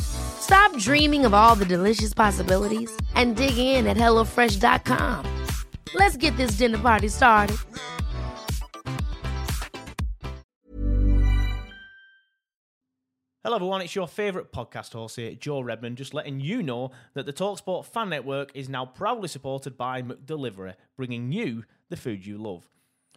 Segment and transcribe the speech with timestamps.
[0.00, 5.24] Stop dreaming of all the delicious possibilities and dig in at HelloFresh.com.
[5.94, 7.56] Let's get this dinner party started.
[13.44, 13.82] Hello, everyone.
[13.82, 17.84] It's your favourite podcast host here, Joe Redmond, just letting you know that the Talksport
[17.84, 22.66] Fan Network is now proudly supported by McDelivery, bringing you the food you love.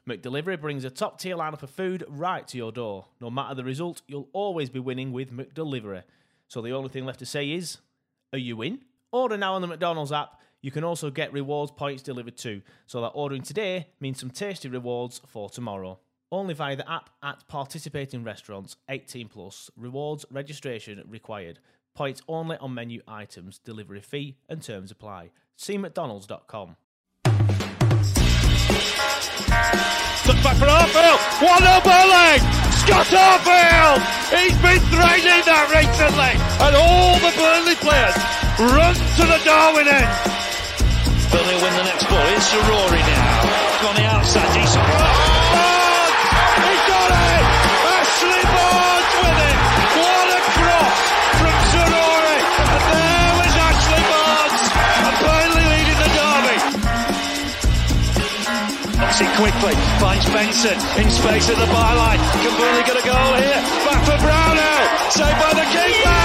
[0.05, 3.05] McDelivery brings a top tier lineup of food right to your door.
[3.21, 6.03] No matter the result, you'll always be winning with McDelivery.
[6.47, 7.77] So the only thing left to say is,
[8.33, 8.79] are you in?
[9.11, 10.39] Order now on the McDonald's app.
[10.61, 14.67] You can also get rewards points delivered too, so that ordering today means some tasty
[14.67, 15.99] rewards for tomorrow.
[16.31, 19.69] Only via the app at participating restaurants, 18 plus.
[19.77, 21.59] Rewards registration required.
[21.95, 23.59] Points only on menu items.
[23.59, 25.31] Delivery fee and terms apply.
[25.55, 26.75] See McDonald's.com.
[30.27, 31.19] Look back for Arfield.
[31.41, 32.76] One up Erling.
[32.87, 33.99] Scott Arfield.
[34.31, 36.33] He's been threatening that recently.
[36.63, 38.15] And all the Burnley players
[38.63, 40.07] run to the Darwen end.
[41.27, 42.23] Burnley win the next ball.
[42.31, 43.91] It's Rory now.
[43.91, 44.47] On the outside.
[44.55, 44.87] Decent.
[44.87, 45.59] Barnes!
[45.59, 45.76] Oh!
[59.37, 59.75] Quickly.
[60.01, 62.17] Finds Benson in space at the byline.
[62.57, 63.61] Burnley get a goal here?
[63.85, 64.85] Back for Brownhill!
[65.13, 66.17] Saved by the keeper!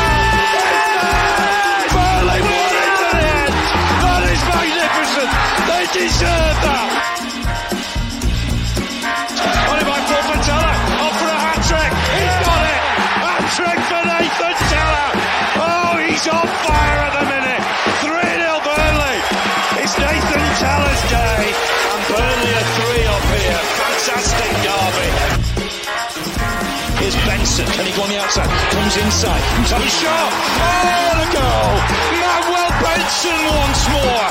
[4.00, 5.28] That is magnificent!
[5.68, 6.88] They deserve that!
[9.72, 10.72] It by Paul Patella.
[11.12, 11.92] For a hat-trick.
[12.16, 12.80] He's got it.
[13.28, 15.04] Hat-trick for Nathan Tella.
[15.60, 17.11] Oh, he's on fire
[24.02, 25.10] Fantastic derby.
[26.98, 27.70] Here's Benson.
[27.70, 28.50] Can he go on the outside?
[28.74, 29.38] Comes inside.
[29.70, 30.30] Top shot.
[30.58, 31.74] Oh, the goal.
[32.18, 34.26] Manuel Benson once more.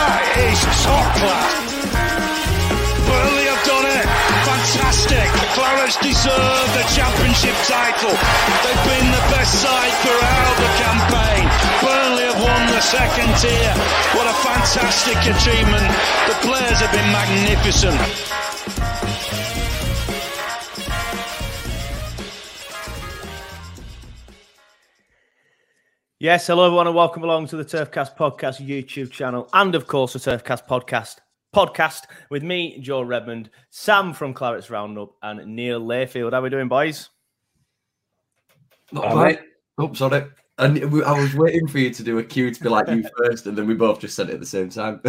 [0.00, 0.56] That is
[0.88, 1.52] top class.
[3.04, 4.08] Burnley have done it.
[4.48, 5.28] Fantastic.
[5.52, 8.16] Clarets deserve the championship title.
[8.64, 11.44] They've been the best side throughout the campaign.
[11.84, 13.72] Burnley have won the second tier.
[14.16, 15.92] What a fantastic achievement.
[16.24, 18.00] The players have been magnificent.
[26.24, 30.14] Yes, hello everyone, and welcome along to the Turfcast Podcast YouTube channel, and of course
[30.14, 31.16] the Turfcast Podcast
[31.54, 36.32] podcast with me, Joe Redmond, Sam from Clarets Roundup, and Neil Layfield.
[36.32, 37.10] How are we doing, boys?
[38.90, 39.40] Not bad.
[39.76, 40.24] Oh, sorry.
[40.56, 43.46] And I was waiting for you to do a cue to be like you first,
[43.46, 45.02] and then we both just said it at the same time.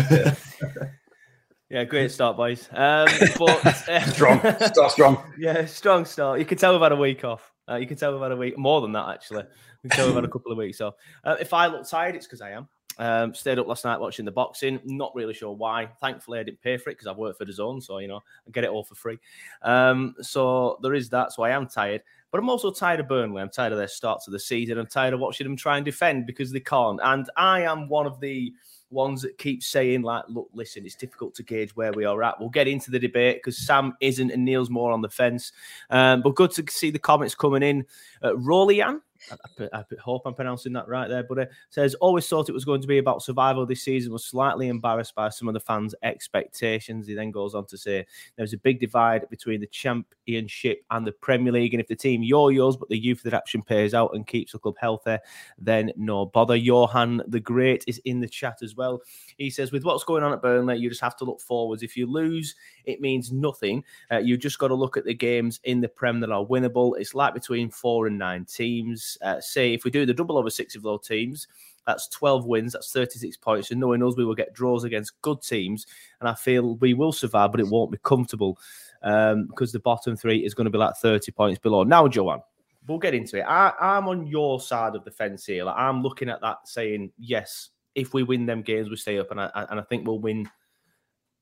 [1.69, 2.67] Yeah, great start, boys.
[2.73, 3.07] Um,
[3.39, 4.41] but uh, Strong.
[4.41, 5.23] Start strong.
[5.37, 6.39] Yeah, strong start.
[6.39, 7.53] You can tell we've had a week off.
[7.69, 9.43] Uh, you can tell we've had a week more than that actually.
[9.85, 12.15] We can tell we've had a couple of weeks So Uh, if I look tired,
[12.15, 12.67] it's because I am.
[12.97, 14.79] Um, stayed up last night watching the boxing.
[14.83, 15.89] Not really sure why.
[16.01, 18.51] Thankfully, I didn't pay for it because I've worked for DAZN, so you know I
[18.51, 19.19] get it all for free.
[19.61, 21.33] Um, so there is that.
[21.33, 22.01] So I am tired,
[22.31, 23.43] but I'm also tired of Burnley.
[23.43, 24.79] I'm tired of their start to the season.
[24.79, 26.99] I'm tired of watching them try and defend because they can't.
[27.03, 28.53] And I am one of the
[28.89, 32.39] ones that keep saying like, look, listen, it's difficult to gauge where we are at.
[32.39, 35.51] We'll get into the debate because Sam isn't and Neil's more on the fence.
[35.89, 37.85] Um, but good to see the comments coming in.
[38.23, 42.49] Uh, Rolian, I, I, hope I'm pronouncing that right there, but it says always thought
[42.49, 44.11] it was going to be about survival this season.
[44.11, 47.07] Was slightly embarrassed by some of the fans' expectations.
[47.07, 48.05] He then goes on to say
[48.35, 52.23] there's a big divide between the championship and the Premier League, and if the team
[52.23, 55.17] yo yours, but the youth adaptation pays out and keeps the club healthy,
[55.57, 56.55] then no bother.
[56.55, 59.01] Johan the Great is in the chat as well.
[59.37, 61.83] He says with what's going on at Burnley, you just have to look forwards.
[61.83, 62.55] If you lose,
[62.85, 63.83] it means nothing.
[64.11, 66.93] Uh, you just got to look at the games in the Prem that are winnable.
[66.97, 69.14] It's like between four and nine teams.
[69.21, 71.47] Uh, say if we do the double over six of those teams,
[71.85, 73.71] that's 12 wins, that's 36 points.
[73.71, 75.85] And knowing us, we will get draws against good teams.
[76.19, 78.57] And I feel we will survive, but it won't be comfortable
[79.03, 81.83] um, because the bottom three is going to be like 30 points below.
[81.83, 82.41] Now, Joanne,
[82.87, 83.43] we'll get into it.
[83.43, 85.63] I, I'm on your side of the fence here.
[85.63, 89.31] Like, I'm looking at that saying, yes, if we win them games, we stay up.
[89.31, 90.49] And I, and I think we'll win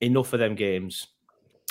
[0.02, 1.08] enough of them games.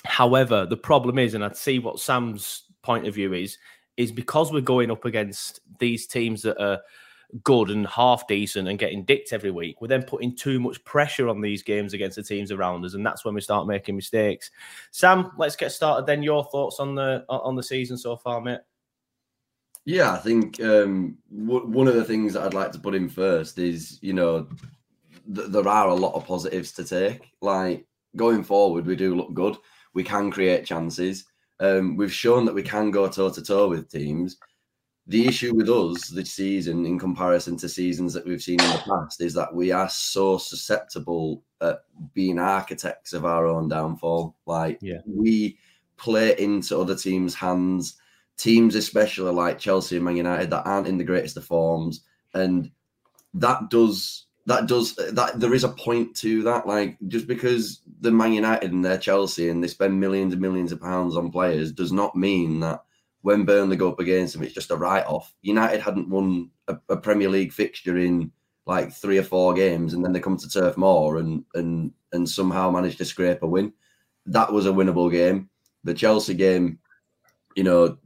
[0.04, 3.58] However, the problem is, and I'd see what Sam's point of view is,
[3.96, 6.80] is because we're going up against these teams that are
[7.44, 11.28] good and half decent and getting dicked every week, we're then putting too much pressure
[11.28, 14.50] on these games against the teams around us, and that's when we start making mistakes.
[14.90, 16.06] Sam, let's get started.
[16.06, 18.60] Then your thoughts on the on the season so far, mate.
[19.84, 23.08] Yeah, I think um, w- one of the things that I'd like to put in
[23.08, 24.46] first is, you know,
[25.34, 27.32] th- there are a lot of positives to take.
[27.40, 27.84] Like
[28.14, 29.56] going forward, we do look good.
[29.94, 31.24] We can create chances.
[31.62, 34.36] Um, we've shown that we can go toe to toe with teams.
[35.06, 38.82] The issue with us this season, in comparison to seasons that we've seen in the
[38.84, 44.36] past, is that we are so susceptible at being architects of our own downfall.
[44.44, 44.98] Like yeah.
[45.06, 45.56] we
[45.96, 47.96] play into other teams' hands
[48.36, 52.02] teams, especially like Chelsea and Man United, that aren't in the greatest of forms,
[52.34, 52.70] and
[53.34, 56.66] that does that does that there is a point to that.
[56.66, 60.72] Like just because the Man United and they're Chelsea and they spend millions and millions
[60.72, 62.82] of pounds on players does not mean that
[63.22, 65.32] when Burnley go up against them, it's just a write off.
[65.42, 68.32] United hadn't won a, a, Premier League fixture in
[68.66, 72.28] like three or four games, and then they come to Turf Moor and and and
[72.28, 73.72] somehow manage to scrape a win.
[74.26, 75.50] That was a winnable game.
[75.84, 76.78] The Chelsea game,
[77.54, 77.96] you know,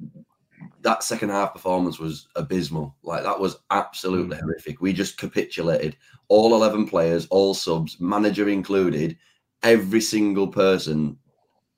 [0.87, 2.95] that second half performance was abysmal.
[3.03, 4.45] Like that was absolutely mm-hmm.
[4.47, 4.81] horrific.
[4.81, 5.97] We just capitulated.
[6.29, 9.19] All 11 players, all subs, manager included,
[9.65, 11.19] every single person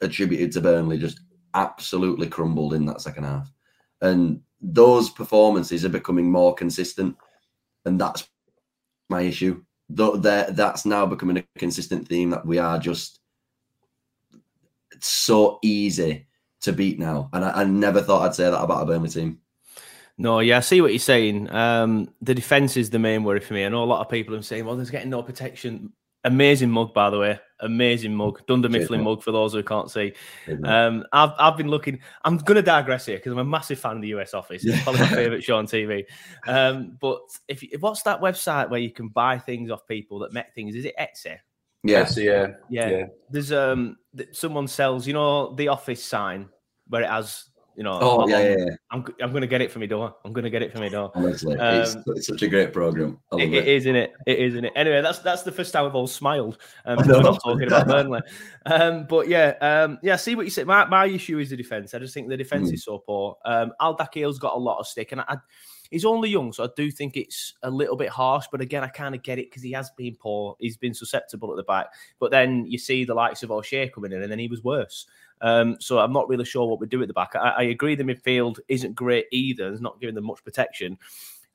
[0.03, 1.21] attributed to Burnley just
[1.55, 3.51] absolutely crumbled in that second half.
[4.03, 7.17] And those performances are becoming more consistent.
[7.87, 8.29] And that's
[9.09, 9.65] my issue.
[9.89, 13.21] Though that's now becoming a consistent theme that we are just
[15.01, 16.28] so easy
[16.69, 17.29] to beat now.
[17.33, 19.41] And I, I, never thought I'd say that about a Burnley team.
[20.19, 21.51] No, yeah, I see what you're saying.
[21.51, 23.65] Um, the defense is the main worry for me.
[23.65, 25.93] I know a lot of people are saying, well, there's getting no protection.
[26.25, 27.39] Amazing mug, by the way.
[27.61, 28.45] Amazing mug.
[28.47, 30.13] Dunder Mifflin mug for those who can't see.
[30.65, 32.01] Um, I've, I've been looking.
[32.25, 34.65] I'm going to digress here because I'm a massive fan of the US Office.
[34.65, 36.05] It's probably my favorite show on TV.
[36.49, 40.53] Um, but if what's that website where you can buy things off people that make
[40.55, 40.75] things?
[40.75, 41.39] Is it Etsy?
[41.85, 43.05] Yes, yeah, yeah, yeah.
[43.31, 43.97] There's um,
[44.33, 46.49] someone sells, you know, the office sign
[46.89, 47.45] where it has,
[47.77, 47.99] you know.
[48.01, 50.15] Oh yeah, yeah, yeah, I'm I'm gonna get it for me door.
[50.25, 51.13] I'm gonna get it for me door.
[51.15, 53.19] Honestly, um, it's, it's, such a great program.
[53.33, 54.13] It, it is, isn't it?
[54.27, 54.73] It is, isn't it?
[54.77, 56.59] Anyway, that's that's the first time we've all smiled.
[56.85, 58.21] Um, we're not talking about Burnley.
[58.67, 60.17] Um, but yeah, um, yeah.
[60.17, 60.67] See what you said.
[60.67, 61.95] My my issue is the defense.
[61.95, 62.75] I just think the defense mm.
[62.75, 63.39] is so poor.
[63.47, 65.37] Um, Al Dakhil's got a lot of stick, and I, I
[65.91, 68.47] He's only young, so I do think it's a little bit harsh.
[68.53, 70.57] But again, I kind of get it because he has been poor.
[70.61, 71.87] He's been susceptible at the back.
[72.19, 75.07] But then you see the likes of O'Shea coming in, and then he was worse.
[75.41, 77.35] Um, so I'm not really sure what we do at the back.
[77.35, 79.73] I, I, agree the midfield isn't great either.
[79.73, 80.99] It's not giving them much protection.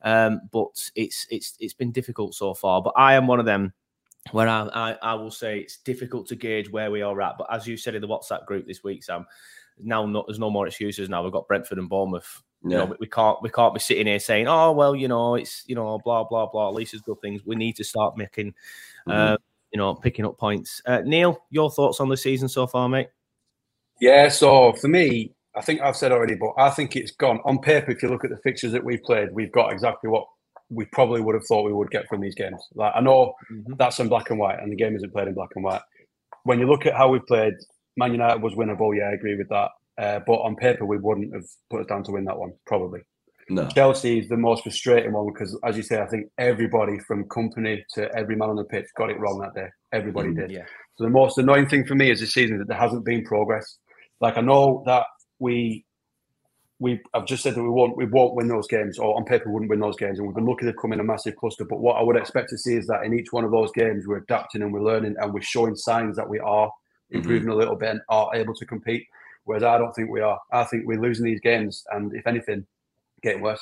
[0.01, 2.81] Um, but it's it's it's been difficult so far.
[2.81, 3.73] But I am one of them
[4.31, 7.37] where I, I, I will say it's difficult to gauge where we are at.
[7.37, 9.25] But as you said in the WhatsApp group this week, Sam,
[9.81, 11.09] now not, there's no more excuses.
[11.09, 12.83] Now we've got Brentford and Bournemouth yeah.
[12.83, 15.63] You know, we can't we can't be sitting here saying, "Oh well, you know, it's
[15.67, 17.41] you know, blah blah blah." At least it's good things.
[17.45, 18.53] We need to start making,
[19.07, 19.11] mm-hmm.
[19.11, 19.37] uh,
[19.73, 20.81] you know, picking up points.
[20.85, 23.09] Uh, Neil, your thoughts on the season so far, mate?
[23.99, 27.59] Yeah, so for me, I think I've said already, but I think it's gone on
[27.59, 27.91] paper.
[27.91, 30.25] If you look at the fixtures that we've played, we've got exactly what
[30.69, 32.61] we probably would have thought we would get from these games.
[32.73, 33.73] Like I know mm-hmm.
[33.77, 35.81] that's in black and white, and the game isn't played in black and white.
[36.43, 37.53] When you look at how we played,
[37.95, 38.97] Man United was winnable.
[38.97, 39.69] Yeah, I agree with that.
[39.97, 43.01] Uh, but on paper, we wouldn't have put us down to win that one, probably.
[43.49, 43.67] No.
[43.67, 47.83] Chelsea is the most frustrating one because, as you say, I think everybody from Kompany
[47.93, 49.67] to every man on the pitch got it wrong that day.
[49.91, 50.51] Everybody mm, did.
[50.51, 50.65] Yeah.
[50.95, 53.77] So the most annoying thing for me is this season that there hasn't been progress.
[54.23, 55.03] Like I know that
[55.39, 55.83] we,
[56.79, 59.49] we, I've just said that we won't, we won't win those games, or on paper
[59.49, 61.65] we wouldn't win those games, and we've been lucky to come in a massive cluster.
[61.65, 64.07] But what I would expect to see is that in each one of those games,
[64.07, 67.17] we're adapting and we're learning, and we're showing signs that we are mm-hmm.
[67.17, 67.51] improving mm-hmm.
[67.51, 69.05] a little bit and are able to compete.
[69.43, 70.39] Whereas I don't think we are.
[70.53, 72.65] I think we're losing these games, and if anything,
[73.21, 73.61] getting worse.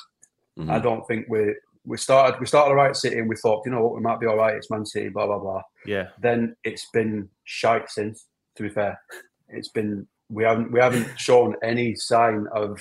[0.56, 0.70] Mm-hmm.
[0.70, 3.72] I don't think we we started we started the right city and we thought, you
[3.72, 4.54] know what, we might be all right.
[4.54, 5.62] It's Man City, blah blah blah.
[5.86, 6.10] Yeah.
[6.20, 8.26] Then it's been shite since.
[8.56, 9.00] To be fair,
[9.48, 12.80] it's been we haven't we haven't shown any sign of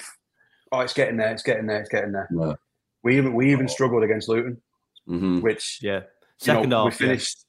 [0.72, 2.27] oh it's getting there, it's getting there, it's getting there.
[2.31, 2.55] No.
[3.03, 4.62] We even we even struggled against Luton,
[5.08, 5.41] mm-hmm.
[5.41, 6.01] which yeah,
[6.38, 7.38] second you know, half we finished.
[7.39, 7.48] Yeah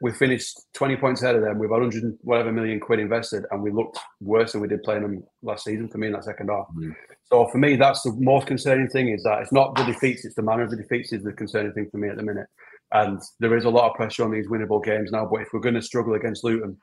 [0.00, 3.70] we finished 20 points ahead of them with 100 whatever million quid invested and we
[3.70, 6.66] looked worse than we did playing them last season for me in that second half
[6.76, 6.94] mm.
[7.24, 10.34] so for me that's the most concerning thing is that it's not the defeats it's
[10.34, 12.46] the manner of the defeats is the concerning thing for me at the minute
[12.92, 15.60] and there is a lot of pressure on these winnable games now but if we're
[15.60, 16.76] going to struggle against luton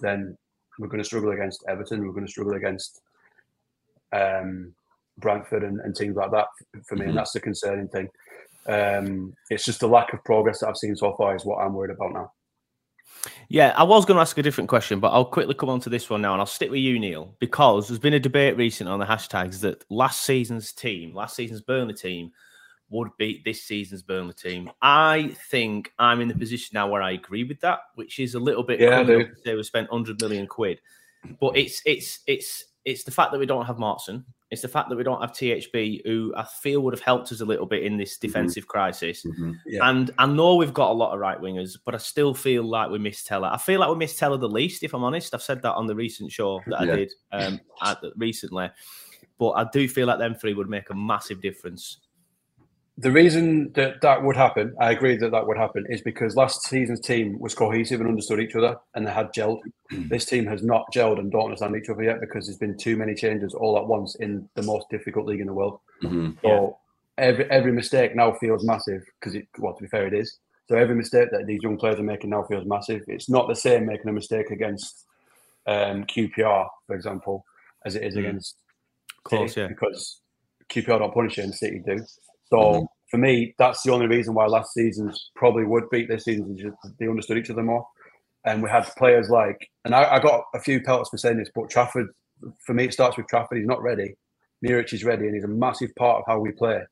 [0.00, 0.36] then
[0.78, 3.00] we're going to struggle against everton we're going to struggle against
[4.12, 4.72] um,
[5.18, 6.46] brentford and, and, teams like that
[6.86, 7.10] for me mm-hmm.
[7.10, 8.08] and that's the concerning thing
[8.68, 11.72] um, it's just the lack of progress that I've seen so far is what I'm
[11.72, 12.32] worried about now.
[13.48, 15.90] Yeah, I was going to ask a different question, but I'll quickly come on to
[15.90, 18.92] this one now, and I'll stick with you, Neil, because there's been a debate recently
[18.92, 22.30] on the hashtags that last season's team, last season's Burnley team,
[22.90, 24.70] would beat this season's Burnley team.
[24.82, 28.38] I think I'm in the position now where I agree with that, which is a
[28.40, 28.80] little bit.
[28.80, 29.04] Yeah,
[29.44, 30.80] Say we spent 100 million quid,
[31.40, 34.24] but it's it's it's it's the fact that we don't have Maatsen.
[34.50, 37.42] It's the fact that we don't have THB, who I feel would have helped us
[37.42, 38.26] a little bit in this Mm-hmm.
[38.28, 39.22] defensive crisis.
[39.26, 39.56] Mhm.
[39.66, 39.86] Yeah.
[39.90, 42.88] And I know we've got a lot of right wingers, but I still feel like
[42.90, 43.50] we miss Tella.
[43.52, 45.34] I feel like we miss Tella the least, if I'm honest.
[45.34, 46.96] I've said that on the recent show that I Yeah.
[46.96, 48.70] did um, at, recently.
[49.38, 51.98] But I do feel like them three would make a massive difference.
[53.00, 56.62] The reason that that would happen, I agree that that would happen, is because last
[56.64, 59.60] season's team was cohesive and understood each other and they had gelled.
[59.90, 62.96] this team has not gelled and don't understand each other yet because there's been too
[62.96, 65.78] many changes all at once in the most difficult league in the world.
[66.02, 66.36] Mhm.
[66.42, 66.76] So
[67.18, 69.46] every every mistake now feels massive because it.
[69.58, 70.38] Well, to be fair, it is.
[70.68, 73.02] So every mistake that these young players are making now feels massive.
[73.06, 75.06] It's not the same making a mistake against
[75.66, 77.44] um, QPR, for example,
[77.84, 78.18] as it is Mm.
[78.20, 78.56] against
[79.22, 79.68] course, City, yeah.
[79.68, 80.20] because
[80.68, 82.04] QPR don't punish it and City do.
[82.50, 82.88] So Mhm.
[83.10, 86.54] for me, that's the only reason why last season's probably would beat this season.
[86.56, 87.86] is just They understood each other more,
[88.44, 89.58] and we had players like.
[89.84, 92.08] And I, I got a few pelts for saying this, but Trafford,
[92.66, 93.58] for me, it starts with Trafford.
[93.58, 94.14] He's not ready.
[94.62, 96.82] Muric is ready, and he's a massive part of how we play.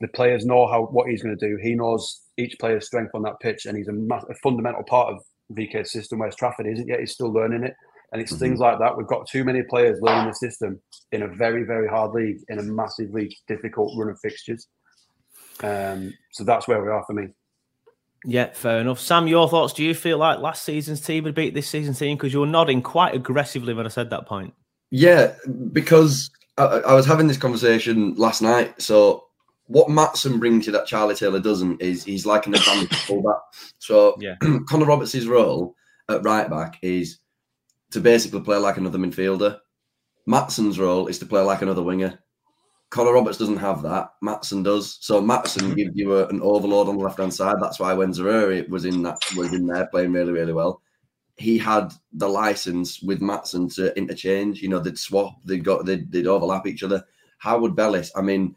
[0.00, 1.56] The players know how what he's going to do.
[1.62, 5.14] He knows each player's strength on that pitch, and he's a, ma- a fundamental part
[5.14, 6.20] of VK's system.
[6.20, 7.74] Whereas Trafford isn't yet; he's still learning it.
[8.14, 8.96] And it's things like that.
[8.96, 10.80] We've got too many players learning the system
[11.10, 14.68] in a very, very hard league, in a massively difficult run of fixtures.
[15.64, 17.26] Um, so that's where we are for me.
[18.24, 19.00] Yeah, fair enough.
[19.00, 19.72] Sam, your thoughts?
[19.72, 22.16] Do you feel like last season's team would beat this season's team?
[22.16, 24.54] Because you were nodding quite aggressively when I said that point.
[24.92, 25.34] Yeah,
[25.72, 28.80] because I, I was having this conversation last night.
[28.80, 29.24] So
[29.66, 33.40] what Maatsen brings you that Charlie Taylor doesn't is he's like an advanced fullback.
[33.80, 34.36] So Yeah.
[34.68, 35.74] Connor Roberts' role
[36.08, 37.18] at right back is
[37.94, 39.58] to basically play like another midfielder.
[40.28, 42.18] Maatsen's role is to play like another winger.
[42.90, 44.10] Connor Roberts doesn't have that.
[44.22, 44.98] Maatsen does.
[45.00, 45.74] So Maatsen mm-hmm.
[45.74, 47.56] gives you a, an overload on the left hand side.
[47.60, 50.82] That's why when Zaroury was in that was in there playing really really well,
[51.36, 54.60] he had the license with Maatsen to interchange.
[54.60, 57.04] You know, they'd swap, they'd got they'd, they'd overlap each other.
[57.38, 58.56] Harwood-Bellis, I mean,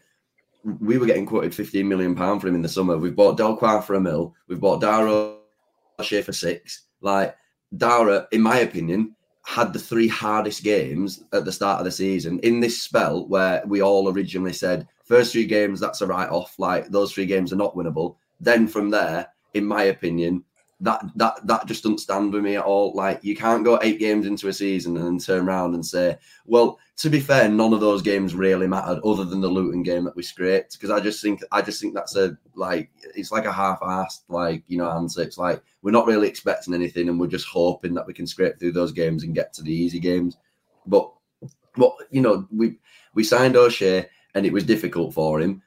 [0.63, 2.97] we were getting quoted 15 million pound for him in the summer.
[2.97, 4.33] We've bought Delcroix for a mil.
[4.47, 5.35] We've bought Dara
[6.01, 6.85] Shea for six.
[7.01, 7.35] Like
[7.75, 9.15] Dara, in my opinion,
[9.47, 13.63] had the three hardest games at the start of the season in this spell where
[13.65, 17.53] we all originally said first three games that's a write off like those three games
[17.53, 18.17] are not winnable.
[18.41, 20.43] Then from there in my opinion
[20.79, 22.93] that that that just doesn't stand with me at all.
[22.93, 26.17] Like you can't go eight games into a season and then turn around and say
[26.45, 30.03] well to be fair none of those games really mattered other than the Luton game
[30.03, 33.45] that we scraped because I just think I just think that's a like it's like
[33.45, 35.21] a half-assed like you know answer.
[35.21, 38.59] It's like we're not really expecting anything and we're just hoping that we can scrape
[38.59, 40.37] through those games and get to the easy games.
[40.85, 41.11] But
[41.75, 42.77] but you know we
[43.15, 45.63] we signed O'Shea and it was difficult for him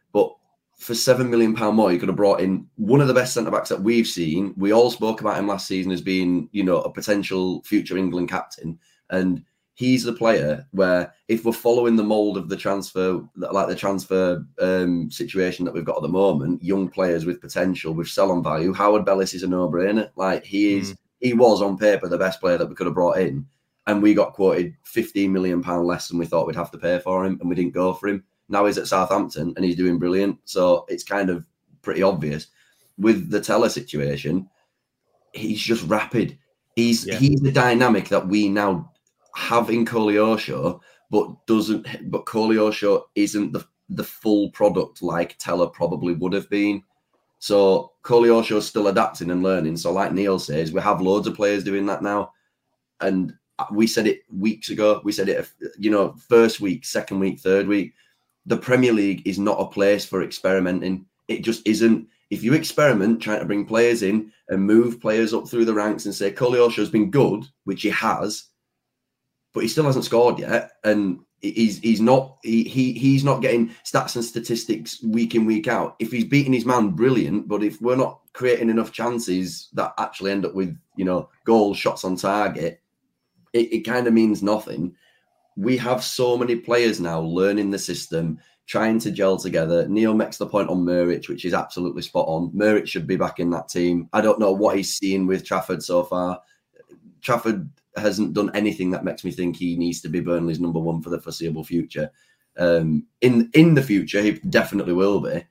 [0.80, 3.50] for seven million pound more, you could have brought in one of the best centre
[3.50, 4.54] backs that we've seen.
[4.56, 8.30] We all spoke about him last season as being, you know, a potential future England
[8.30, 8.78] captain,
[9.10, 9.44] and
[9.74, 14.42] he's the player where if we're following the mold of the transfer, like the transfer
[14.58, 18.72] um, situation that we've got at the moment, young players with potential, with sell-on value,
[18.72, 20.10] Harwood-Bellis is a no-brainer.
[20.16, 23.18] Like he is, he was on paper the best player that we could have brought
[23.18, 23.46] in,
[23.86, 26.98] and we got quoted 15 million pound less than we thought we'd have to pay
[27.00, 28.24] for him, and we didn't go for him.
[28.50, 30.38] Now he's at Southampton and he's doing brilliant.
[30.44, 31.46] So it's kind of
[31.82, 32.48] pretty obvious.
[32.98, 34.48] With the Tella situation,
[35.32, 36.36] he's just rapid.
[36.76, 37.16] He's Yeah.
[37.16, 38.92] he's the dynamic that we now
[39.34, 40.80] have in Koleosho,
[41.10, 46.82] but doesn't but Koleosho isn't the the full product like Tella probably would have been.
[47.38, 49.76] So Koleosho's still adapting and learning.
[49.78, 52.32] So like Neil says, we have loads of players doing that now.
[53.00, 53.32] And
[53.72, 55.00] we said it weeks ago.
[55.04, 57.94] We said it, you know, first week, second week, third week.
[58.50, 61.06] The Premier League is not a place for experimenting.
[61.28, 62.08] It just isn't.
[62.30, 66.04] If you experiment trying to bring players in and move players up through the ranks
[66.04, 68.48] and say Koleosho's been good, which he has,
[69.54, 73.70] but he still hasn't scored yet, and he's he's not he, he he's not getting
[73.84, 75.94] stats and statistics week in week out.
[76.00, 77.46] If he's beating his man, brilliant.
[77.46, 81.78] But if we're not creating enough chances that actually end up with you know goals,
[81.78, 82.80] shots on target,
[83.52, 84.96] it, it kind of means nothing.
[85.60, 89.86] We have so many players now learning the system, trying to gel together.
[89.88, 92.50] Neil makes the point on Muric, which is absolutely spot on.
[92.54, 94.08] Muric should be back in that team.
[94.12, 96.40] I don't know what he's seen with Trafford so far.
[97.20, 101.02] Trafford hasn't done anything that makes me think he needs to be Burnley's number one
[101.02, 102.10] for the foreseeable future.
[102.56, 105.44] Um, in in the future, he definitely will be.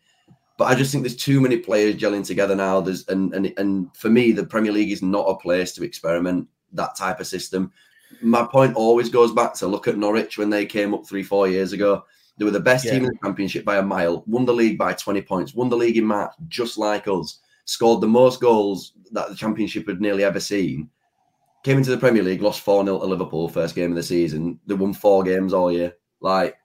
[0.58, 2.82] But I just think there's too many players gelling together now.
[2.82, 6.48] There's and and and for me, the Premier League is not a place to experiment
[6.74, 7.72] that type of system.
[8.22, 11.48] My point always goes back to look at Norwich when they came up three, four
[11.48, 12.04] years ago.
[12.38, 12.94] They were the best Yeah.
[12.94, 15.78] team in the championship by a mile, won the league by 20 points, won the
[15.78, 20.24] league in March, just like us, scored the most goals that the championship had nearly
[20.24, 20.90] ever seen.
[21.64, 24.60] Came into the Premier League, lost 4 0 to Liverpool, first game of the season.
[24.66, 25.94] They won four games all year.
[26.22, 26.56] Like,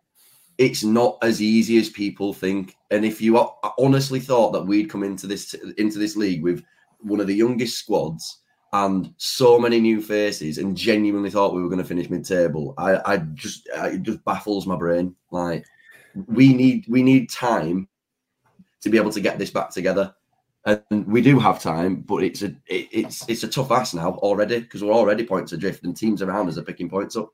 [0.57, 2.77] it's not as easy as people think.
[2.93, 3.37] And if you
[3.79, 6.63] honestly thought that we'd come into this into this league with
[7.01, 8.39] one of the youngest squads
[8.75, 13.13] and so many new faces, and genuinely thought we were going to finish mid-table, I,
[13.13, 15.15] I just it just baffles my brain.
[15.31, 15.65] Like
[16.27, 17.87] we need we need time
[18.81, 20.13] to be able to get this back together.
[20.67, 24.15] And we do have time, but it's a it, it's it's a tough ass now
[24.15, 27.33] already because we're already points adrift and teams around us are picking points up.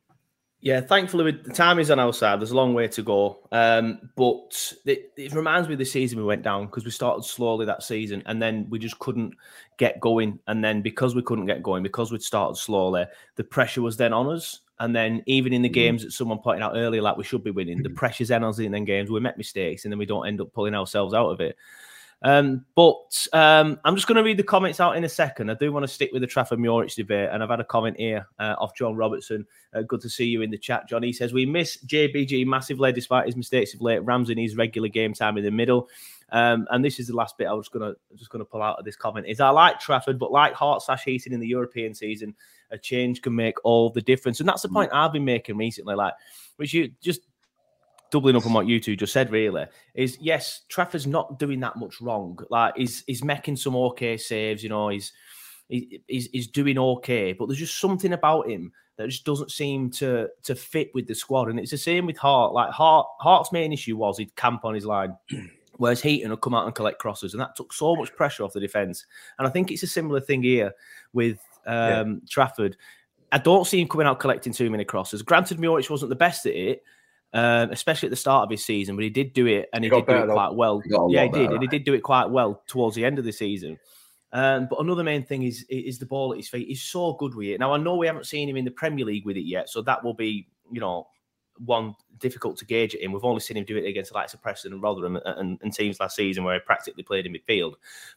[0.62, 2.38] Yeah, thankfully the time is on our side.
[2.38, 6.18] There's a long way to go, um, but it, it reminds me of the season
[6.18, 9.34] we went down because we started slowly that season, and then we just couldn't
[9.78, 10.38] get going.
[10.48, 14.12] And then because we couldn't get going, because we'd started slowly, the pressure was then
[14.12, 14.60] on us.
[14.80, 17.50] And then even in the games that someone pointed out earlier, like we should be
[17.50, 19.10] winning, the pressure's then on us in them games.
[19.10, 21.56] We make mistakes, and then we don't end up pulling ourselves out of it.
[22.22, 25.50] Um, but um, I'm just going to read the comments out in a second.
[25.50, 27.96] I do want to stick with the Trafford Muric debate, and I've had a comment
[27.98, 29.46] here uh, off John Robertson.
[29.72, 31.02] Uh, good to see you in the chat, John.
[31.02, 34.00] He says we miss JBG massively despite his mistakes of late.
[34.00, 35.88] Ramsey needs regular game time in the middle.
[36.32, 38.84] Um, and this is the last bit I was gonna just gonna pull out of
[38.84, 42.36] this comment is I like Trafford, but like Hart slash Heaton in the European season,
[42.70, 44.40] a change can make all the difference.
[44.40, 45.94] And that's the point I've been making recently.
[45.94, 46.14] Like,
[46.56, 47.22] which you just
[48.10, 51.76] doubling up on what you two just said, really, is yes, Trafford's not doing that
[51.76, 52.38] much wrong.
[52.50, 55.12] Like he's he's making some okay saves, you know, he's
[55.68, 59.90] he- he's, he's doing okay, but there's just something about him that just doesn't seem
[59.90, 61.48] to to fit with the squad.
[61.48, 62.52] And it's the same with Hart.
[62.52, 65.16] Like Hart, Hart's main issue was he'd camp on his line.
[65.76, 68.52] Whereas Heaton would come out and collect crosses, and that took so much pressure off
[68.52, 69.06] the defence.
[69.38, 70.74] And I think it's a similar thing here
[71.14, 72.76] with um, Trafford.
[73.32, 75.22] I don't see him coming out collecting too many crosses.
[75.22, 76.82] Granted, Muric wasn't the best at it,
[77.32, 79.90] um, especially at the start of his season, but he did do it, and he,
[79.90, 80.32] He did do it though.
[80.32, 80.80] quite well.
[80.80, 83.18] He Yeah, he did, better, and he did do it quite well towards the end
[83.18, 83.78] of the season.
[84.32, 86.68] Um, but another main thing is is the ball at his feet.
[86.68, 87.60] He's so good with it.
[87.60, 89.82] Now I know we haven't seen him in the Premier League with it yet, so
[89.82, 91.08] that will be you know
[91.64, 93.12] one difficult to gauge at him.
[93.12, 95.58] We've only seen him do it against the likes of Preston and Rotherham and, and,
[95.62, 97.74] and teams last season where he practically played in midfield.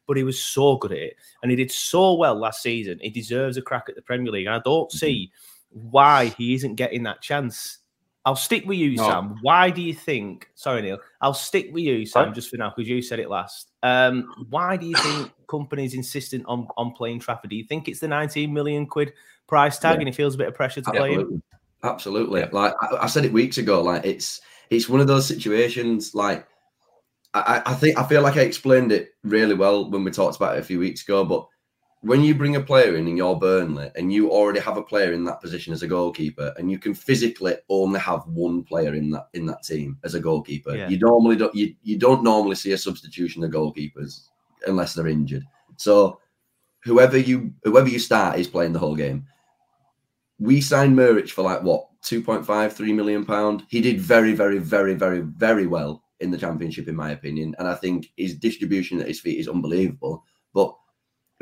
[0.07, 2.99] But he was so good at it, and he did so well last season.
[3.01, 5.31] He deserves a crack at the Premier League, and I don't see
[5.69, 7.79] why he isn't getting that chance.
[8.25, 9.09] I'll stick with you, No.
[9.09, 9.35] Sam.
[9.41, 10.47] Why do you think?
[10.55, 10.97] Sorry, Neil.
[11.19, 12.35] I'll stick with you, Sam, Right.
[12.35, 13.71] just for now because you said it last.
[13.83, 17.49] Um, why do you think Kompany's insistent on on playing Trafford?
[17.49, 19.11] Do you think it's the 19 million quid
[19.47, 19.99] price tag, Yeah.
[19.99, 21.19] and he feels a bit of pressure to play him?
[21.19, 21.41] Absolutely.
[21.83, 22.39] Absolutely.
[22.41, 22.49] Yeah.
[22.53, 26.47] Like I, I said it weeks ago, like it's it's one of those situations like
[27.33, 30.55] I I think I feel like I explained it really well when we talked about
[30.55, 31.45] it a few weeks ago, but
[32.03, 35.13] when you bring a player in and you're Burnley and you already have a player
[35.13, 39.09] in that position as a goalkeeper and you can physically only have one player in
[39.11, 40.89] that in that team as a goalkeeper, Yeah.
[40.89, 44.27] you normally don't you, you don't normally see a substitution of goalkeepers
[44.67, 45.45] unless they're injured.
[45.77, 46.19] So
[46.83, 49.25] whoever you whoever you start is playing the whole game
[50.39, 54.93] we signed Muric for like what 2.5 3 million pound he did very very very
[54.93, 59.07] very very well in the championship in my opinion and i think his distribution at
[59.07, 60.75] his feet is unbelievable but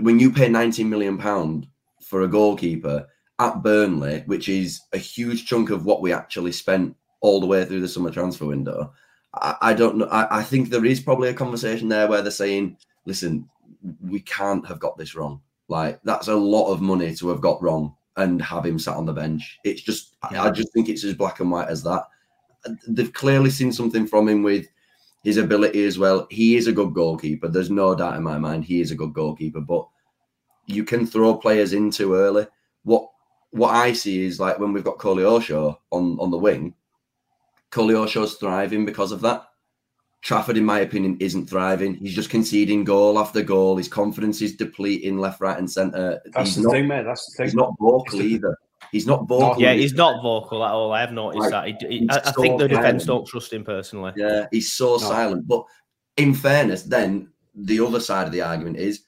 [0.04, 1.68] when you pay 19 million pound
[2.02, 3.08] for a goalkeeper
[3.40, 7.64] at burnley which is a huge chunk of what we actually spent all the way
[7.66, 8.92] through the summer transfer window
[9.36, 12.32] i, I don't know I, I think there is probably a conversation there where they're
[12.32, 13.48] saying listen
[14.02, 17.62] we can't have got this wrong like that's a lot of money to have got
[17.62, 19.58] wrong and have him sat on the bench.
[19.64, 22.04] It's just, I- I just think it's as black and white as that.
[22.88, 24.68] They've clearly seen something from him with
[25.24, 26.28] his ability as well.
[26.30, 27.48] He is a good goalkeeper.
[27.48, 29.88] There's no doubt in my mind he is a good goalkeeper, but
[30.72, 32.48] you can throw players in too early.
[32.84, 33.10] What
[33.52, 36.74] what I see is like when we've got Koleosho on on the wing,
[37.72, 39.48] Koleosho's thriving because of that.
[40.22, 41.96] Trafford, in my opinion, isn't thriving.
[41.96, 43.78] He's just conceding goal after goal.
[43.78, 46.22] His confidence is depleting left, right, and centre.
[46.34, 47.06] That's He's the not, thing, mate.
[47.06, 47.46] That's the thing.
[47.48, 48.58] he's not vocal It's either.
[48.92, 49.60] He's not vocal.
[49.62, 50.92] Yeah, he's not vocal at all.
[50.92, 51.82] I have noticed Like, that.
[51.82, 54.12] He, he, he's I, I think the defense don't trust him personally.
[54.16, 55.48] Yeah, he's so silent.
[55.48, 55.66] But
[56.18, 59.02] in fairness, then the other side of the argument is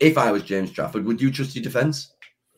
[0.00, 2.12] if I was James Trafford, would you trust your defence?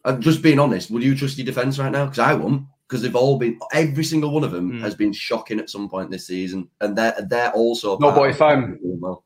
[0.05, 2.05] I'm just being honest, would you trust your defence right now?
[2.05, 2.65] Because I won't.
[2.89, 4.81] Because they've all been, every single one of them Hmm.
[4.81, 7.99] has been shocking at some point this season, and they're they're also.
[7.99, 9.25] No, part but if I'm- well.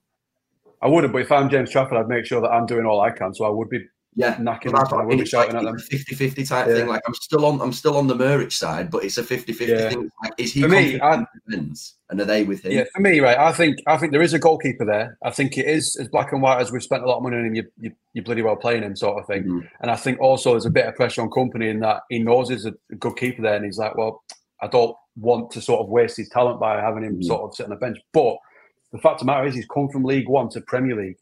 [0.82, 3.02] I would have, but if I'm James Trafford, I'd make sure that I'm doing all
[3.02, 3.34] I can.
[3.34, 3.80] So I would be
[4.16, 5.76] Yeah, knacking But that's them, what I we'll It's like shouting at them.
[5.76, 6.74] a 50-50 type Yeah.
[6.74, 6.88] thing.
[6.88, 9.88] Like I'm still on I'm still on the Muric side, but it's a 50-50 Yeah.
[9.90, 10.10] thing.
[10.22, 10.98] Like is he For me?
[10.98, 12.72] And are they with him?
[12.72, 15.16] Yeah, for me, right, I think I think there is a goalkeeper there.
[15.24, 17.36] I think it is as black and white as we've spent a lot of money
[17.36, 17.54] on him.
[17.54, 19.44] You you, you bloody well playing him, sort of thing.
[19.44, 19.68] Mhm.
[19.80, 22.48] And I think also there's a bit of pressure on Kompany in that he knows
[22.50, 24.24] he's a good keeper there, and he's like, well,
[24.60, 27.24] I don't want to sort of waste his talent by having him Mhm.
[27.24, 27.98] sort of sit on the bench.
[28.12, 28.36] But
[28.92, 31.16] the fact of the matter is, he's come from League One to Premier League.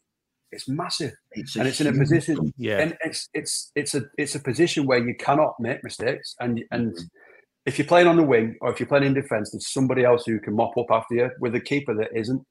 [0.51, 2.51] It's massive, It's and it's in a position.
[2.57, 2.79] Yeah.
[2.79, 6.93] and it's it's it's a it's a position where you cannot make mistakes, and and
[6.93, 7.09] Mhm.
[7.65, 10.25] if you're playing on the wing or if you're playing in defence, there's somebody else
[10.25, 11.29] who can mop up after you.
[11.39, 12.41] With a keeper that isn't,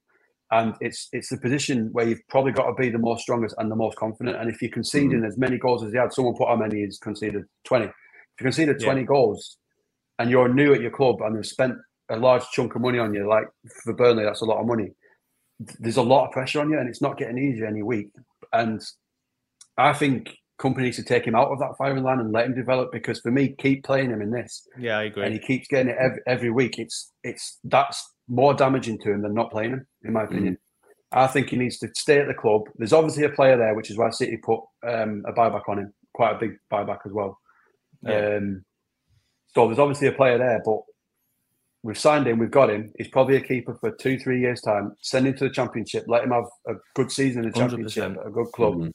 [0.52, 3.68] and it's it's the position where you've probably got to be the most strongest and
[3.70, 4.37] the most confident.
[4.37, 6.98] And if you're conceding as many goals as you had, someone put how many he's
[6.98, 7.87] conceded twenty.
[7.87, 7.92] If
[8.40, 8.87] you conceded Yeah.
[8.87, 9.58] twenty goals,
[10.20, 11.74] and you're new at your club and they've spent
[12.11, 13.46] a large chunk of money on you, like
[13.82, 14.92] for Burnley, that's a lot of money.
[15.59, 18.09] There's a lot of pressure on you, and it's not getting easier any week.
[18.53, 18.81] And
[19.77, 22.90] I think companies should take him out of that firing line and let him develop.
[22.92, 25.25] Because for me, keep playing him in this Yeah, I agree.
[25.25, 29.23] and he keeps getting it every, every week, it's it's that's more damaging to him
[29.23, 30.59] than not playing him, in my opinion.
[31.11, 32.62] I think he needs to stay at the club.
[32.77, 35.94] There's obviously a player there, which is why City put um, a buyback on him,
[36.12, 37.38] quite a big buyback as well.
[38.03, 38.37] Yeah.
[38.37, 38.64] Um,
[39.55, 40.81] so there's obviously a player there, but
[41.88, 42.92] we've signed him, we've got him.
[42.98, 44.92] He's probably a keeper for two, three years' time.
[45.01, 47.70] Send him to the championship, let him have a good season in the 100%.
[47.70, 48.92] championship, a good club, Mhm.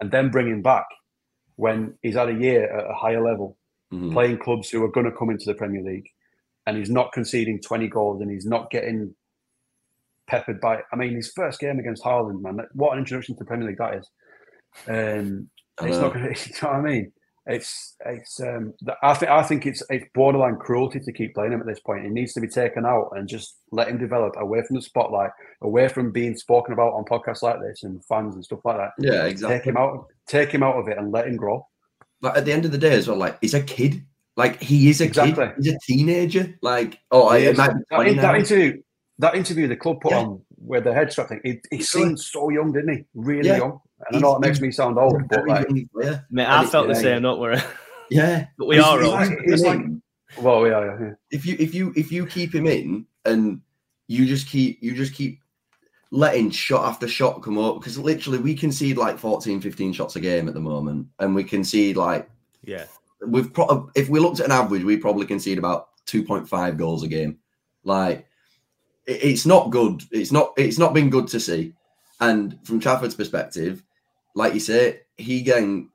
[0.00, 0.86] and then bring him back
[1.56, 3.58] when he's had a year at a higher level
[3.92, 4.12] Mhm.
[4.12, 6.08] playing clubs who are going to come into the Premier League,
[6.66, 9.14] and he's not conceding 20 goals and he's not getting
[10.28, 10.82] peppered by.
[10.92, 13.78] I mean, his first game against Haaland, man, what an introduction to the Premier League
[13.78, 14.10] that is.
[14.88, 15.50] Um,
[15.82, 16.48] it's not going to.
[16.48, 17.12] You know what I mean?
[17.48, 18.40] It's it's.
[18.40, 21.78] Um, I think I think it's it's borderline cruelty to keep playing him at this
[21.80, 22.02] point.
[22.04, 25.30] He needs to be taken out and just let him develop away from the spotlight,
[25.62, 28.90] away from being spoken about on podcasts like this and fans and stuff like that.
[28.98, 29.58] Yeah, exactly.
[29.58, 30.06] Take him out.
[30.26, 31.64] Take him out of it and let him grow.
[32.20, 34.04] But at the end of the day, as well, like he's a kid.
[34.36, 35.46] Like he is a Exactly.
[35.46, 35.54] kid.
[35.56, 36.54] He's a teenager.
[36.62, 37.58] Like oh, I, He it is.
[37.58, 38.82] might that, in- that interview,
[39.20, 40.18] that interview the club put Yeah.
[40.18, 43.04] on where the head strap thing, he, he seemed so young, didn't he?
[43.14, 43.58] Really Yeah.
[43.58, 43.80] young.
[44.06, 46.20] And I know it makes me sound old, but like, young.
[46.30, 47.58] Mate, I felt the yeah, same, don't worry.
[48.10, 49.28] Yeah, But we If are you old.
[49.28, 49.80] keep It's like-
[50.38, 51.00] well, we are.
[51.02, 51.12] yeah.
[51.30, 53.60] if you if you if you keep him in and
[54.06, 55.40] you just keep you just keep
[56.10, 60.20] letting shot after shot come up because literally we concede like 14 15 shots a
[60.20, 62.28] game at the moment and we concede like
[62.64, 62.84] Yeah.
[63.26, 67.08] we've pro- if we looked at an average we probably concede about 2.5 goals a
[67.08, 67.38] game
[67.84, 68.26] like
[69.06, 71.72] it's not good it's not it's not been good to see
[72.20, 73.82] and from Trafford's perspective
[74.36, 75.90] like you say he getting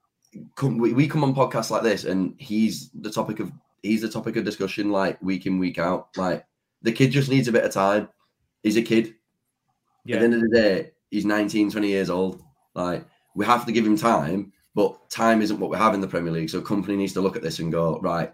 [0.55, 3.51] come, we, we come on podcasts like this and he's the topic of
[3.83, 6.09] he's the topic of discussion like week in week out.
[6.17, 6.45] Like
[6.81, 8.09] the kid just needs a bit of time.
[8.63, 9.13] He's a kid.
[10.03, 10.15] Yeah.
[10.15, 12.41] at the end of the day he's 19 20 years old.
[12.73, 16.07] Like we have to give him time but time isn't what we have in the
[16.07, 16.49] premier league.
[16.49, 18.33] So Kompany needs to look at this and go right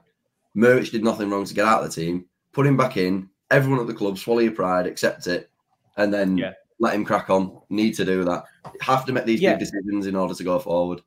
[0.55, 2.25] Muric did nothing wrong to get out of the team.
[2.53, 3.29] Put him back in.
[3.51, 5.49] Everyone at the club swallow your pride accept it.
[5.97, 6.53] And then Yeah.
[6.79, 8.43] Let him crack on need to do that
[8.81, 9.53] have to make these Yeah.
[9.53, 11.01] big decisions in order to go forward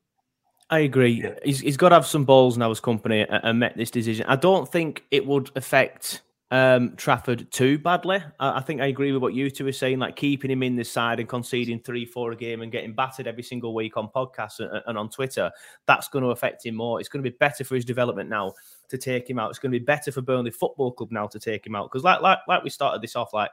[0.71, 1.21] I agree.
[1.21, 1.33] Yeah.
[1.43, 4.25] He's, he's got to have some balls now as Kompany and, and make this decision.
[4.29, 8.23] I don't think it would affect um, Trafford too badly.
[8.39, 10.77] I, I think I agree with what you two are saying, like keeping him in
[10.77, 14.07] this side and conceding three, four a game and getting battered every single week on
[14.07, 15.51] podcasts and, and on Twitter.
[15.87, 17.01] That's going to affect him more.
[17.01, 18.53] It's going to be better for his development now
[18.87, 19.49] to take him out.
[19.49, 22.05] It's going to be better for Burnley Football Club now to take him out because,
[22.05, 23.51] like, like, like we started this off, like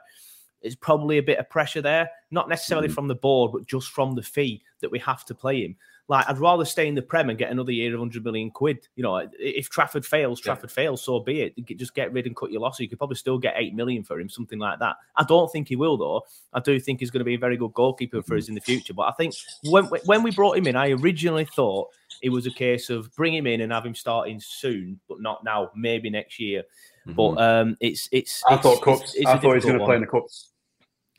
[0.61, 2.93] it's probably a bit of pressure there, not necessarily mm.
[2.93, 5.75] from the board, but just from the fee that we have to play him.
[6.09, 8.87] Like, I'd rather stay in the Prem and get another year of 100 million quid.
[8.95, 11.77] You know, if Trafford fails, Trafford fails, so be it.
[11.77, 12.79] Just get rid and cut your losses.
[12.79, 14.95] You could probably still get 8 million for him, something like that.
[15.15, 16.23] I don't think he will, though.
[16.51, 18.37] I do think he's going to be a very good goalkeeper for mm-hmm.
[18.39, 18.95] us in the future.
[18.95, 21.89] But I think when, when we brought him in, I originally thought
[22.23, 25.43] it was a case of bring him in and have him starting soon, but not
[25.43, 26.63] now, maybe next year.
[27.05, 29.15] But um, it's, it's, I it's- thought it's- cups.
[29.15, 30.51] it's I a thought he was going to play in the cups.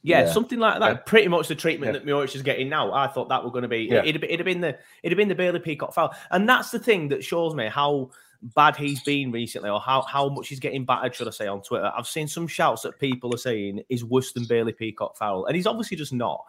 [0.03, 0.33] Yeah, Yeah.
[0.33, 0.89] something like that.
[0.89, 0.99] Yeah.
[1.05, 1.99] Pretty much the treatment Yeah.
[2.01, 2.93] that Muric is getting now.
[2.93, 3.81] I thought that were going to be.
[3.91, 4.03] Yeah.
[4.05, 7.09] It'd, it'd have been the it'd have been the Bailey Peacock-Farrell, and that's the thing
[7.09, 8.11] that shows me how
[8.55, 11.15] bad he's been recently, or how how much he's getting battered.
[11.15, 11.93] Should I say on Twitter?
[11.95, 15.67] I've seen some shouts that people are saying is worse than Bailey Peacock-Farrell, and he's
[15.67, 16.47] obviously just not.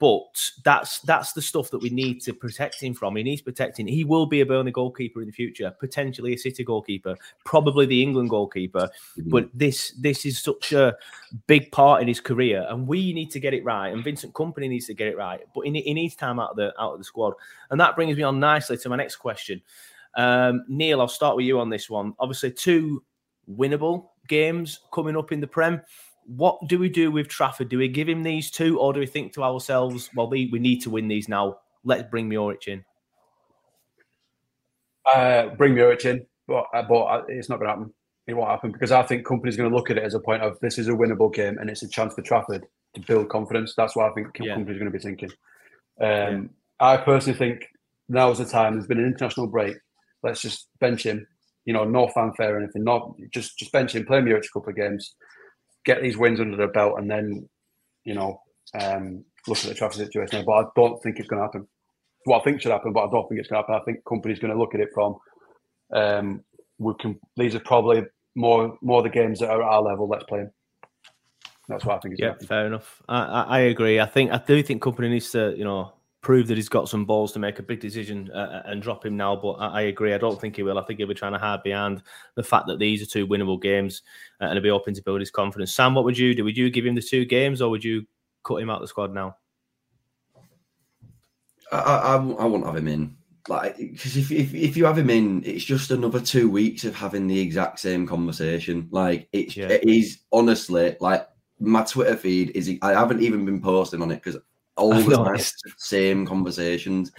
[0.00, 3.16] But that's that's the stuff that we need to protect him from.
[3.16, 3.86] He needs protecting.
[3.86, 8.02] He will be a Burnley goalkeeper in the future, potentially a City goalkeeper, probably the
[8.02, 8.88] England goalkeeper.
[9.26, 10.96] But this this is such a
[11.46, 13.92] big part in his career, and we need to get it right.
[13.92, 15.40] And Vincent Kompany needs to get it right.
[15.54, 17.34] But he, he needs time out of the out of the squad,
[17.70, 19.60] and that brings me on nicely to my next question.
[20.16, 22.14] Um, Neil, I'll start with you on this one.
[22.18, 23.04] Obviously, two
[23.54, 25.82] winnable games coming up in the Prem.
[26.36, 27.68] What do we do with Trafford?
[27.68, 30.60] Do we give him these two, or do we think to ourselves, well, we, we
[30.60, 31.58] need to win these now?
[31.82, 32.84] Let's bring Muric in.
[35.12, 37.94] Uh, bring Muric in, but uh, but uh, it's not going to happen.
[38.28, 40.42] It won't happen because I think Kompany's going to look at it as a point
[40.42, 42.64] of this is a winnable game and it's a chance for Trafford
[42.94, 43.74] to build confidence.
[43.76, 44.54] That's what I think Yeah.
[44.54, 45.30] companies are going to be thinking.
[46.00, 47.66] Um, I personally think
[48.08, 48.74] now's the time.
[48.74, 49.76] There's been an international break.
[50.22, 51.26] Let's just bench him.
[51.64, 52.84] You know, no fanfare or anything.
[52.84, 55.14] Not just just bench him, play Muric a couple of games,
[55.84, 57.48] get these wins under their belt, and then
[58.04, 58.40] you know
[58.80, 60.44] um, look at the traffic situation.
[60.46, 61.66] But I don't think it's going to happen.
[62.24, 63.80] What I think should happen, but I don't think it's going to happen.
[63.80, 65.16] I think Kompany's going to look at it from
[65.94, 66.44] um,
[66.78, 67.18] we can.
[67.36, 68.02] These are probably
[68.34, 70.08] more more the games that are at our level.
[70.08, 70.50] Let's play them.
[71.68, 72.16] That's what I think.
[72.18, 73.00] Yeah, fair enough.
[73.08, 74.00] I, I, I agree.
[74.00, 77.04] I think I do think Kompany needs to you know prove that he's got some
[77.06, 79.34] balls to make a big decision uh, and drop him now.
[79.34, 80.12] But I, I agree.
[80.12, 80.78] I don't think he will.
[80.78, 82.02] I think he'll be trying to hide behind
[82.34, 84.02] the fact that these are two winnable games
[84.40, 85.74] uh, and he'll be hoping to build his confidence.
[85.74, 86.44] Sam, what would you do?
[86.44, 88.06] Would you give him the two games or would you
[88.44, 89.36] cut him out of the squad now?
[91.72, 93.16] I, I, I won't have him in.
[93.48, 96.94] Like, because if, if if you have him in, it's just another two weeks of
[96.94, 98.88] having the exact same conversation.
[98.90, 99.68] Like, it's Yeah.
[99.68, 101.26] it is honestly like
[101.58, 102.70] my Twitter feed is.
[102.82, 104.36] I haven't even been posting on it because
[104.80, 105.62] all the time noticed.
[105.64, 107.12] it's the same conversations.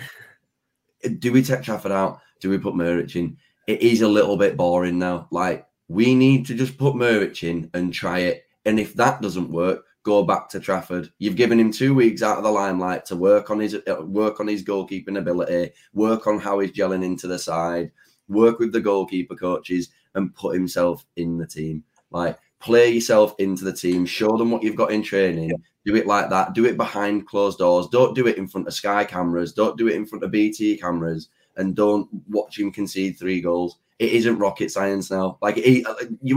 [1.20, 2.20] Do we take Trafford out?
[2.40, 3.38] Do we put Muric in?
[3.68, 5.28] It is a little bit boring now.
[5.32, 8.46] Like, we need to just put Muric in and try it.
[8.66, 11.12] And if that doesn't work, go back to Trafford.
[11.20, 14.40] You've given him two weeks out of the limelight to work on his uh, work
[14.40, 17.92] on his goalkeeping ability, work on how he's gelling into the side,
[18.28, 21.84] work with the goalkeeper coaches, and put himself in the team.
[22.12, 25.52] Like play yourself into the team, show them what you've got in training.
[25.86, 26.54] Do it like that.
[26.54, 27.88] Do it behind closed doors.
[27.88, 29.54] Don't do it in front of Sky cameras.
[29.54, 31.30] Don't do it in front of BT cameras.
[31.58, 33.78] And don't watch him concede three goals.
[34.00, 35.38] It isn't rocket science now.
[35.42, 35.86] Like it,
[36.22, 36.36] you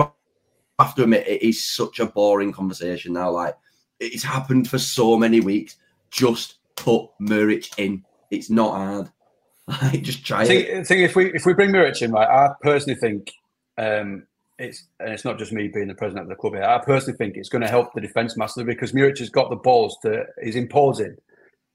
[0.79, 3.31] have to admit, it is such a boring conversation now.
[3.31, 3.57] Like
[4.01, 5.77] it's happened for so many weeks.
[6.11, 8.05] Just put Muric in.
[8.31, 9.11] It's not hard.
[9.67, 10.81] Like, just try I think, it.
[10.81, 13.33] I think if we if we bring Muric in, right, I personally think
[13.79, 14.27] um,
[14.59, 16.63] it's and it's not just me being the president of the club here.
[16.65, 19.57] I personally think it's going to help the defence massively because Muric has got the
[19.57, 21.17] balls to he's imposing,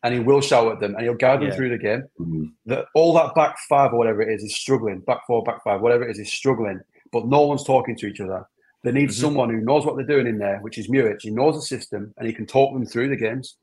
[0.04, 1.56] and he will shout at them and he'll guide them Yeah.
[1.56, 2.04] through the game.
[2.20, 2.54] Mhm.
[2.68, 5.00] That all that back five or whatever it is is struggling.
[5.00, 6.80] Back four, back five, whatever it is, is struggling.
[7.12, 8.46] But no one's talking to each other.
[8.84, 9.14] They need Mhm.
[9.14, 11.22] someone who knows what they're doing in there, which is Muric.
[11.22, 13.58] He knows the system and he can talk them through the games,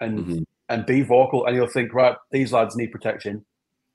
[0.00, 0.44] and Mhm.
[0.70, 1.46] and be vocal.
[1.46, 3.44] And he'll think, right, these lads need protection.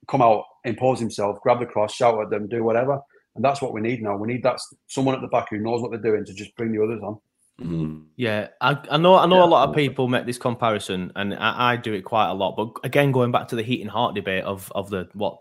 [0.08, 3.00] Come out, impose himself, grab the cross, shout at them, do whatever.
[3.36, 4.16] And that's what we need now.
[4.16, 6.72] We need that someone at the back who knows what they're doing to just bring
[6.72, 7.18] the others on.
[7.60, 8.06] Mhm.
[8.16, 9.16] Yeah, I, I know.
[9.16, 12.02] I know Yeah, a lot of people make this comparison, and I, I do it
[12.02, 12.56] quite a lot.
[12.56, 15.40] But again, going back to the heat and Hart debate of of the what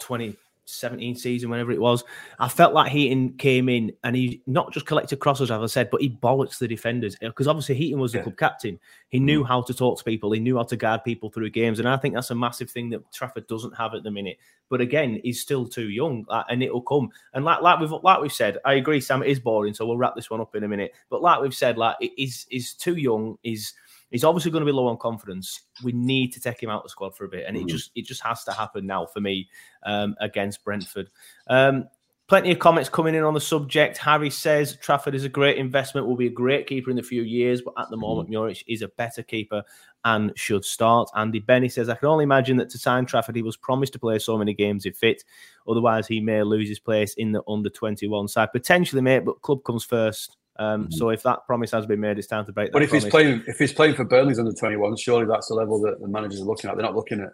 [0.65, 2.03] 2017 season, whenever it was,
[2.39, 5.89] I felt like Heaton came in and he not just collected crosses, as I said,
[5.89, 8.23] but he bollocks the defenders because obviously Heaton was the Yeah.
[8.23, 8.79] club captain.
[9.09, 10.31] He knew how to talk to people.
[10.31, 12.89] He knew how to guide people through games, and I think that's a massive thing
[12.91, 14.37] that Trafford doesn't have at the minute.
[14.69, 17.09] But again, he's still too young, uh, and it'll come.
[17.33, 19.21] And like like we've like we've said, I agree, Sam.
[19.21, 20.93] It is boring, so we'll wrap this one up in a minute.
[21.09, 23.37] But like we've said, like he- he's he's too young.
[23.43, 23.73] He's
[24.13, 25.59] he's obviously going to be low on confidence.
[25.83, 27.69] We need to take him out of the squad for a bit, and it Mhm.
[27.69, 29.49] just it just has to happen now for me
[29.85, 31.09] um, against Brentford.
[31.47, 31.89] Um,
[32.29, 33.97] Plenty of comments coming in on the subject.
[33.97, 37.21] Harry says Trafford is a great investment, will be a great keeper in a few
[37.21, 39.61] years, but at the moment, Muric is a better keeper
[40.05, 41.09] and should start.
[41.17, 43.99] Andy Benny says, I can only imagine that to sign Trafford, he was promised to
[43.99, 45.21] play so many games if fit.
[45.67, 48.53] Otherwise, he may lose his place in the under 21 side.
[48.53, 50.37] Potentially, mate, but club comes first.
[50.57, 52.91] Um, So if that promise has been made, it's time to break that But if
[52.91, 55.99] he's playing, if he's playing for Burnley's under twenty one, surely that's the level that
[55.99, 56.75] the managers are looking at.
[56.75, 57.29] They're not looking at.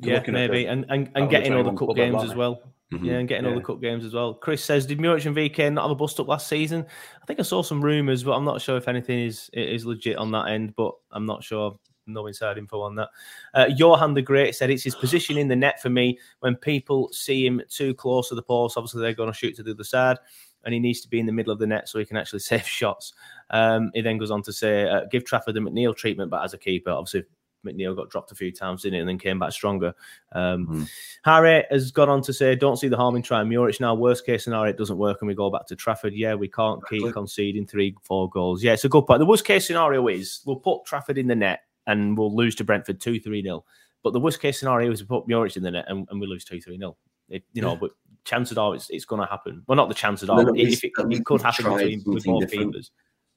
[0.00, 2.62] Yeah, looking at maybe, the- and and, and getting all the cup games as well.
[2.92, 3.04] Mhm.
[3.06, 4.34] Yeah, and getting all the cup games as well.
[4.34, 6.84] Chris says, did Muric and VK not have a bust up last season?
[7.22, 10.18] I think I saw some rumours, but I'm not sure if anything is is legit
[10.18, 10.74] on that end.
[10.76, 11.78] But I'm not sure.
[12.06, 13.08] No inside info on that.
[13.54, 16.18] Uh, Johan the Great said it's his position in the net for me.
[16.40, 19.62] When people see him too close to the post, obviously they're going to shoot to
[19.62, 20.18] the other side,
[20.64, 22.38] and he needs to be in the middle of the net so he can actually
[22.50, 23.12] save shots.
[23.50, 26.54] Um, he then goes on to say, uh, give Trafford the McNeil treatment, but as
[26.54, 27.24] a keeper, obviously
[27.64, 29.94] McNeil got dropped a few times, didn't he, and then came back stronger.
[30.32, 30.90] Um, Mhm.
[31.24, 33.94] Harry has gone on to say, don't see the harm in trying Muric now.
[33.94, 36.12] Worst case scenario, it doesn't work and we go back to Trafford.
[36.12, 37.12] Yeah, we can't keep Exactly.
[37.12, 38.64] conceding three, four goals.
[38.64, 39.20] Yeah, it's a good point.
[39.20, 42.64] The worst case scenario is we'll put Trafford in the net and we'll lose to
[42.64, 43.64] Brentford 2 3 0.
[44.02, 46.26] But the worst case scenario is we put Muric in the net and, and we
[46.26, 46.96] lose 2 3 0.
[47.28, 47.78] You know, Yeah.
[47.80, 47.90] but
[48.24, 49.62] chances are it's, it's going to happen.
[49.66, 52.32] Well, not the chances are, at but if it, it could happen between with something
[52.32, 52.72] both different.
[52.72, 52.90] keepers.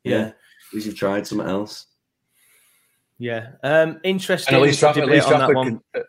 [0.04, 0.18] Yeah.
[0.18, 0.26] Yeah.
[0.28, 0.34] At
[0.74, 1.88] least you've tried something else.
[3.18, 3.52] Yeah.
[3.64, 4.56] Um, interesting.
[4.56, 5.82] And at least Trafford, at least on Trafford one.
[5.94, 6.04] can,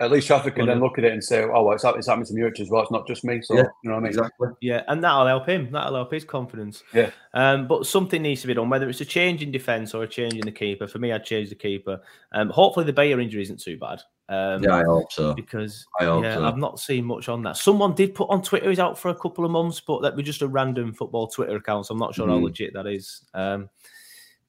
[0.00, 0.82] at least Trafford can then then.
[0.82, 2.82] look at it and say, "Oh, well, it's, hap- it's happening to Muric as well.
[2.82, 4.06] It's not just me." So Yeah, you know what I mean?
[4.08, 4.48] Exactly.
[4.62, 5.70] Yeah, and that'll help him.
[5.70, 6.82] That'll help his confidence.
[6.94, 7.10] Yeah.
[7.34, 10.08] Um, but something needs to be done, whether it's a change in defence or a
[10.08, 10.86] change in the keeper.
[10.86, 12.00] For me, I'd change the keeper.
[12.32, 14.00] Um, hopefully the Beyer injury isn't too bad.
[14.30, 15.34] Um, yeah, I hope so.
[15.34, 16.44] Because I hope yeah, so.
[16.44, 17.56] I've not seen much on that.
[17.56, 20.24] Someone did put on Twitter he's out for a couple of months, but that was
[20.24, 21.86] just a random football Twitter account.
[21.86, 22.44] So I'm not sure how Mhm.
[22.44, 23.24] legit that is.
[23.34, 23.68] Um,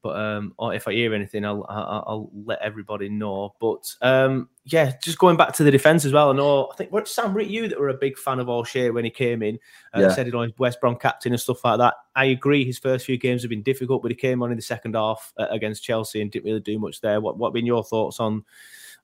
[0.03, 3.55] but um, or if I hear anything, I'll, I'll I'll let everybody know.
[3.59, 6.31] But um, yeah, just going back to the defense as well.
[6.31, 8.89] I know I think what Sam Rick, you that were a big fan of O'Shea
[8.89, 9.59] when he came in,
[9.95, 10.09] uh, Yeah.
[10.09, 11.93] said it on his West Brom captain and stuff like that.
[12.15, 12.65] I agree.
[12.65, 15.33] His first few games have been difficult, but he came on in the second half
[15.37, 17.21] uh, against Chelsea and didn't really do much there.
[17.21, 18.43] What what have been your thoughts on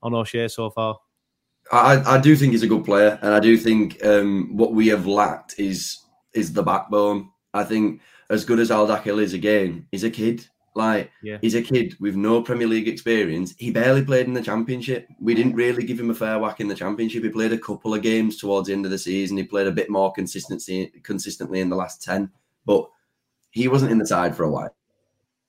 [0.02, 0.98] on O'Shea so far?
[1.72, 4.88] I, I do think he's a good player, and I do think um, what we
[4.88, 6.00] have lacked is
[6.34, 7.30] is the backbone.
[7.54, 10.48] I think as good as Al Dakhil is again, he's a kid.
[10.76, 11.40] Like Yeah.
[11.42, 13.56] he's a kid with no Premier League experience.
[13.58, 15.08] He barely played in the Championship.
[15.20, 17.24] We didn't really give him a fair whack in the Championship.
[17.24, 19.38] He played a couple of games towards the end of the season.
[19.38, 22.30] He played a bit more consistency consistently in the last ten,
[22.66, 22.88] but
[23.50, 24.76] he wasn't in the side for a while.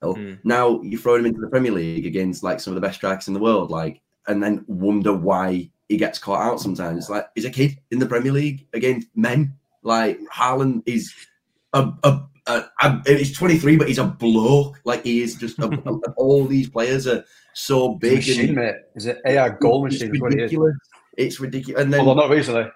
[0.02, 0.38] Mm.
[0.44, 3.28] Now you throw him into the Premier League against like some of the best strikers
[3.28, 6.98] in the world, like, and then wonder why he gets caught out sometimes.
[6.98, 9.54] It's like he's a kid in the Premier League against men.
[9.82, 11.12] Like Haaland is
[11.72, 14.80] a, a, a, a he's 23, but he's a bloke.
[14.84, 15.58] Like he is just
[16.16, 18.16] all these players are so big.
[18.16, 18.74] machine, and mate.
[18.94, 20.20] Is it AI goal it's machine?
[20.20, 20.42] What it is.
[20.42, 20.76] ridiculous.
[21.16, 21.82] It's ridiculous.
[21.82, 22.66] And then Although not recently.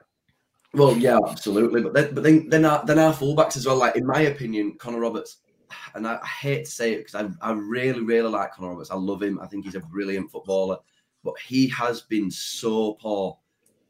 [0.72, 1.82] well, yeah, absolutely.
[1.82, 3.76] But then, but then, then our, then our fullbacks as well.
[3.76, 5.38] Like in my opinion, Connor Roberts,
[5.94, 8.90] and I, I hate to say it because I, I really, really like Connor Roberts.
[8.90, 9.38] I love him.
[9.40, 10.78] I think he's a brilliant footballer.
[11.24, 13.38] But he has been so poor.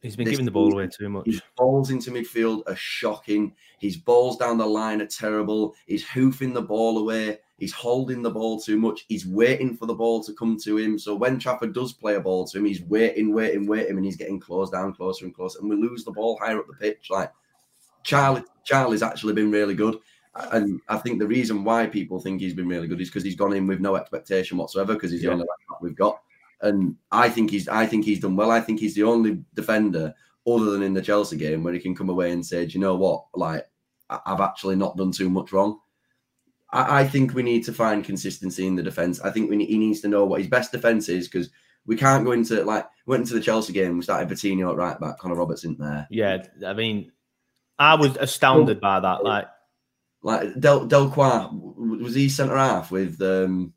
[0.02, 1.26] He's been This giving the ball away too much.
[1.26, 3.54] His balls into midfield are shocking.
[3.78, 5.76] His balls down the line are terrible.
[5.86, 7.38] He's hoofing the ball away.
[7.58, 9.04] He's holding the ball too much.
[9.06, 10.98] He's waiting for the ball to come to him.
[10.98, 14.16] So when Trafford does play a ball to him, he's waiting, waiting, waiting, and he's
[14.16, 15.60] getting closed down closer and closer.
[15.60, 17.06] And we lose the ball higher up the pitch.
[17.08, 17.32] Like
[18.02, 19.98] Charlie, Charlie's actually been really good.
[20.34, 23.36] And I think the reason why people think he's been really good is because he's
[23.36, 25.28] gone in with no expectation whatsoever because he's Yeah.
[25.28, 26.20] the only back we've got.
[26.62, 28.50] And I think he's I think he's done well.
[28.50, 30.14] I think he's the only defender
[30.46, 32.80] other than in the Chelsea game where he can come away and say, Do you
[32.80, 33.24] know what?
[33.34, 33.66] Like
[34.08, 35.78] I've actually not done too much wrong.
[36.72, 39.20] I, I think we need to find consistency in the defense.
[39.20, 41.50] I think we need, he needs to know what his best defense is because
[41.86, 43.96] we can't go into like went into the Chelsea game.
[43.96, 45.18] We started Vitinho at right back.
[45.18, 46.06] Connor Roberts in there.
[46.10, 47.10] Yeah, I mean,
[47.78, 49.24] I was astounded by that.
[49.24, 49.48] Like,
[50.22, 53.72] Like Del w- was he centre half with um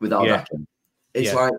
[0.00, 0.44] with Al Yeah.
[1.14, 1.34] It's Yeah.
[1.34, 1.52] like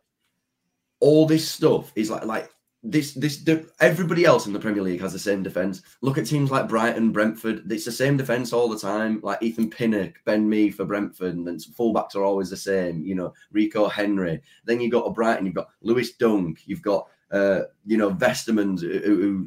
[1.02, 2.50] all this stuff is like like
[2.84, 3.44] this this
[3.80, 5.82] everybody else in the Premier League has the same defense.
[6.02, 7.72] Look at teams like Brighton, Brentford.
[7.72, 9.20] It's the same defense all the time.
[9.22, 13.04] Like Ethan Pinnock, Ben Mee for Brentford, and then fullbacks are always the same.
[13.04, 14.42] You know, Rico Henry.
[14.66, 15.46] Then you got to Brighton.
[15.46, 16.62] You've got Lewis Dunk.
[16.66, 18.84] You've got uh, you know Vestermans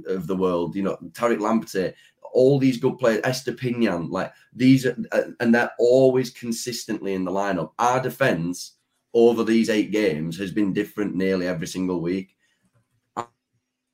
[0.06, 0.76] of the world.
[0.76, 1.92] You know Tariq Lamptey.
[2.32, 7.30] All these good players, Estupiñán, like these, are, uh, and they're always consistently in the
[7.30, 7.70] lineup.
[7.78, 8.72] Our defense
[9.14, 12.36] over these eight games has been different nearly every single week.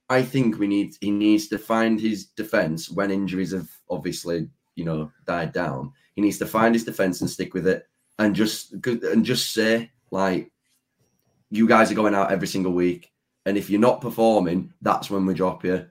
[0.08, 4.84] I- think we need he needs to find his defense when injuries have obviously you
[4.84, 5.92] know died down.
[6.16, 7.86] He needs to find his defense and stick with it,
[8.18, 10.50] and just and just say like,
[11.50, 13.12] you guys are going out every single week,
[13.46, 15.86] and if you're not performing, that's when we drop you.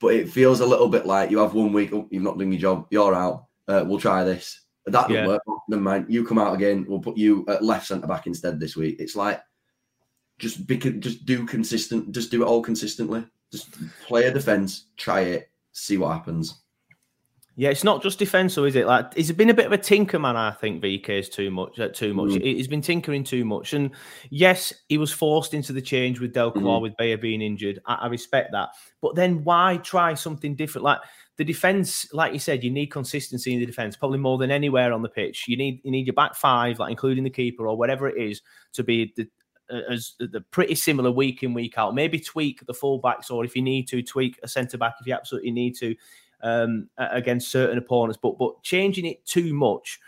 [0.00, 2.50] But it feels a little bit like you have one week, oh, you've not done
[2.50, 3.46] your job, you're out.
[3.68, 4.60] Uh, we'll try this.
[4.86, 5.42] That doesn't work.
[5.68, 6.06] Never mind.
[6.08, 6.84] You come out again.
[6.88, 8.96] We'll put you at left centre back instead this week.
[8.98, 9.40] It's like
[10.38, 12.12] just be, just do consistent.
[12.12, 13.24] Just do it all consistently.
[13.52, 13.70] Just
[14.06, 14.86] play a defense.
[14.96, 15.50] Try it.
[15.72, 16.60] See what happens.
[17.56, 18.86] yeah, it's not just defense, though, is it?
[18.86, 20.36] Like, he's been a bit of a tinker man.
[20.36, 21.78] I think VK is too much.
[21.78, 22.30] Uh, too much.
[22.30, 22.42] Mm.
[22.42, 23.90] He- He's been tinkering too much, and
[24.30, 26.82] yes, he was forced into the change with Delcroix Mhm.
[26.82, 27.78] with Beyer being injured.
[27.86, 30.84] I, I respect that, but then why try something different?
[30.84, 30.98] Like
[31.36, 34.92] the defense, like you said, you need consistency in the defense, probably more than anywhere
[34.92, 35.46] on the pitch.
[35.48, 38.40] You need you need your back five, like including the keeper or whatever it is,
[38.74, 39.28] to be the
[39.70, 41.94] uh, as the pretty similar week in week out.
[41.94, 45.14] Maybe tweak the fullbacks, or if you need to tweak a centre back, if you
[45.14, 45.96] absolutely need to,
[46.42, 48.18] um, against certain opponents.
[48.22, 49.98] But but changing it too much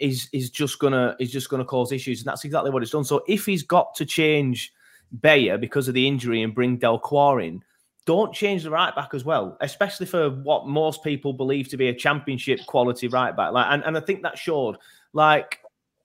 [0.00, 3.04] is is just gonna is just gonna cause issues, and that's exactly what it's done.
[3.04, 4.72] So if he's got to change
[5.20, 7.62] Beyer because of the injury and bring Delcroix in.
[8.06, 11.88] Don't change the right back as well, especially for what most people believe to be
[11.88, 13.52] a championship quality right back.
[13.52, 14.76] Like, and, and I think that showed.
[15.14, 15.60] Like,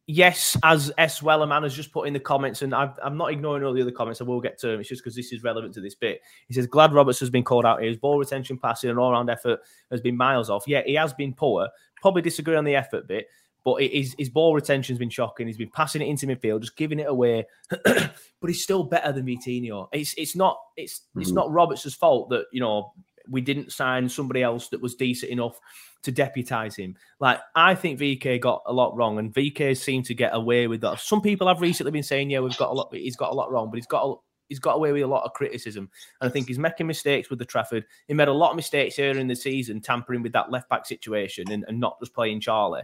[0.08, 1.20] yes, as S.
[1.20, 3.92] Wellerman has just put in the comments, and I've, I'm not ignoring all the other
[3.92, 4.22] comments.
[4.22, 4.80] I will get to them.
[4.80, 6.22] It's just because this is relevant to this bit.
[6.48, 7.90] He says Glad Roberts has been called out here.
[7.90, 9.60] His ball retention, passing, and all-round effort
[9.92, 10.64] has been miles off.
[10.68, 11.68] Yeah, he has been poor.
[12.02, 13.28] Probably disagree on the effort bit,
[13.64, 15.48] but it- his his ball retention's been shocking.
[15.48, 17.46] He's been passing it into midfield, just giving it away.
[17.86, 18.14] but
[18.48, 19.88] he's still better than Vitinho.
[19.92, 21.36] It's it's not it's it's Mhm.
[21.36, 22.94] not Roberts' fault that you know
[23.30, 25.60] we didn't sign somebody else that was decent enough
[26.02, 26.96] to deputize him.
[27.20, 30.82] Like I think VK got a lot wrong, and VK seemed to get away with
[30.82, 31.00] that.
[31.00, 32.90] Some people have recently been saying, "Yeah, we've got a lot.
[32.94, 34.16] He's got a lot wrong, but he's got a,
[34.48, 35.90] he's got away with a lot of criticism,
[36.22, 37.86] and I think he's making mistakes with the Trafford.
[38.08, 40.86] He made a lot of mistakes earlier in the season, tampering with that left back
[40.88, 42.82] situation and, and not just playing Charlie.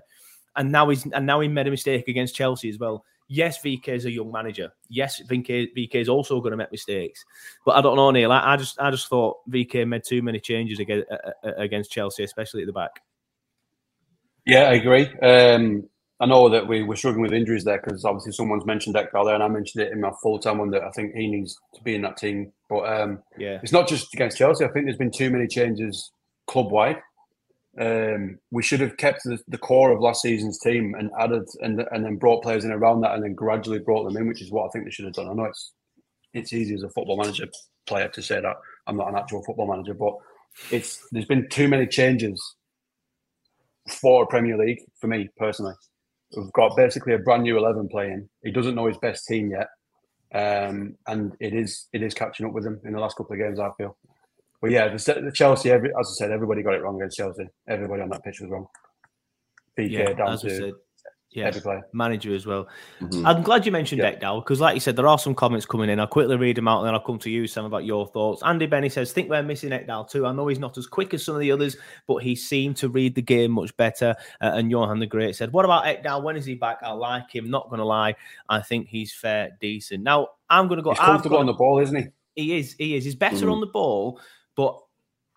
[0.56, 3.04] And now he's and now he made a mistake against Chelsea as well.
[3.28, 4.72] Yes, VK is a young manager.
[4.88, 7.26] Yes, VK, VK is also going to make mistakes.
[7.66, 8.32] But I don't know, Neil.
[8.32, 11.08] I, I just I just thought VK made too many changes against,
[11.44, 13.02] against Chelsea, especially at the back.
[14.46, 15.10] Yeah, I agree.
[15.24, 15.90] Um,
[16.20, 19.34] I know that we were struggling with injuries there because obviously someone's mentioned Ekdal there,
[19.34, 21.84] and I mentioned it in my full time one that I think he needs to
[21.84, 22.54] be in that team.
[22.70, 24.64] But um, yeah, it's not just against Chelsea.
[24.64, 26.12] I think there's been too many changes
[26.48, 26.98] club wide.
[27.80, 31.84] Um, we should have kept the, the, core of last season's team and added and
[31.92, 34.50] and then brought players in around that and then gradually brought them in, which is
[34.50, 35.28] what I think they should have done.
[35.28, 35.74] I know it's
[36.34, 37.48] it's easy as a football manager
[37.86, 38.56] player to say that
[38.88, 40.14] I'm not an actual football manager, but
[40.72, 42.42] it's there's been too many changes
[43.90, 45.74] for Premier League for me personally.
[46.36, 48.30] We've got basically a brand new eleven playing.
[48.44, 49.68] He doesn't know his best team yet,
[50.34, 53.40] um, and it is it is catching up with him in the last couple of
[53.40, 53.60] games.
[53.60, 53.98] I feel.
[54.62, 57.48] But yeah, the, the Chelsea, every, as I said, everybody got it wrong against Chelsea.
[57.68, 58.68] Everybody on that pitch was wrong.
[59.78, 60.74] VK yeah, down to said,
[61.36, 61.82] yeah, every player.
[61.92, 62.68] manager as well.
[63.02, 63.26] Mm-hmm.
[63.26, 64.14] I'm glad you mentioned yeah.
[64.14, 66.00] Ekdal because, like you said, there are some comments coming in.
[66.00, 68.42] I'll quickly read them out and then I'll come to you, Sam, about your thoughts.
[68.44, 70.26] Andy Benny says, think we're missing Ekdal too.
[70.26, 71.76] I know he's not as quick as some of the others,
[72.08, 74.16] but he seemed to read the game much better.
[74.40, 76.24] Uh, and Johan the Great said, what about Ekdal?
[76.24, 76.78] When is he back?
[76.82, 77.50] I like him.
[77.50, 78.16] Not going to lie.
[78.48, 80.04] I think he's fair, decent.
[80.04, 80.92] Now, I'm going to go.
[80.92, 82.08] He's comfortable on the ball, isn't he?
[82.36, 82.76] He is.
[82.78, 83.04] He is.
[83.04, 83.52] He's better mm.
[83.52, 84.22] on the ball,
[84.56, 84.80] but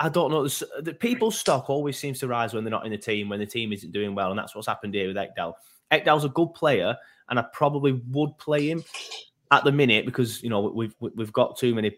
[0.01, 0.47] I don't know.
[0.81, 3.47] The people's stock always seems to rise when they're not in the team, when the
[3.47, 5.55] team isn't doing well, and that's what's happened here with Ekdal.
[5.93, 6.97] Ekdal's a good player,
[7.29, 8.85] and I probably would play him
[9.51, 11.97] at the minute because you know we've we've got too many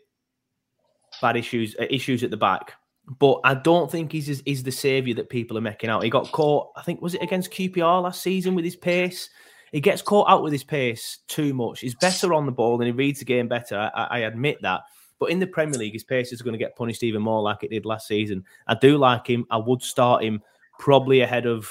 [1.21, 2.75] bad issues uh, issues at the back.
[3.19, 6.05] But I don't think he's he's the savior that people are making out.
[6.05, 9.29] He got caught, I think, was it against QPR last season with his pace?
[9.73, 11.81] He gets caught out with his pace too much.
[11.81, 13.91] He's better on the ball and he reads the game better.
[13.95, 14.83] I, I admit that.
[15.21, 17.63] But in the Premier League, his pace is going to get punished even more like
[17.63, 18.45] it did last season.
[18.67, 19.47] I do like him.
[19.51, 20.43] I would start him
[20.79, 21.71] probably ahead of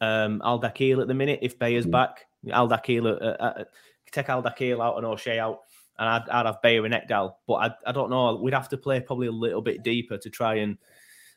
[0.00, 1.92] um, Al Dakhil at the minute if Beyer's mm.
[1.92, 2.26] back.
[2.50, 3.64] Al Dakhil, uh, uh, uh,
[4.10, 5.60] take Al Dakhil out and O'Shea out,
[5.98, 7.34] and I'd, I'd have Beyer and Ekdal.
[7.46, 8.36] But I, I don't know.
[8.36, 10.78] We'd have to play probably a little bit deeper to try and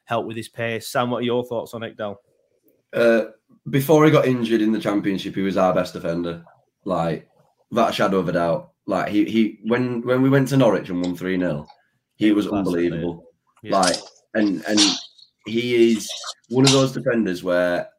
[0.06, 0.88] help with his pace.
[0.88, 2.16] Sam, what are your thoughts on Ekdal?
[2.94, 3.26] Uh,
[3.70, 6.46] before he got injured in the championship, he was our best defender.
[6.86, 7.30] Like
[7.70, 8.72] without a shadow of a doubt.
[8.86, 11.68] Like he he when when we went to Norwich and won three 0
[12.16, 13.26] he was unbelievable.
[13.64, 13.80] Yeah.
[13.80, 13.98] Like
[14.34, 14.80] and and
[15.46, 16.10] he is
[16.50, 17.90] one of those defenders where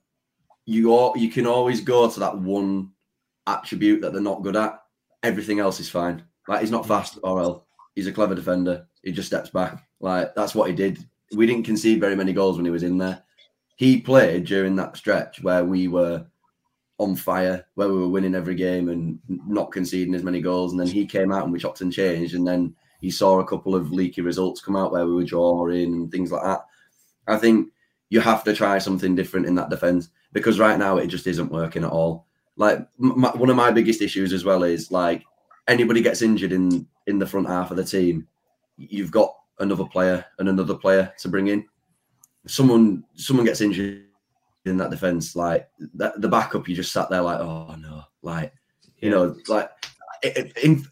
[0.67, 2.91] you all, you can always go to that one
[3.47, 4.79] attribute that they're not good at.
[5.23, 6.23] Everything else is fine.
[6.47, 7.63] Like he's not fast or else
[7.95, 8.87] he's a clever defender.
[9.03, 9.83] He just steps back.
[10.01, 10.99] Like that's what he did.
[11.35, 13.23] We didn't concede very many goals when he was in there.
[13.77, 16.27] He played during that stretch where we were
[16.99, 20.73] on fire, where we were winning every game and not conceding as many goals.
[20.73, 22.35] And then he came out and we chopped and changed.
[22.35, 25.95] And then he saw a couple of leaky results come out where we were drawing
[25.95, 26.65] and things like that.
[27.29, 27.69] I think
[28.11, 31.53] you have to try something different in that defense because right now it just isn't
[31.53, 32.27] working at all.
[32.57, 35.23] Like my, one of my biggest issues as well is like
[35.69, 38.27] anybody gets injured in in the front half of the team,
[38.77, 41.65] you've got another player and another player to bring in.
[42.47, 44.08] Someone someone gets injured
[44.69, 48.53] in that defense, like that, the backup, you just sat there like, oh no, like
[48.99, 49.71] you know, like
[50.23, 50.85] in,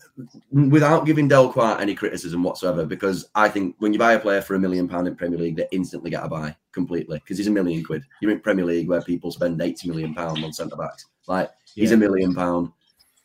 [0.71, 4.55] without giving Delcroix any criticism whatsoever, because I think when you buy a player for
[4.55, 7.51] a million pound in Premier League, they instantly get a buy completely because he's a
[7.51, 8.03] million quid.
[8.21, 11.07] You're in Premier League where people spend eighty million pound on centre backs.
[11.27, 12.71] Like he's a million pound.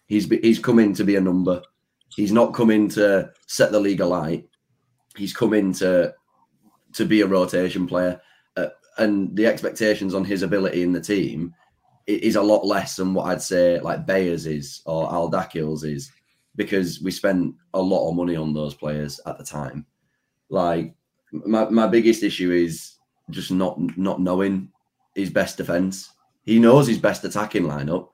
[0.08, 1.62] He's he's coming to be a number.
[2.10, 4.48] He's not coming to set the league alight.
[5.16, 6.14] He's coming to
[6.94, 8.20] to be a rotation player
[8.98, 11.54] and the expectations on his ability in the team
[12.08, 16.12] is a lot less than what I'd say like Beyers is or Al Dakhil's is
[16.56, 19.86] because we spent a lot of money on those players at the time.
[20.50, 20.94] Like
[21.32, 22.96] my, my biggest issue is
[23.30, 24.70] just not not knowing
[25.16, 26.10] his best defense.
[26.44, 28.10] He knows his best attacking lineup,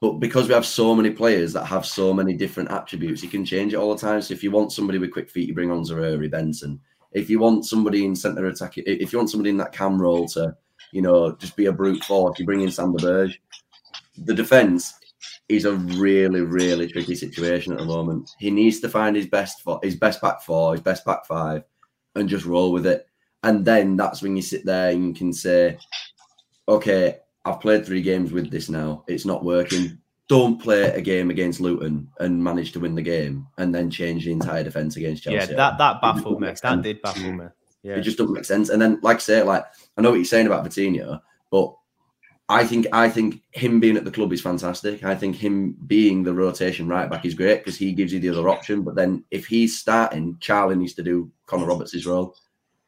[0.00, 3.44] but because we have so many players that have so many different attributes, he can
[3.44, 4.20] change it all the time.
[4.22, 6.80] So if you want somebody with quick feet, you bring on Zaroury Benson
[7.12, 10.28] if you want somebody in centre attack, if you want somebody in that cam role
[10.28, 10.56] to,
[10.92, 13.40] you know, just be a brute force, you bring in Sander Berge.
[14.18, 14.94] The defence
[15.48, 18.30] is a really, really tricky situation at the moment.
[18.38, 21.64] He needs to find his best for his best back four, his best back five,
[22.14, 23.06] and just roll with it.
[23.42, 25.78] And then that's when you sit there and you can say,
[26.68, 29.02] okay, I've played three games with this now.
[29.08, 29.98] It's not working
[30.30, 34.24] don't play a game against Luton and manage to win the game and then change
[34.24, 35.50] the entire defense against Chelsea.
[35.50, 36.54] Yeah, that that baffled me.
[36.62, 37.46] That did baffle me.
[37.82, 37.96] Yeah.
[37.96, 38.68] It just doesn't make sense.
[38.68, 39.64] And then, like I say, like
[39.96, 41.20] I know what you're saying about Vitinho,
[41.50, 41.74] but
[42.48, 45.02] I think I think him being at the club is fantastic.
[45.02, 48.28] I think him being the rotation right back is great because he gives you the
[48.28, 48.82] other option.
[48.82, 52.36] But then if he's starting, Charlie needs to do Connor Roberts' role.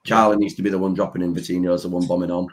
[0.04, 1.34] Charlie needs to be the one dropping in.
[1.34, 2.46] Vitinho's the one bombing on.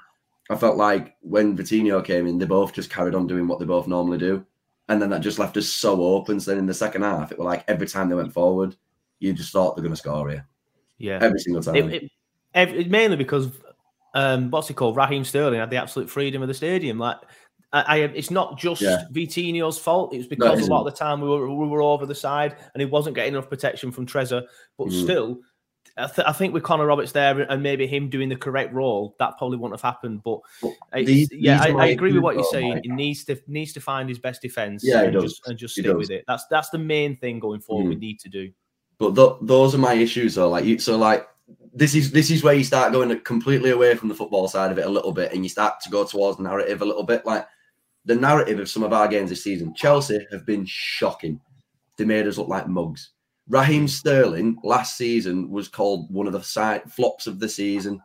[0.49, 3.65] I felt like when Vitinho came in, they both just carried on doing what they
[3.65, 4.43] both normally do,
[4.89, 6.39] and then that just left us so open.
[6.39, 8.75] So then in the second half, it was like every time they went forward,
[9.19, 10.45] you just thought they're going to score here.
[10.97, 11.75] Yeah, every single time.
[11.75, 12.11] It, it,
[12.53, 13.49] every, mainly because
[14.13, 14.97] um, what's he called?
[14.97, 16.97] Raheem Sterling had the absolute freedom of the stadium.
[16.97, 17.17] Like,
[17.71, 19.03] I, I it's not just Yeah.
[19.13, 20.13] Vitinho's fault.
[20.13, 22.05] It was No, because it a lot of the time we were we were over
[22.07, 24.43] the side and he wasn't getting enough protection from Trésor.
[24.77, 25.03] But Mhm.
[25.03, 25.39] still,
[25.99, 29.15] I, th- I think with Connor Roberts there and maybe him doing the correct role,
[29.19, 30.23] that probably wouldn't have happened.
[30.23, 30.39] But
[30.93, 32.81] these- yeah, these I, I agree with what you're saying.
[32.83, 34.83] He needs to needs to find his best defense.
[34.83, 35.97] Yeah, and just and just He stick does.
[35.97, 36.23] with it.
[36.27, 37.89] That's that's the main thing going forward.
[37.89, 37.99] We Mhm.
[37.99, 38.51] need to do.
[38.97, 40.49] But th- those are my issues, though.
[40.49, 41.27] Like you, so like
[41.73, 44.77] this is this is where you start going completely away from the football side of
[44.77, 47.25] it a little bit, and you start to go towards narrative a little bit.
[47.25, 47.47] Like
[48.05, 51.39] the narrative of some of our games this season, Chelsea have been shocking.
[51.97, 53.11] They made us look like mugs.
[53.49, 57.99] Raheem Sterling last season was called one of the side flops of the season.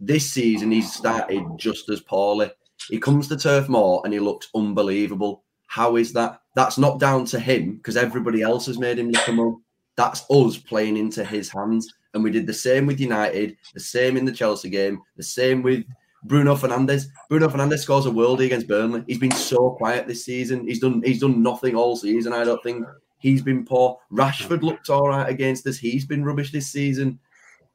[0.00, 2.50] This season, he's started just as poorly.
[2.88, 5.44] He comes to Turf Moor and he looks unbelievable.
[5.66, 6.40] How is that?
[6.54, 9.56] That's not down to him because everybody else has made him look a mug.
[9.96, 11.92] That's us playing into his hands.
[12.14, 15.62] And we did the same with United, the same in the Chelsea game, the same
[15.62, 15.84] with
[16.24, 17.06] Bruno Fernandes.
[17.28, 19.04] Bruno Fernandes scores a worldie against Burnley.
[19.06, 20.66] He's been so quiet this season.
[20.66, 22.32] He's done he's done nothing all season.
[22.32, 22.86] I don't think
[23.18, 23.98] he's been poor.
[24.12, 25.78] Rashford looked all right against us.
[25.78, 27.18] He's been rubbish this season.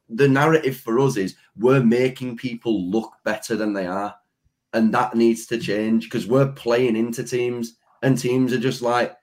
[0.09, 4.15] The narrative for us is we're making people look better than they are.
[4.73, 9.15] And that needs to change because we're playing into teams and teams are just like,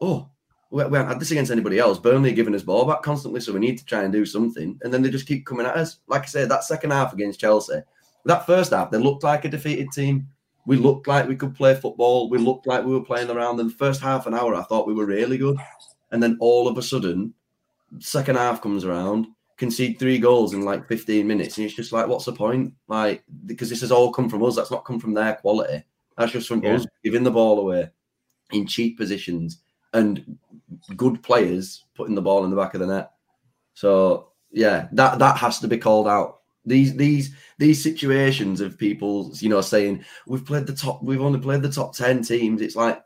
[0.00, 0.28] oh,
[0.70, 1.98] we haven't had this against anybody else.
[1.98, 4.78] Burnley are giving us ball back constantly, so we need to try and do something.
[4.82, 5.98] And then they just keep coming at us.
[6.08, 7.80] Like I said, that second half against Chelsea,
[8.24, 10.28] that first half, they looked like a defeated team.
[10.66, 12.28] We looked like we could play football.
[12.28, 14.86] We looked like we were playing around In the First half an hour, I thought
[14.86, 15.56] we were really good.
[16.10, 17.32] And then all of a sudden,
[18.00, 21.56] second half comes around, concede three goals in like 15 minutes.
[21.56, 22.74] And it's just like, what's the point?
[22.88, 24.56] Like, because this has all come from us.
[24.56, 25.84] That's not come from their quality.
[26.18, 26.74] That's just from Yeah.
[26.74, 27.90] us giving the ball away
[28.52, 29.62] in cheap positions
[29.92, 30.36] and
[30.96, 33.12] good players putting the ball in the back of the net.
[33.74, 36.40] So yeah, that that has to be called out.
[36.66, 41.40] These these these situations of people, you know, saying we've played the top, we've only
[41.40, 42.60] played the top ten teams.
[42.60, 43.02] It's like,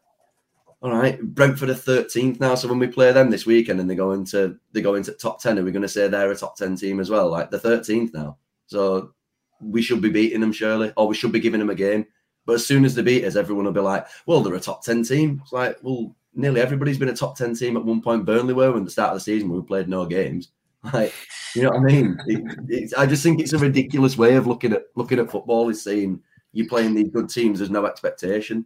[0.82, 2.54] all right, Brentford are thirteenth now.
[2.54, 5.40] So when we play them this weekend and they go into they go into top
[5.40, 7.28] ten, are we going to say they're a top ten team as well?
[7.28, 8.38] Like the thirteenth now.
[8.66, 9.12] So
[9.60, 12.06] we should be beating them surely, or we should be giving them a game.
[12.46, 14.82] But as soon as they beat us, everyone will be like, well, they're a top
[14.82, 15.40] 10 team.
[15.42, 18.24] It's like, well, nearly everybody's been a top 10 team at one point.
[18.24, 20.48] Burnley were when the start of the season when we played no games.
[20.82, 21.12] Like,
[21.54, 22.18] you know what I mean?
[22.26, 25.82] It, I just think it's a ridiculous way of looking at looking at football is
[25.82, 26.20] saying
[26.52, 28.64] you're playing these good teams, there's no expectation.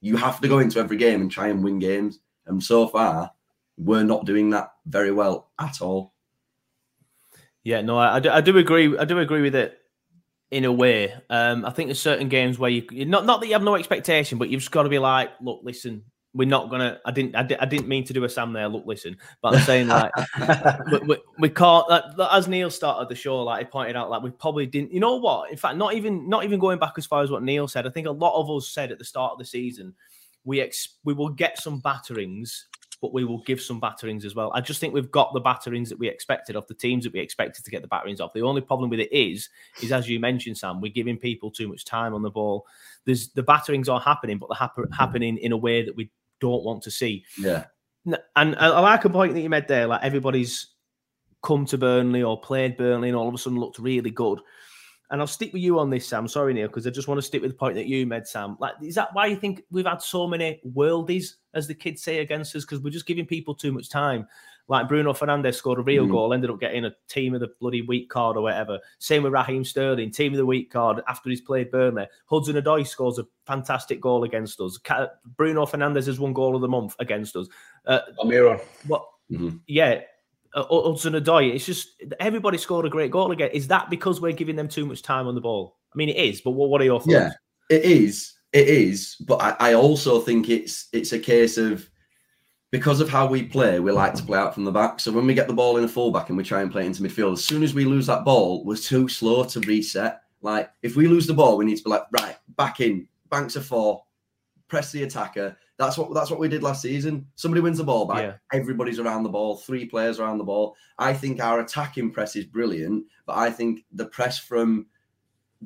[0.00, 2.20] You have to go into every game and try and win games.
[2.46, 3.30] And so far,
[3.76, 6.12] we're not doing that very well at all.
[7.64, 8.96] Yeah, no, I, I do, I do agree.
[8.96, 9.78] I do agree with it
[10.50, 11.12] in a way.
[11.28, 14.38] Um, I think there's certain games where you not not that you have no expectation,
[14.38, 16.04] but you've just got to be like, look, listen,
[16.36, 17.00] we're not gonna.
[17.06, 17.34] I didn't.
[17.34, 18.68] I, di- I didn't mean to do a Sam there.
[18.68, 20.12] Look, listen, but I'm saying like
[20.92, 21.88] we, we, we can't.
[21.88, 24.92] Like, as Neil started the show, like he pointed out, like we probably didn't.
[24.92, 25.50] You know what?
[25.50, 27.86] In fact, not even not even going back as far as what Neil said.
[27.86, 29.94] I think a lot of us said at the start of the season,
[30.44, 32.66] we ex- we will get some batterings,
[33.00, 34.52] but we will give some batterings as well.
[34.54, 37.20] I just think we've got the batterings that we expected of the teams that we
[37.20, 38.34] expected to get the batterings off.
[38.34, 39.48] The only problem with it is,
[39.82, 42.66] is as you mentioned, Sam, we're giving people too much time on the ball.
[43.06, 46.10] There's the batterings are happening, but they're hap- happening in a way that we
[46.40, 47.24] don't want to see.
[47.38, 47.66] Yeah.
[48.36, 49.86] And I, I like a point that you made there.
[49.86, 50.68] Like everybody's
[51.42, 54.40] come to Burnley or played Burnley and all of a sudden looked really good.
[55.10, 56.26] And I'll stick with you on this, Sam.
[56.26, 58.56] Sorry, Neil, because I just want to stick with the point that you made, Sam.
[58.58, 62.18] Like, is that why you think we've had so many worldies, as the kids say,
[62.18, 62.64] against us?
[62.64, 64.26] Because we're just giving people too much time.
[64.68, 66.10] Like Bruno Fernandes scored a real Mhm.
[66.10, 68.80] goal, ended up getting a team of the bloody week card or whatever.
[68.98, 72.06] Same with Raheem Sterling, team of the week card after he's played Burnley.
[72.26, 74.78] Hudson Odoi scores a fantastic goal against us.
[75.36, 77.46] Bruno Fernandes has won goal of the month against us.
[77.86, 78.60] Uh, Almiron.
[78.88, 79.06] what?
[79.30, 79.60] Mhm.
[79.68, 80.00] Yeah,
[80.54, 81.54] uh, Hudson Odoi.
[81.54, 83.50] It's just everybody scored a great goal again.
[83.52, 85.76] Is that because we're giving them too much time on the ball?
[85.92, 86.40] I mean, it is.
[86.40, 87.12] But what, what are your thoughts?
[87.12, 87.30] Yeah,
[87.70, 88.32] it is.
[88.52, 89.16] It is.
[89.26, 91.88] But I, I also think it's it's a case of
[92.70, 94.98] because of how we play, we like to play out from the back.
[95.00, 97.02] So when we get the ball in a fullback and we try and play into
[97.02, 100.22] midfield, as soon as we lose that ball, we're too slow to reset.
[100.42, 103.56] Like if we lose the ball, we need to be like, right, back in, banks
[103.56, 104.02] of four,
[104.68, 105.56] press the attacker.
[105.78, 107.26] That's what that's what we did last season.
[107.36, 108.32] Somebody wins the ball back, Yeah.
[108.58, 110.74] everybody's around the ball, three players around the ball.
[110.98, 114.86] I think our attacking press is brilliant, but I think the press from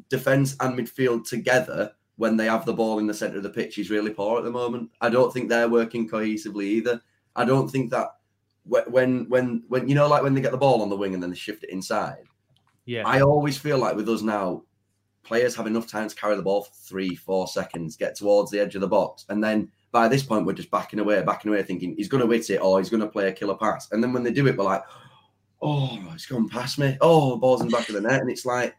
[0.09, 3.79] defense and midfield together when they have the ball in the centre of the pitch
[3.79, 4.91] is really poor at the moment.
[5.01, 7.01] I don't think they're working cohesively either.
[7.35, 8.09] I don't think that
[8.67, 11.23] when when when you know like when they get the ball on the wing and
[11.23, 12.25] then they shift it inside.
[12.85, 13.05] Yeah.
[13.07, 14.65] I always feel like with us now,
[15.23, 18.61] players have enough time to carry the ball for three, four seconds, get towards the
[18.61, 21.63] edge of the box, and then by this point we're just backing away, backing away,
[21.63, 23.91] thinking he's going to hit it or he's going to play a killer pass.
[23.93, 24.83] And then when they do it, we're like,
[25.63, 26.99] oh, it's gone past me.
[27.01, 28.77] Oh, the ball's in the back of the net, and it's like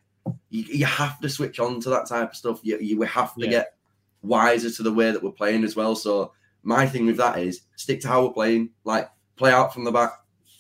[0.50, 2.60] you, you have to switch on to that type of stuff.
[2.64, 3.50] You, you have to Yeah.
[3.50, 3.74] get
[4.22, 5.96] wiser to the way that we're playing as well.
[5.96, 9.84] So my thing with that is stick to how we're playing, like play out from
[9.84, 10.12] the back,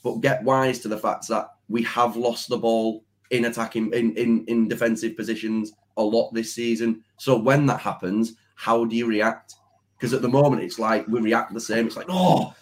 [0.03, 4.16] but get wise to the fact that we have lost the ball in attacking in
[4.18, 7.03] in, in defensive positions a lot this season.
[7.18, 9.55] So when that happens, how do you react?
[9.97, 11.86] Because at the moment it's like we react the same.
[11.86, 12.55] It's like, oh,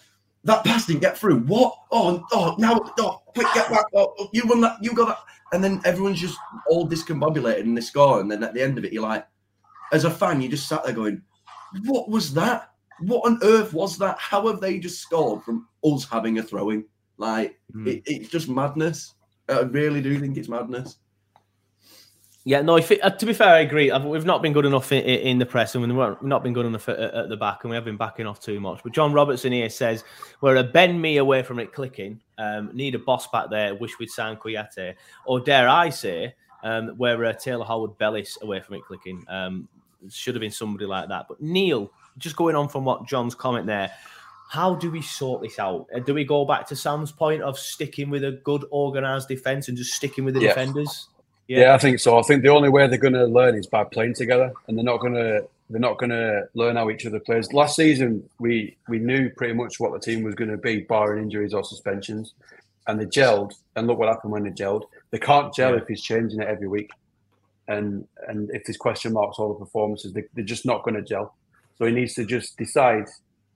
[0.43, 1.39] that pass didn't get through.
[1.41, 1.75] What?
[1.91, 3.85] Oh, oh, now, oh, quick, get back.
[3.93, 4.77] Oh, oh, you won that.
[4.81, 5.19] You got that.
[5.51, 6.37] And then everyone's just
[6.69, 8.21] all discombobulated and they score.
[8.21, 9.27] And then at the end of it, you're like,
[9.91, 11.21] as a fan, you just sat there going,
[11.85, 12.71] what was that?
[12.99, 14.17] What on earth was that?
[14.19, 16.85] How have they just scored from us having a throwing?
[17.17, 17.87] Like, Hmm.
[17.87, 19.15] it, it's just madness.
[19.49, 20.97] I really do think it's madness.
[22.49, 22.77] Yeah, no.
[22.77, 23.91] If it, uh, to be fair, I agree.
[23.91, 26.65] I've, we've not been good enough in, in the press, and we've not- been good
[26.65, 28.79] enough at, at the back, and we have been backing off too much.
[28.81, 30.03] But John Robertson here says
[30.41, 32.19] we're a Ben Mee away from it clicking.
[32.39, 33.75] Um, need a boss back there.
[33.75, 34.95] Wish we'd signed Kouyaté,
[35.27, 36.33] or dare I say,
[36.63, 39.23] um, we're a Taylor Harwood-Bellis away from it clicking.
[39.27, 39.67] Um,
[40.09, 41.27] should have been somebody like that.
[41.29, 43.91] But Neil, just going on from what John's comment there.
[44.49, 45.85] How do we sort this out?
[45.95, 49.67] Uh, Do we go back to Sam's point of sticking with a good organised defence
[49.67, 50.47] and just sticking with the Yeah.
[50.47, 51.09] defenders?
[51.49, 51.73] Yeah.
[51.73, 52.17] I think so.
[52.17, 54.85] I think the only way they're going to learn is by playing together, and they're
[54.85, 57.51] not going to they're not going to learn how each other plays.
[57.53, 61.23] Last season, we we knew pretty much what the team was going to be, barring
[61.23, 62.33] injuries or suspensions,
[62.87, 63.53] and they gelled.
[63.75, 64.83] And look what happened when they gelled.
[65.09, 66.91] They can't gel if he's changing it every week,
[67.67, 71.01] and and if there's question marks all the performances, they, they're just not going to
[71.01, 71.35] gel.
[71.79, 73.05] So he needs to just decide.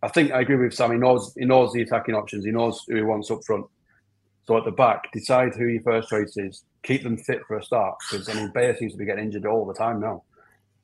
[0.01, 0.91] I think I agree with Sam.
[0.91, 2.43] He knows he knows the attacking options.
[2.43, 3.65] He knows who he wants up front.
[4.45, 6.63] So at the back, decide who your first choice is.
[6.83, 9.45] Keep them fit for a start because I mean Beyer seems to be getting injured
[9.45, 10.23] all the time now.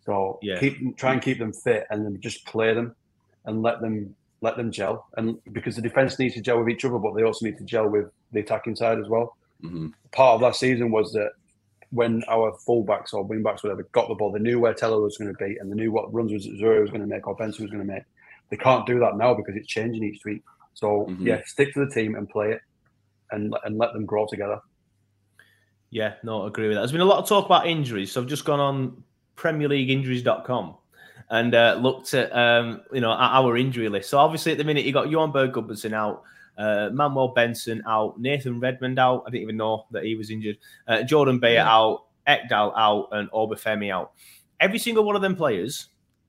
[0.06, 0.60] So Yeah.
[0.60, 2.96] keep try and keep them fit and then just play them
[3.46, 5.06] and let them let them gel.
[5.18, 7.66] And because the defense needs to gel with each other, but they also need to
[7.66, 9.36] gel with the attacking side as well.
[9.62, 9.92] Mhm.
[10.14, 11.32] Part of last season was that
[11.92, 15.34] when our fullbacks or wingbacks, whatever, got the ball, they knew where Tella was going
[15.36, 17.72] to be and they knew what runs Zuri was going to make or Benson was
[17.72, 18.04] going to make.
[18.50, 20.44] They can't do that now because it's changing each week.
[20.74, 21.26] So Mhm.
[21.26, 22.62] yeah, stick to the team and play it,
[23.32, 24.60] and and let them grow together.
[25.92, 26.82] Yeah, no, I agree with that.
[26.82, 29.04] There's been a lot of talk about injuries, so I've just gone on
[29.38, 30.76] PremierLeagueInjuries.com
[31.32, 34.10] and uh, looked at um, you know at our injury list.
[34.10, 36.24] So obviously at the minute you got Johann Berg Gudmundsson out,
[36.58, 39.24] uh, Manuel Benson out, Nathan Redmond out.
[39.26, 40.58] I didn't even know that he was injured.
[40.88, 44.12] Uh, Jordan Beyer out, Ekdal out, and Obafemi out.
[44.60, 45.88] Every single one of them players,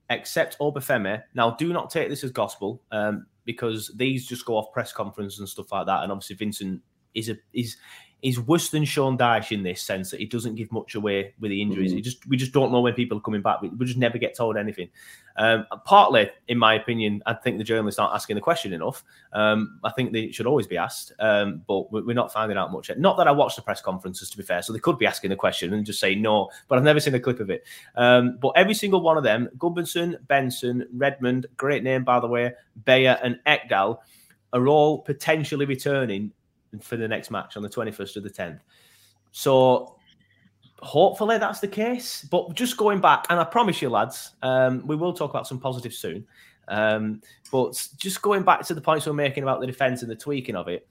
[0.08, 1.22] except Obafemi.
[1.34, 5.40] Now, do not take this as gospel, um, because these just go off press conference
[5.40, 6.04] and stuff like that.
[6.04, 6.80] And obviously, Vincent
[7.14, 7.76] is a is
[8.22, 11.50] is worse than Sean Dyche in this sense that he doesn't give much away with
[11.50, 11.90] the injuries.
[11.96, 13.62] He just we just don't know when people are coming back.
[13.62, 14.90] We, we just never get told anything.
[15.36, 19.02] Um, partly, in my opinion, I think the journalists aren't asking the question enough.
[19.32, 22.70] Um, I think they should always be asked, um, but we- we're not finding out
[22.72, 22.90] much.
[22.90, 23.00] yet.
[23.00, 25.30] Not that I watched the press conferences, to be fair, so they could be asking
[25.30, 27.64] the question and just say no, but I've never seen a clip of it.
[27.96, 32.52] Um, but every single one of them, Gudmundsson, Benson, Redmond, great name by the way,
[32.84, 33.98] Beyer and Ekdal,
[34.52, 36.32] are all potentially returning
[36.80, 38.60] for the next match on the 21st of the 10th.
[39.32, 39.96] So
[40.80, 42.26] hopefully that's the case.
[42.30, 45.58] But just going back, and I promise you, lads, um, we will talk about some
[45.58, 46.26] positives soon.
[46.68, 50.10] Um, but just going back to the points we we're making about the defence and
[50.10, 50.86] the tweaking of it,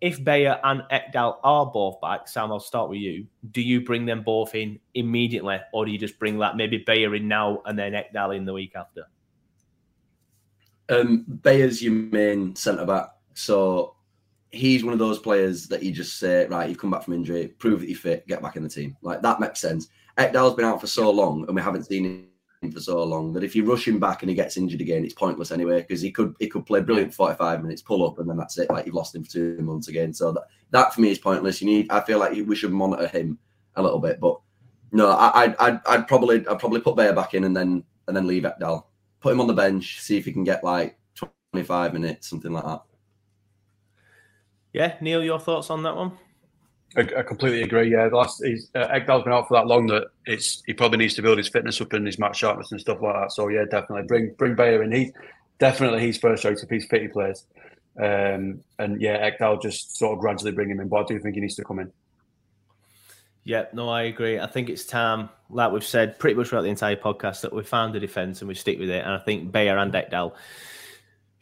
[0.00, 3.26] if Beyer and Ekdal are both back, Sam, I'll start with you.
[3.52, 7.14] Do you bring them both in immediately, or do you just bring that maybe Beyer
[7.14, 9.04] in now and then Ekdal in the week after?
[10.88, 13.94] Um, Beyer's your main centre back, so
[14.52, 17.48] he's one of those players that you just say, right, you've come back from injury,
[17.58, 18.96] prove that you're fit, get back in the team.
[19.02, 19.88] Like that makes sense.
[20.18, 22.28] Ekdal's been out for so long, and we haven't seen
[22.60, 25.04] him for so long that if you rush him back and he gets injured again,
[25.04, 28.28] it's pointless anyway because he could he could play brilliant 45 minutes, pull up, and
[28.28, 28.70] then that's it.
[28.70, 30.12] Like you've lost him for two months again.
[30.12, 31.62] So that, that for me is pointless.
[31.62, 31.90] You need.
[31.90, 33.38] I feel like we should monitor him
[33.76, 34.38] a little bit, but
[34.92, 38.16] no, I, I'd, I'd I'd probably I'd probably put Beyer back in and then and
[38.16, 38.84] then leave Ekdal.
[39.20, 40.98] Put him on the bench, see if he can get like
[41.52, 42.82] 25 minutes, something like that.
[44.72, 46.12] Yeah, Neil, your thoughts on that one?
[46.96, 47.90] I, I completely agree.
[47.90, 50.98] Yeah, the last he's, uh, Ekdal's been out for that long that it's he probably
[50.98, 53.32] needs to build his fitness up and his match sharpness and stuff like that.
[53.32, 54.92] So yeah, definitely bring bring Beyer in.
[54.92, 55.12] He
[55.58, 57.46] definitely he's first choice if he's fit he plays.
[57.98, 60.88] Um, and yeah, Ekdal just sort of gradually bring him in.
[60.88, 61.92] But I do think he needs to come in.
[63.44, 64.38] Yeah, no, I agree.
[64.38, 67.64] I think it's time, like we've said pretty much throughout the entire podcast, that we
[67.64, 69.04] found a defence and we stick with it.
[69.04, 70.34] And I think Beyer and Ekdal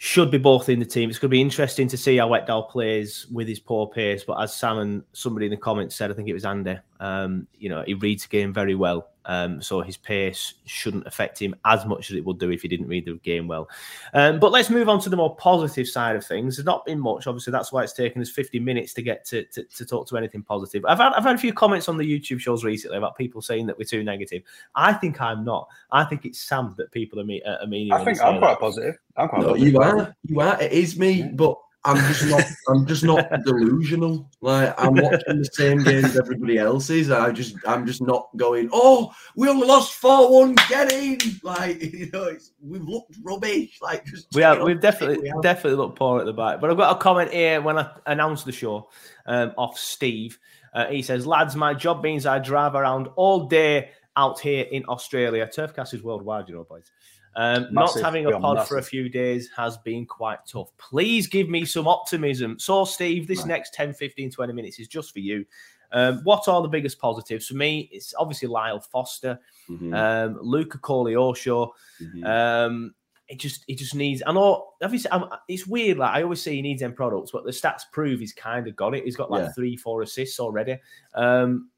[0.02, 1.10] should be both in the team.
[1.10, 4.24] It's going to be interesting to see how Ekdal plays with his poor pace.
[4.24, 7.46] But as Sam and somebody in the comments said, I think it was Andy, um,
[7.58, 9.08] you know, he reads the game very well.
[9.26, 12.68] Um, so his pace shouldn't affect him as much as it would do if he
[12.68, 13.68] didn't read the game well.
[14.14, 16.56] Um, but let's move on to the more positive side of things.
[16.56, 17.50] There's not been much, obviously.
[17.50, 20.42] That's why it's taken us 50 minutes to get to, to, to talk to anything
[20.42, 20.84] positive.
[20.86, 23.66] I've had, I've had a few comments on the YouTube shows recently about people saying
[23.66, 24.42] that we're too negative.
[24.74, 25.68] I think I'm not.
[25.92, 27.92] I think it's Sam that people are, me, are meaning.
[27.92, 28.98] I think I'm quite positive.
[29.16, 29.72] I'm quite no, positive.
[29.72, 30.16] you are.
[30.24, 30.62] You are.
[30.62, 32.44] It is me, but I'm just not.
[32.68, 34.28] I'm just not delusional.
[34.42, 37.10] Like I'm watching the same games everybody else is.
[37.10, 38.68] I just, I'm just not going.
[38.70, 40.56] Oh, we only lost four one.
[40.68, 41.18] Get in.
[41.42, 43.78] Like you know, it's, we've looked rubbish.
[43.80, 46.60] Like just we have, we've definitely, we definitely looked poor at the back.
[46.60, 48.90] But I've got a comment here when I announced the show
[49.24, 50.38] um, off Steve.
[50.74, 54.84] Uh, he says, "Lads, my job means I drive around all day out here in
[54.86, 55.46] Australia.
[55.46, 56.90] Turfcast is worldwide, you know, boys."
[57.36, 60.70] Um, not having a pod for a few days has been quite tough.
[60.78, 62.58] Please give me some optimism.
[62.58, 63.48] So, Steve, this right.
[63.48, 65.44] next 10, 15, 20 minutes is just for you.
[65.92, 67.46] Um, what are the biggest positives?
[67.46, 69.92] For me, it's obviously Lyle Foster, mm-hmm.
[69.94, 71.70] um, Luca Koleosho.
[72.00, 72.24] Mm-hmm.
[72.24, 72.94] Um,
[73.28, 74.22] it just it just needs.
[74.26, 75.98] I know obviously I'm, it's weird.
[75.98, 78.74] Like I always say, he needs end products, but the stats prove he's kind of
[78.74, 79.04] got it.
[79.04, 79.52] He's got like yeah.
[79.52, 80.78] three, four assists already.
[81.14, 81.70] Um,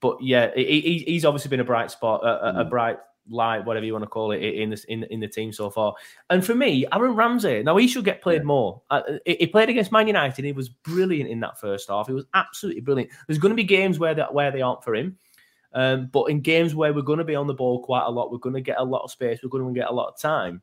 [0.00, 2.58] but yeah, he, he's obviously been a bright spot, a, mm-hmm.
[2.58, 2.98] a bright
[3.30, 5.94] light, whatever you want to call it, in the in, in the team so far.
[6.30, 8.46] And for me, Aaron Ramsey, now he should get played yeah.
[8.46, 8.82] more.
[8.90, 10.44] Uh, he played against Man United.
[10.44, 12.06] He was brilliant in that first half.
[12.06, 13.10] He was absolutely brilliant.
[13.26, 15.18] There's going to be games where that where they aren't for him.
[15.72, 18.30] Um, but in games where we're going to be on the ball quite a lot,
[18.30, 20.18] we're going to get a lot of space, we're going to get a lot of
[20.18, 20.62] time.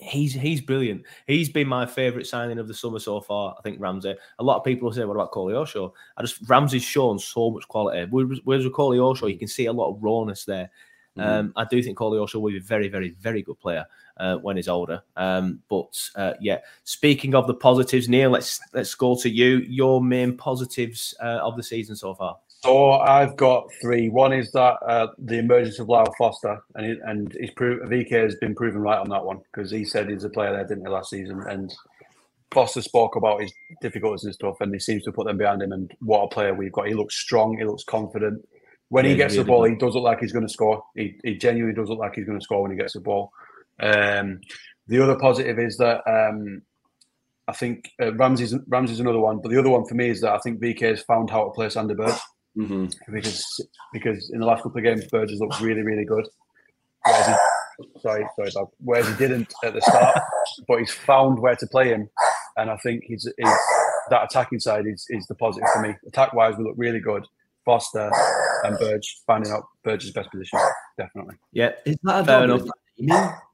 [0.00, 1.04] He's he's brilliant.
[1.26, 3.56] He's been my favourite signing of the summer so far.
[3.58, 4.14] I think Ramsey.
[4.38, 7.66] A lot of people will say, "What about Koleosho?" I just Ramsey's shown so much
[7.66, 8.06] quality.
[8.08, 10.70] Whereas with Koleosho, you can see a lot of rawness there.
[11.18, 11.28] Mm-hmm.
[11.28, 13.84] Um, I do think Koleosho will be a very, very, very good player
[14.18, 15.02] uh, when he's older.
[15.16, 19.58] Um, but uh, yeah, speaking of the positives, Neil, let's let's go to you.
[19.58, 22.38] Your main positives uh, of the season so far.
[22.62, 24.08] So I've got three.
[24.08, 28.10] One is that uh, the emergence of Lyle Foster, and he, and he's proved VK
[28.10, 30.84] has been proven right on that one because he said he's a player there, didn't
[30.84, 31.40] he, last season?
[31.48, 31.72] And
[32.50, 35.70] Foster spoke about his difficulties and stuff, and he seems to put them behind him.
[35.70, 36.88] And what a player we've got!
[36.88, 37.56] He looks strong.
[37.56, 38.44] He looks confident.
[38.88, 39.72] When yeah, he gets really the ball, good.
[39.72, 40.82] he does look like he's going to score.
[40.94, 43.32] He, he genuinely does look like he's going to score when he gets the ball.
[43.80, 44.40] Um,
[44.86, 46.62] the other positive is that um,
[47.46, 50.32] I think uh, Ramsey's Ramsey's another one, but the other one for me is that
[50.32, 52.20] I think VK has found how to play Sander Berge
[52.56, 52.86] mm-hmm.
[53.12, 53.44] because
[53.92, 56.26] because in the last couple of games, Berge has looked really really good.
[57.04, 58.70] Whereas he, sorry, sorry, dog.
[58.78, 60.18] Whereas he didn't at the start,
[60.66, 62.08] but he's found where to play him,
[62.56, 63.54] and I think he's, he's
[64.10, 65.94] that attacking side is, is the positive for me.
[66.06, 67.24] Attack wise, we look really good.
[67.64, 68.10] Foster
[68.64, 70.58] and Berge, finding out Berge's best position,
[70.96, 71.36] definitely.
[71.52, 72.62] Yeah, is that a fair enough?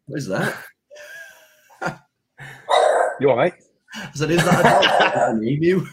[0.07, 0.57] What is that?
[3.21, 3.55] you all right?
[3.95, 5.37] I said, is that a dog?
[5.37, 5.87] an emu?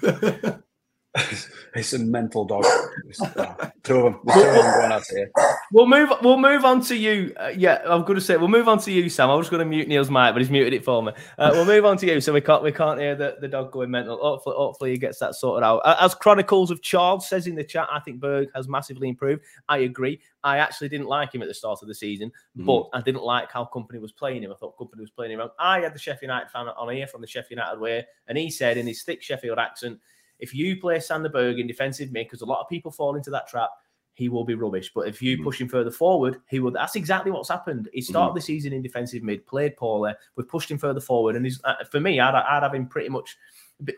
[1.75, 2.65] it's a mental dog.
[2.65, 4.19] Uh, two of them.
[4.33, 5.31] Two of them going out here.
[5.71, 6.09] We'll move.
[6.21, 7.33] We'll move on to you.
[7.37, 9.29] Uh, yeah, I'm going to say we'll move on to you, Sam.
[9.29, 11.13] I was going to mute Neil's mic, but he's muted it for me.
[11.37, 13.71] Uh, we'll move on to you, so we can't we can't hear the, the dog
[13.71, 14.17] going mental.
[14.17, 15.81] Hopefully, hopefully he gets that sorted out.
[15.85, 19.43] As Chronicles of Charles says in the chat, I think Berg has massively improved.
[19.69, 20.19] I agree.
[20.43, 22.65] I actually didn't like him at the start of the season, mm-hmm.
[22.65, 24.51] but I didn't like how Kompany was playing him.
[24.51, 25.51] I thought Kompany was playing him wrong.
[25.57, 28.49] I had the Sheffield United fan on here from the Sheffield United way, and he
[28.49, 29.99] said in his thick Sheffield accent
[30.41, 33.29] if you play Sander Berge in defensive mid, because a lot of people fall into
[33.29, 33.69] that trap,
[34.13, 34.91] he will be rubbish.
[34.93, 35.43] But if you mm-hmm.
[35.43, 36.71] push him further forward, he will.
[36.71, 37.89] That's exactly what's happened.
[37.93, 38.35] He started mm-hmm.
[38.35, 40.13] the season in defensive mid, played poorly.
[40.35, 43.09] We've pushed him further forward, and he's uh, for me, I'd, I'd have him pretty
[43.09, 43.37] much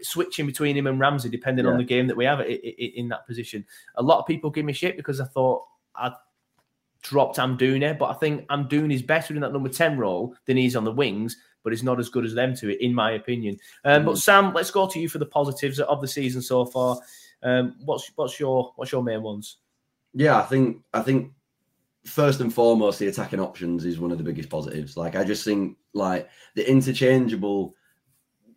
[0.02, 1.72] switching between him and Ramsey, depending yeah.
[1.72, 3.66] on the game that we have in, in, that position.
[3.96, 6.14] A lot of people give me shit because I thought I
[7.02, 10.78] dropped Amdouni, but I think Amdouni is better in that number 10 role than he's
[10.78, 13.58] on the wings but he's not as good as them to it, in my opinion.
[13.86, 14.06] Um, mm.
[14.06, 17.00] But Sam, let's go to you for the positives of the season so far.
[17.42, 19.58] Um, what's what's your what's your main ones?
[20.14, 21.32] Yeah, I think I think
[22.06, 24.98] first and foremost, the attacking options is one of the biggest positives.
[24.98, 27.76] Like I just think like the interchangeable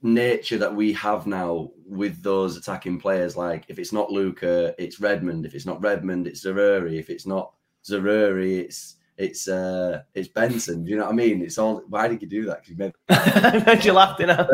[0.02, 3.36] nature that we have now with those attacking players.
[3.36, 5.46] Like if it's not Luca, it's Redmond.
[5.46, 6.98] If it's not Redmond, it's Zaroury.
[6.98, 7.52] If it's not
[7.84, 10.84] Zaroury, it's it's uh it's Benson.
[10.84, 11.42] Do you know what I mean?
[11.42, 11.82] It's all.
[11.88, 12.62] Why did you do that?
[12.62, 14.48] Because you made you laughed enough.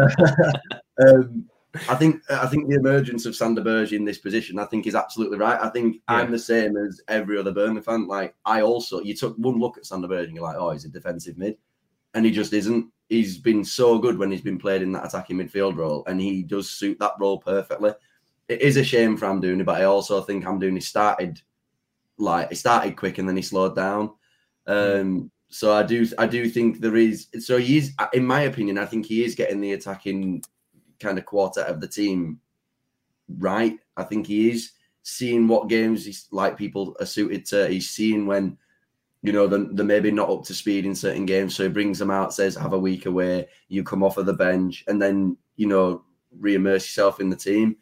[1.07, 1.49] um,
[1.89, 4.95] I think I think the emergence of Sander Berge in this position, I think, is
[4.95, 5.59] absolutely right.
[5.61, 6.16] I think yeah.
[6.16, 8.07] I'm the same as every other Burnley fan.
[8.07, 10.85] Like I also, you took one look at Sander Berge and you're like, oh, he's
[10.85, 11.57] a defensive mid,
[12.14, 12.91] and he just isn't.
[13.09, 16.43] He's been so good when he's been played in that attacking midfield role, and he
[16.43, 17.93] does suit that role perfectly.
[18.49, 21.41] It is a shame for Amdouni, but I also think Amdouni started
[22.18, 24.11] like he started quick and then he slowed down.
[24.66, 28.79] Um, so I do I do think there is so he is in my opinion,
[28.79, 30.43] I think he is getting the attacking
[31.03, 32.41] kind of quartet of the team
[33.39, 33.79] right.
[33.97, 34.73] I think he is
[35.03, 37.69] seeing what games he's like people are suited to.
[37.69, 38.57] He's seeing when
[39.23, 41.99] you know they're, they're maybe not up to speed in certain games, so he brings
[41.99, 45.37] them out, says have a week away, you come off of the bench, and then
[45.57, 46.05] you know
[46.39, 47.77] re-immerse yourself in the team.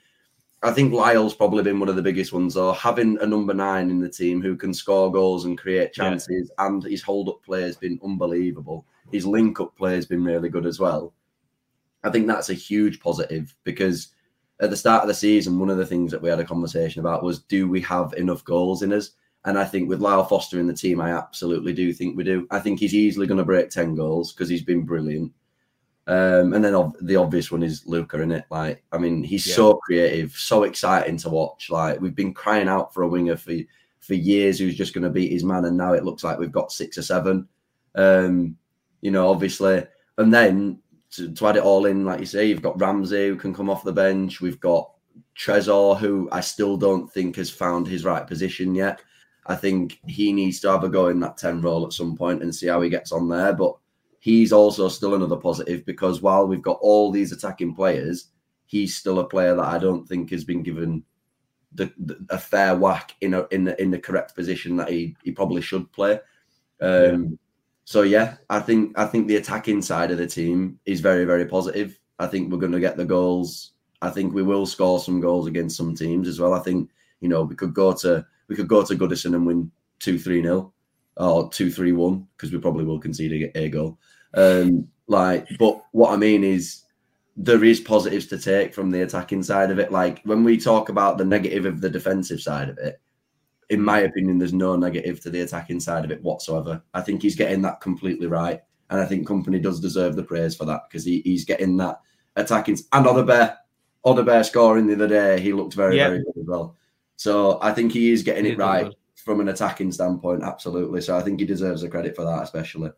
[0.63, 2.73] I think Lyle's probably been one of the biggest ones, though.
[2.73, 6.67] Having a number nine in the team who can score goals and create chances, yeah.
[6.67, 8.85] and his hold up play has been unbelievable.
[9.11, 11.15] His link up play has been really good as well.
[12.03, 14.09] I think that's a huge positive because
[14.61, 17.01] at the start of the season, one of the things that we had a conversation
[17.01, 19.13] about was do we have enough goals in us?
[19.45, 22.47] And I think with Lyle Foster in the team, I absolutely do think we do.
[22.51, 25.33] I think he's easily going to break 10 goals because he's been brilliant.
[26.07, 28.45] Um, and then ov- the obvious one is Luca in it.
[28.51, 29.55] Like, I mean, he's yeah.
[29.55, 31.71] so creative, so exciting to watch.
[31.71, 33.55] Like, we've been crying out for a winger for
[34.01, 36.51] for years who's just going to beat his man, and now it looks like we've
[36.51, 37.47] got six or seven.
[37.95, 38.57] Um,
[39.03, 39.85] you know, obviously,
[40.19, 40.81] and then
[41.13, 43.69] to, to add it all in, like you say, you've got Ramsey who can come
[43.69, 44.41] off the bench.
[44.41, 44.93] We've got
[45.37, 49.03] Trésor, who I still don't think has found his right position yet.
[49.47, 52.43] I think he needs to have a go in that 10 role at some point
[52.43, 53.53] and see how he gets on there.
[53.53, 53.75] But
[54.21, 58.29] he's also still another positive because while we've got all these attacking players,
[58.67, 61.03] he's still a player that I don't think has been given
[61.73, 65.17] the, the a fair whack in a, in the in the correct position that he
[65.23, 66.21] he probably should play.
[66.81, 67.37] Um, yeah.
[67.85, 71.47] So yeah, I think I think the attacking side of the team is very very
[71.47, 71.99] positive.
[72.19, 73.73] I think we're going to get the goals.
[74.03, 76.55] I think we will score some goals against some teams as well.
[76.55, 79.71] I think you know we could go to we could go to Goodison and win
[79.99, 80.73] two three nil
[81.17, 83.99] or two three one because we probably will concede a, a goal.
[84.35, 86.85] Um, like, but what I mean is
[87.37, 89.91] there is positives to take from the attacking side of it.
[89.91, 93.01] Like when we talk about the negative of the defensive side of it,
[93.71, 96.83] in my opinion, there's no negative to the attacking side of it whatsoever.
[96.93, 98.61] I think he's getting that completely right.
[98.91, 102.01] And I think Kompany does deserve the praise for that because he, he's getting that
[102.35, 103.57] attacking and Odobert,
[104.05, 106.77] Odobert scoring the other day, he looked very, very good as well.
[107.15, 111.01] So I think he is getting it right from an attacking standpoint, absolutely.
[111.01, 112.91] So I think he deserves the credit for that, especially.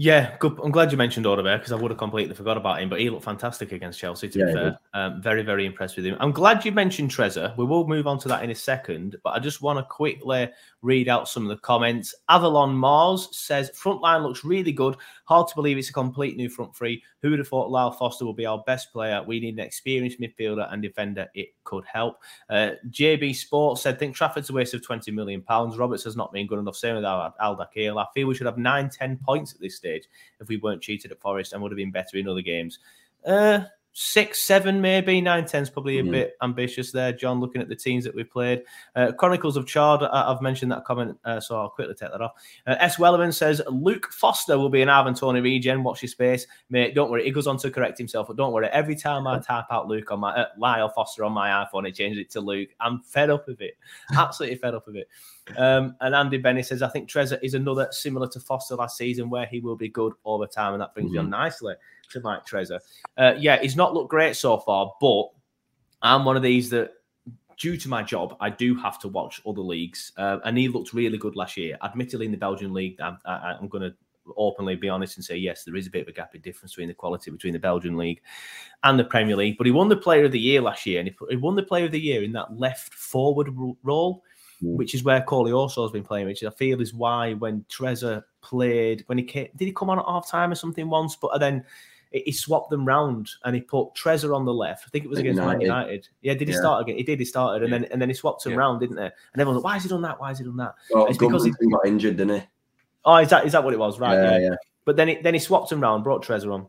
[0.00, 0.60] Yeah, good.
[0.62, 2.88] I'm glad you mentioned Odobert because I would have completely forgot about him.
[2.88, 4.28] But he looked fantastic against Chelsea.
[4.28, 6.16] To yeah, be fair, um, very very impressed with him.
[6.20, 7.56] I'm glad you mentioned Trésor.
[7.56, 10.50] We will move on to that in a second, but I just want to quickly
[10.82, 12.14] read out some of the comments.
[12.28, 14.94] Avalon Mars says front line looks really good.
[15.24, 17.02] Hard to believe it's a complete new front three.
[17.22, 19.24] Who would have thought Lyle Foster would be our best player?
[19.26, 21.26] We need an experienced midfielder and defender.
[21.34, 22.16] It could help.
[22.48, 25.76] Uh, JB Sports said, think Trafford's a waste of 20 million pounds.
[25.76, 26.76] Roberts has not been good enough.
[26.76, 28.02] Same with Al Dakhil.
[28.02, 30.04] I feel we should have nine, 10 points at this stage
[30.40, 32.78] if we weren't cheated at Forest and would have been better in other games.
[33.26, 33.60] Uh,
[34.00, 36.12] six, seven, maybe nine, ten's probably a mm.
[36.12, 37.12] bit ambitious there.
[37.12, 38.62] John, looking at the teams that we've played,
[38.94, 40.04] uh, Chronicles of Chard.
[40.04, 42.34] I've mentioned that comment, uh, so I'll quickly take that off.
[42.64, 42.96] Uh, S.
[42.96, 45.82] Wellerman says Luke Foster will be an Ivan Toney regen.
[45.82, 46.94] Watch your space, mate.
[46.94, 47.24] Don't worry.
[47.24, 48.68] He goes on to correct himself, but don't worry.
[48.68, 51.96] Every time I type out Luke on my uh, Lyle Foster on my iPhone, it
[51.96, 52.68] changes it to Luke.
[52.78, 53.76] I'm fed up with it.
[54.16, 55.08] Absolutely fed up with it.
[55.56, 59.30] Um, and Andy Benny says, I think Trésor is another similar to Foster last season,
[59.30, 61.14] where he will be good all the time, and that brings mm-hmm.
[61.14, 61.74] me on nicely
[62.10, 62.80] to Mike Trésor.
[63.16, 65.28] Uh, yeah, he's not looked great so far, but
[66.02, 66.92] I'm one of these that,
[67.58, 70.12] due to my job, I do have to watch other leagues.
[70.16, 71.76] Uh, and he looked really good last year.
[71.82, 73.96] Admittedly, in the Belgian league, I'm, I, I'm going to
[74.36, 76.72] openly be honest and say yes, there is a bit of a gap in difference
[76.72, 78.20] between the quality between the Belgian league
[78.84, 79.56] and the Premier League.
[79.58, 81.86] But he won the Player of the Year last year, and he won the Player
[81.86, 83.48] of the Year in that left forward
[83.82, 84.22] role,
[84.62, 84.76] mm.
[84.76, 89.04] which is where Koleosho has been playing, which I feel is why when Trésor played,
[89.06, 91.16] when he came, did he come on at half time or something once?
[91.16, 91.64] But then
[92.10, 94.84] he swapped them round and he put Trésor on the left.
[94.86, 95.58] I think it was against United.
[95.58, 96.08] Man United.
[96.22, 96.60] Yeah, did he yeah.
[96.60, 96.96] start again?
[96.96, 97.18] He did.
[97.18, 97.78] He started, and yeah.
[97.80, 98.58] then and then he swapped them yeah.
[98.58, 99.04] round, didn't they?
[99.04, 100.20] And everyone's like, "Why has he done that?
[100.20, 102.46] Why has he done that?" Oh, it's because he got injured, didn't he?
[103.04, 104.00] Oh, is that is that what it was?
[104.00, 104.14] Right.
[104.14, 104.54] Yeah, yeah.
[104.84, 106.66] But then he, then he swapped him round, brought Trésor on.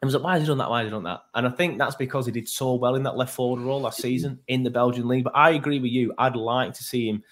[0.00, 0.70] And was like, why has he done that?
[0.70, 1.22] Why has he done that?
[1.34, 4.00] And I think that's because he did so well in that left forward role last
[4.00, 5.24] season in the Belgian league.
[5.24, 6.14] But I agree with you.
[6.18, 7.24] I'd like to see him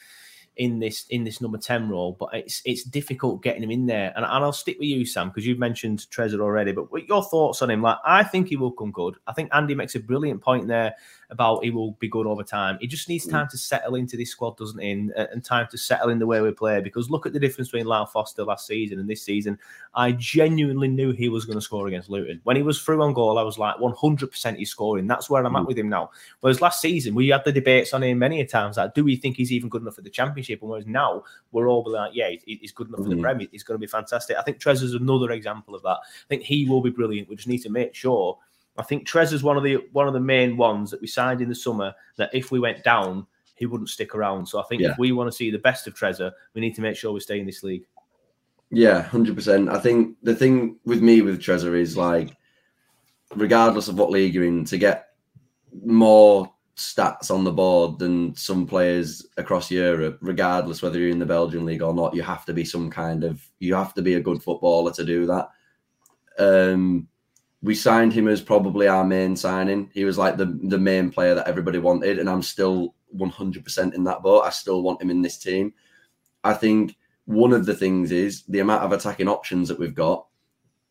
[0.57, 4.13] in this in this number 10 role, but it's it's difficult getting him in there.
[4.17, 6.73] And, and I'll stick with you, Sam, because you've mentioned Trésor already.
[6.73, 7.83] But what your thoughts on him?
[7.83, 9.17] Like, I think he will come good.
[9.27, 10.95] I think Andy makes a brilliant point there
[11.31, 12.79] about he will be good over time.
[12.81, 13.31] He just needs mm.
[13.31, 14.91] time to settle into this squad, doesn't he?
[14.91, 16.81] And, and, time to settle in the way we play.
[16.81, 19.59] Because look at the difference between Lyle Foster last season and this season.
[19.95, 22.41] I genuinely knew he was going to score against Luton.
[22.45, 25.07] When he was through on goal, I was like 100% he's scoring.
[25.07, 25.61] That's where I'm mm.
[25.61, 26.11] at with him now.
[26.41, 28.77] Whereas last season, we had the debates on him many times.
[28.77, 30.61] Like, do we think he's even good enough for the Championship?
[30.63, 33.05] And whereas now, we're all like, yeah, he's good enough mm.
[33.05, 33.23] for the mm.
[33.23, 33.49] Premier.
[33.51, 34.37] He's going to be fantastic.
[34.37, 35.99] I think Trésor's another example of that.
[35.99, 37.29] I think he will be brilliant.
[37.29, 38.39] We just need to make sure
[38.79, 41.49] I think Trésor's one of the one of the main ones that we signed in
[41.49, 41.95] the summer.
[42.17, 44.47] That if we went down, he wouldn't stick around.
[44.47, 44.93] So I think Yeah.
[44.93, 47.21] if we want to see the best of Trésor, we need to make sure we
[47.21, 47.87] stay in this league.
[48.71, 49.69] Yeah, hundred percent.
[49.69, 52.37] I think the thing with me with Trésor is like,
[53.35, 55.09] regardless of what league you're in, to get
[55.85, 61.25] more stats on the board than some players across Europe, regardless whether you're in the
[61.25, 64.15] Belgian league or not, you have to be some kind of you have to be
[64.15, 65.49] a good footballer to do that.
[66.39, 67.09] Um,
[67.67, 69.91] we signed him as probably our main signing.
[69.93, 74.05] He was like the the main player that everybody wanted, and I'm still 100% in
[74.05, 74.43] that boat.
[74.45, 75.75] I still want him in this team.
[76.45, 80.29] I think one of the things is the amount of attacking options that we've got.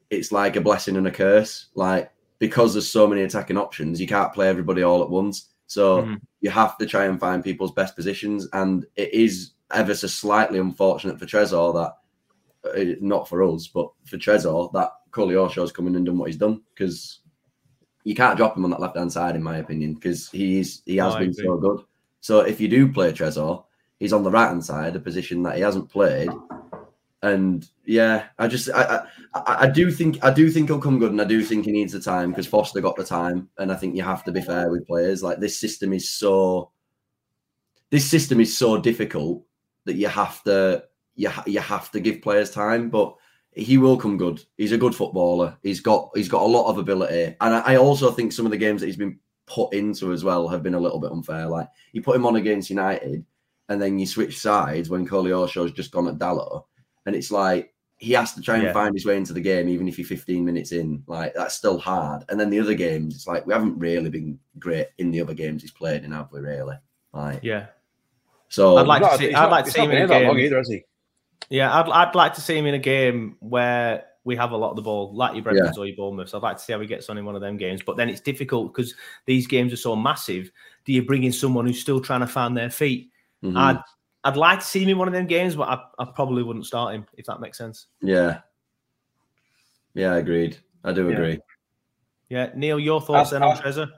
[0.10, 1.68] It's like a blessing and a curse.
[1.76, 5.54] Like because there's so many attacking options, you can't play everybody all at once.
[5.68, 6.20] So Mhm.
[6.42, 10.60] you have to try and find people's best positions, and it is ever so slightly
[10.60, 11.94] unfortunate for Trésor that
[12.66, 16.38] uh, not for us, but for Trésor that Koleosho's come in and done what he's
[16.38, 17.22] done because
[18.04, 20.98] you can't drop him on that left hand side, in my opinion, because he's he
[20.98, 21.80] has been so good.
[22.20, 23.64] So if you do play Trésor,
[24.00, 26.30] he's on the right hand side, a position that he hasn't played.
[27.24, 31.00] And yeah, I just I, I I I do think I do think he'll come
[31.00, 33.72] good, and I do think he needs the time because Foster got the time, and
[33.72, 35.24] I think you have to be fair with players.
[35.24, 36.72] Like this system is so
[37.90, 39.44] this system is so difficult
[39.86, 40.84] that you have to
[41.16, 43.16] you ha- you have to give players time, but
[43.56, 44.44] he will come good.
[44.58, 45.58] He's a good footballer.
[45.64, 48.52] He's got he's got a lot of ability, and I, I also think some of
[48.52, 51.48] the games that he's been put into as well have been a little bit unfair.
[51.48, 53.26] Like you put him on against United,
[53.70, 56.64] and then you switch sides when Koleosho's just gone at Dalot,
[57.06, 58.74] and it's like he has to try and Yeah.
[58.74, 61.02] find his way into the game, even if you're 15 minutes in.
[61.08, 62.24] Like that's still hard.
[62.28, 65.34] And then the other games, it's like we haven't really been great in the other
[65.34, 66.42] games he's played in, have we?
[66.42, 66.76] Really?
[67.14, 67.68] Like Yeah.
[68.50, 68.76] so.
[68.76, 70.36] I'd like to see- I'd like to see him in been a here that long
[70.36, 70.46] game.
[70.48, 70.84] either, has he?
[71.50, 74.72] Yeah, I'd, I'd like to see him in a game where we have a lot
[74.72, 76.30] of the ball, like your Brentford or your Bournemouth.
[76.30, 77.82] So I'd like to see how he gets on in one of them games.
[77.84, 78.96] But then it's difficult because
[79.28, 80.50] these games are so massive.
[80.86, 83.12] Do you bring in someone who's still trying to find their feet?
[83.44, 83.56] Mhm.
[83.58, 83.80] I'd
[84.24, 86.66] I'd like to see him in one of them games, but I, I probably wouldn't
[86.66, 87.86] start him if that makes sense.
[88.02, 88.40] Yeah.
[89.94, 90.58] Yeah, I agreed.
[90.84, 91.14] I do Yeah.
[91.14, 91.40] agree.
[92.30, 93.92] Yeah, Neil, your thoughts I- then on Trésor?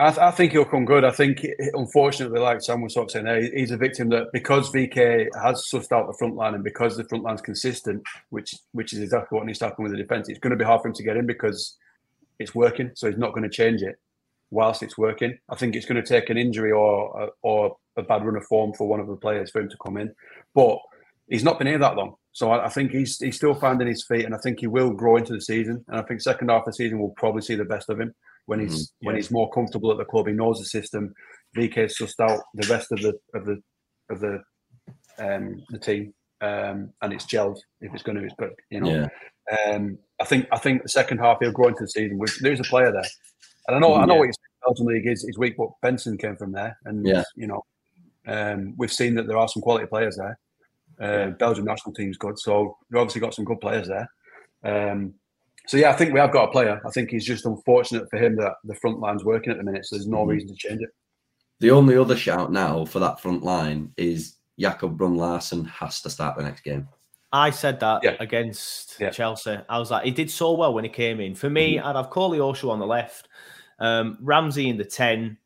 [0.00, 1.04] I, th- I think he'll come good.
[1.04, 4.70] I think, unfortunately, like Sam was sort of saying, there, he's a victim that because
[4.70, 8.92] VK has sussed out the front line and because the front line's consistent, which which
[8.92, 10.88] is exactly what needs to happen with the defence, it's going to be hard for
[10.88, 11.76] him to get in because
[12.38, 12.92] it's working.
[12.94, 13.96] So he's not going to change it
[14.50, 15.36] whilst it's working.
[15.48, 18.74] I think it's going to take an injury or or a bad run of form
[18.74, 20.14] for one of the players for him to come in.
[20.54, 20.78] But
[21.28, 22.14] he's not been here that long.
[22.30, 24.92] So I, I think he's he's still finding his feet and I think he will
[24.92, 25.84] grow into the season.
[25.88, 28.14] And I think second half of the season we'll probably see the best of him
[28.48, 29.18] when he's when Yeah.
[29.20, 30.26] he's more comfortable at the club.
[30.26, 31.14] He knows the system.
[31.56, 33.56] VK sussed out the rest of the of the
[34.10, 34.42] of the
[35.18, 36.14] um the team.
[36.40, 38.90] Um and it's gelled if it's gonna It's but you know.
[38.90, 39.08] Yeah.
[39.74, 42.18] Um I think I think the second half he'll grow into the season.
[42.40, 43.10] There's a player there.
[43.66, 44.20] And I know I know Yeah.
[44.20, 44.34] what saying,
[44.64, 46.78] Belgian League is, is weak, but Benson came from there.
[46.86, 47.24] And Yeah.
[47.36, 47.62] you know,
[48.26, 50.38] um, we've seen that there are some quality players there.
[51.00, 54.08] Uh, Belgium national team's good, so we've obviously got some good players there.
[54.64, 55.14] Um,
[55.68, 56.80] so yeah, I think we have got a player.
[56.84, 59.84] I think he's just unfortunate for him that the front line's working at the minute,
[59.86, 60.28] so there's no Mhm.
[60.28, 60.90] reason to change it.
[61.60, 66.10] The only other shout now for that front line is Jacob Bruun Larsen has to
[66.10, 66.88] start the next game.
[67.32, 68.16] I said that Yeah.
[68.20, 69.10] against Yeah.
[69.10, 69.58] Chelsea.
[69.68, 71.34] I was like, he did so well when he came in.
[71.34, 73.28] For me, I'd have Koleosho on the left,
[73.78, 75.36] um, Ramsey in the 10,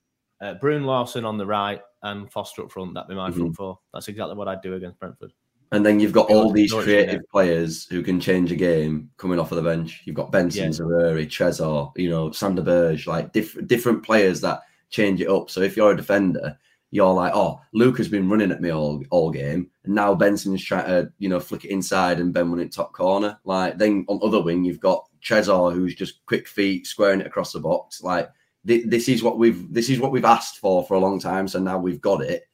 [0.40, 2.94] uh, Bruun Larsen on the right, and Foster up front.
[2.94, 3.78] That'd be my front four.
[3.92, 5.32] That's exactly what I'd do against Brentford.
[5.72, 9.52] And then you've got all these creative players who can change a game coming off
[9.52, 10.02] of the bench.
[10.04, 10.68] You've got Benson, Yeah.
[10.70, 14.60] Zaroury, Trésor, you know, Sander Berge, like diff- different players that
[14.90, 15.48] change it up.
[15.50, 16.58] So if you're a defender,
[16.90, 20.62] you're like, oh, Luke has been running at me all all game, and now Benson's
[20.62, 23.38] trying to, uh, you know, flick it inside and Ben running top corner.
[23.44, 27.52] Like then on other wing, you've got Trésor who's just quick feet, squaring it across
[27.54, 28.02] the box.
[28.02, 28.28] Like
[28.66, 31.48] thi- this is what we've this is what we've asked for for a long time.
[31.48, 32.44] So now we've got it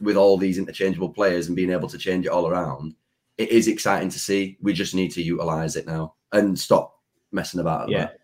[0.00, 2.94] with all these interchangeable players and being able to change it all around.
[3.38, 4.58] It is exciting to see.
[4.60, 6.98] We just need to utilize it now and stop
[7.32, 7.88] messing about.
[7.88, 7.98] Yeah.
[7.98, 8.16] that.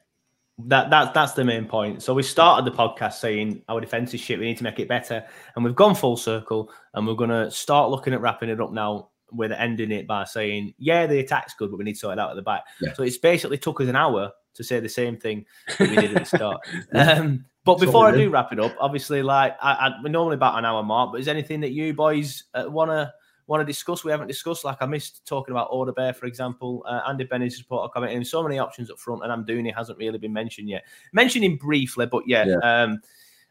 [0.58, 2.02] That, that that's the main point.
[2.02, 4.38] So we started the podcast saying our defense is shit.
[4.38, 5.22] We need to make it better,
[5.54, 8.72] and we've gone full circle, and we're going to start looking at wrapping it up
[8.72, 9.10] now.
[9.32, 12.20] With ending it by saying, "Yeah, the attack's good, but we need to sort it
[12.20, 12.94] out at the back." Yeah.
[12.94, 15.46] So it's basically took us an hour to say the same thing
[15.78, 16.60] that we did at the start.
[16.94, 20.56] um, but before I do wrap it up, obviously, like I, I, we're normally about
[20.56, 21.12] an hour mark.
[21.12, 23.12] But is anything that you boys uh, wanna
[23.48, 24.04] want to discuss?
[24.04, 24.64] We haven't discussed.
[24.64, 26.84] Like I missed talking about Odobert, for example.
[26.86, 29.64] Uh, Andy Bennett's report commenting so many options up front, and I'm doing.
[29.64, 30.84] Amdouni hasn't really been mentioned yet.
[31.12, 32.82] Mentioned him briefly, but yeah, Yeah.
[32.82, 33.00] Um,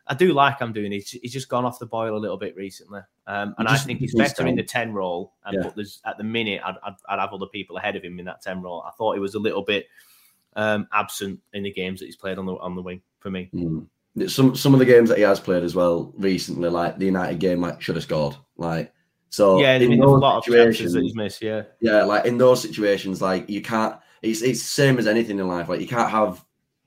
[0.08, 0.94] I do like Amdouni.
[0.94, 4.00] He's, he's just gone off the boil a little bit recently, um, and I think
[4.00, 5.34] he's better in the ten role.
[5.46, 5.64] And Yeah.
[5.64, 8.26] but there's at the minute, I'd, I'd, I'd have other people ahead of him in
[8.26, 8.84] that ten role.
[8.88, 9.88] I thought he was a little bit
[10.56, 13.50] um, absent in the games that he's played on the on the wing for me.
[13.54, 13.88] Mm.
[14.30, 17.40] some some of the games that he has played as well recently, like the United
[17.40, 18.36] game, like should have scored.
[18.58, 18.94] Like
[19.30, 21.42] so, yeah, in in a those lot of situations, that he's missed.
[21.42, 23.96] Yeah, yeah, like in those situations, like you can't.
[24.22, 25.70] It's it's same as anything in life.
[25.70, 26.44] Like you can't have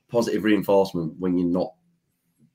[0.09, 1.73] positive reinforcement when you're not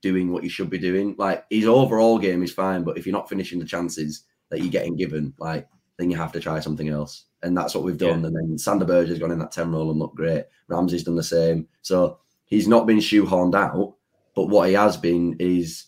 [0.01, 1.15] doing what you should be doing.
[1.17, 4.71] Like his overall game is fine, but if you're not finishing the chances that you're
[4.71, 7.25] getting given, like then you have to try something else.
[7.43, 8.21] And that's what we've done.
[8.21, 8.27] Yeah.
[8.27, 10.45] And then Sander Berge has gone in that 10 role and looked great.
[10.67, 11.67] Ramsey's done the same.
[11.81, 13.95] So he's not been shoehorned out,
[14.35, 15.85] but what he has been is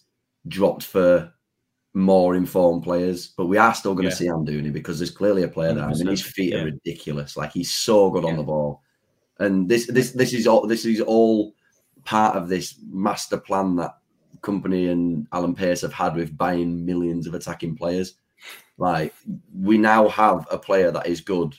[0.48, 1.34] dropped for
[1.94, 3.28] more informed players.
[3.28, 4.16] But we are still going to Yeah.
[4.16, 5.84] see Amdouni because there's clearly a player there.
[5.84, 6.60] I mean, his feet yeah.
[6.60, 7.36] are ridiculous.
[7.36, 8.82] Like he's so good on the ball.
[9.40, 11.54] And this this this is all this is all
[12.06, 13.98] part of this master plan that
[14.42, 18.16] Kompany and Alan Pace have had with buying millions of attacking players.
[18.78, 19.14] Like
[19.56, 21.56] we now have a player that is good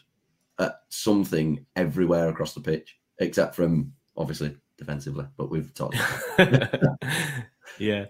[0.58, 5.26] at something everywhere across the pitch, except from obviously defensively.
[5.36, 5.96] But we've talked.
[6.38, 6.98] About
[7.78, 8.04] yeah.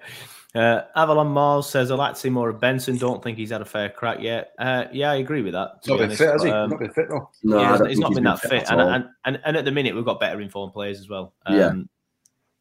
[0.55, 2.97] Uh, Avalon Mars says, I'd like to see more of Benson.
[2.97, 4.53] Don't think he's had a fair crack yet.
[4.59, 5.83] Uh, yeah, I agree with that.
[5.83, 6.51] to Not been fit, has he?
[6.51, 7.31] um, Not been fit though.
[7.45, 8.63] no, yeah, I he's, don't he's think not been that fit.
[8.65, 11.35] at And, and, and, and at the minute, we've got better informed players as well.
[11.47, 11.73] Um, Yeah.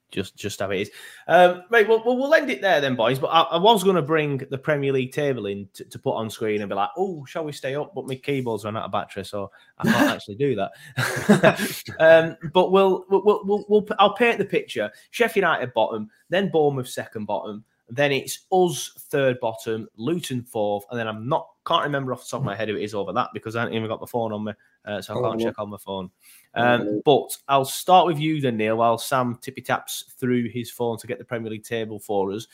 [0.09, 0.91] Just, just how it is.
[1.27, 3.19] Um, right, well, well, we'll end it there then, boys.
[3.19, 6.15] But I, I was going to bring the Premier League table in to, to put
[6.15, 8.85] on screen and be like, "Oh, shall we stay up?" But my keyboard's run out
[8.85, 11.93] of battery, so I can't actually do that.
[11.99, 14.89] um, but we'll, we'll, we'll, we'll, we'll, I'll paint the picture.
[15.11, 20.99] Sheffield United bottom, then Bournemouth second bottom, then it's us third bottom, Luton fourth, and
[20.99, 23.11] then I'm not can't remember off the top of my head who it is over
[23.11, 24.53] that because I haven't even got my phone on me,
[24.85, 25.45] uh, so I Oh, can't well.
[25.45, 26.09] check on my phone.
[26.57, 30.97] Um, but I'll start with you then, Neil, while Sam tippy taps through his phone
[30.97, 32.47] to get the Premier League table for us.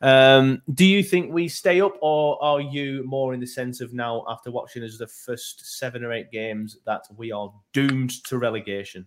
[0.00, 3.92] Um, do you think we stay up, or are you more in the sense of
[3.92, 8.38] now, after watching us the first seven or eight games, that we are doomed to
[8.38, 9.06] relegation?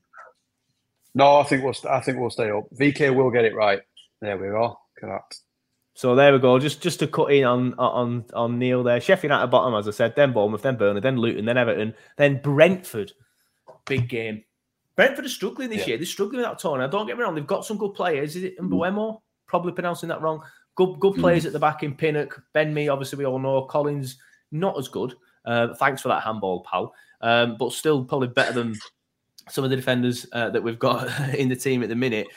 [1.16, 1.76] No, I think we'll.
[1.89, 2.66] I think we'll stay up.
[2.76, 3.82] VK will get it right.
[4.22, 4.76] There we are.
[4.98, 5.39] Correct.
[5.96, 6.58] So there we go.
[6.58, 9.00] Just just to cut in on on on Neil there.
[9.00, 11.94] Sheffield at the bottom, as I said, then Bournemouth, then Burnley, then Luton, then Everton,
[12.18, 13.14] then Brentford.
[13.86, 14.44] Big game.
[14.96, 15.88] Brentford are struggling this Yeah.
[15.88, 15.98] year.
[15.98, 16.88] They're struggling without Tony.
[16.88, 18.36] Don't get me wrong, they've got some good players.
[18.36, 19.20] Is it Mbeumo?
[19.48, 20.42] Probably pronouncing that wrong.
[20.76, 23.64] Good good players at the back in Pinnock, Ben Mee, obviously we all know.
[23.64, 24.18] Collins,
[24.52, 25.14] not as good.
[25.46, 26.94] Uh, thanks for that handball, pal.
[27.22, 28.76] Um, but still probably better than
[29.50, 32.28] some of the defenders uh, that we've got in the team at the minute.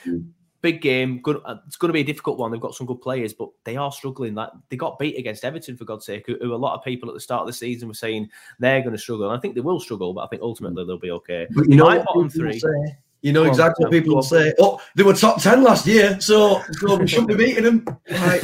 [0.61, 1.39] Big game, good.
[1.45, 2.51] uh, It's going to be a difficult one.
[2.51, 4.33] They've got some good players, but they are struggling.
[4.33, 7.07] Like they got beat against Everton for God's sake, who, who a lot of people
[7.09, 8.29] at the start of the season were saying
[8.59, 9.29] they're going to struggle.
[9.29, 11.47] And I think they will struggle, but I think ultimately they'll be okay.
[11.51, 12.97] But you know My bottom three- say?
[13.21, 14.53] You know exactly what people will say.
[14.59, 17.85] Oh, they were top ten last year, so, so we shouldn't be beating them.
[18.09, 18.43] Like,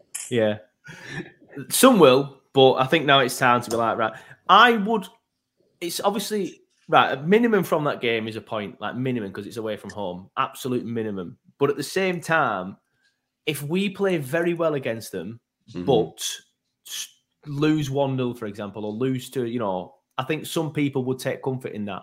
[0.30, 0.58] Yeah.
[1.70, 4.12] Some will, but I think now it's time to be like, right,
[4.48, 5.06] I would,
[5.80, 9.56] it's obviously, right, a minimum from that game is a point, like minimum, because it's
[9.58, 11.38] away from home, absolute minimum.
[11.58, 12.76] But at the same time,
[13.46, 15.40] if we play very well against them,
[15.74, 15.84] Mhm.
[15.86, 16.40] but
[17.46, 21.18] lose 1 0, for example, or lose to, you know, I think some people would
[21.18, 22.02] take comfort in that.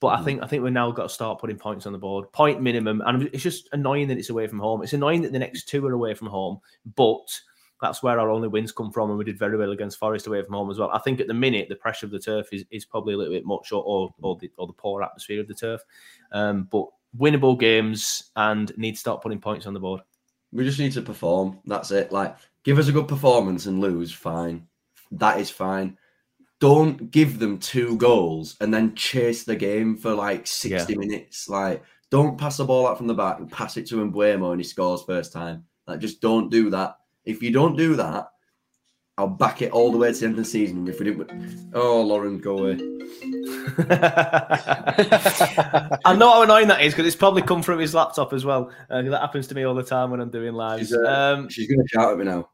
[0.00, 0.24] But I Mhm.
[0.24, 3.02] think I think we've now got to start putting points on the board, point minimum,
[3.06, 4.82] and it's just annoying that it's away from home.
[4.82, 6.60] It's annoying that the next two are away from home,
[6.96, 7.40] but
[7.80, 10.42] that's where our only wins come from, and we did very well against Forest away
[10.42, 10.90] from home as well.
[10.92, 13.32] I think at the minute the pressure of the turf is, is probably a little
[13.32, 15.82] bit much, or or, or, the, or the poor atmosphere of the turf.
[16.32, 20.00] Um, but winnable games and need to start putting points on the board.
[20.52, 21.58] we just need to perform.
[21.64, 22.12] That's it.
[22.12, 24.66] Like, give us a good performance and lose, fine.
[25.12, 25.96] That is fine.
[26.60, 31.48] Don't give them two goals and then chase the game for like 60 minutes.
[31.48, 34.60] Like, don't pass the ball out from the back and pass it to Mbeumo and
[34.60, 35.64] he scores first time.
[35.86, 36.96] Like, just don't do that.
[37.28, 38.30] If you don't do that,
[39.18, 40.88] I'll back it all the way to the end of the season.
[40.88, 42.72] If we didn't, oh, Lauren, go away.
[46.04, 48.70] I know how annoying that is because it's probably come from his laptop as well.
[48.88, 50.88] Uh, that happens to me all the time when I'm doing lives.
[50.88, 52.48] She's, uh, Um, She's going to shout at me now.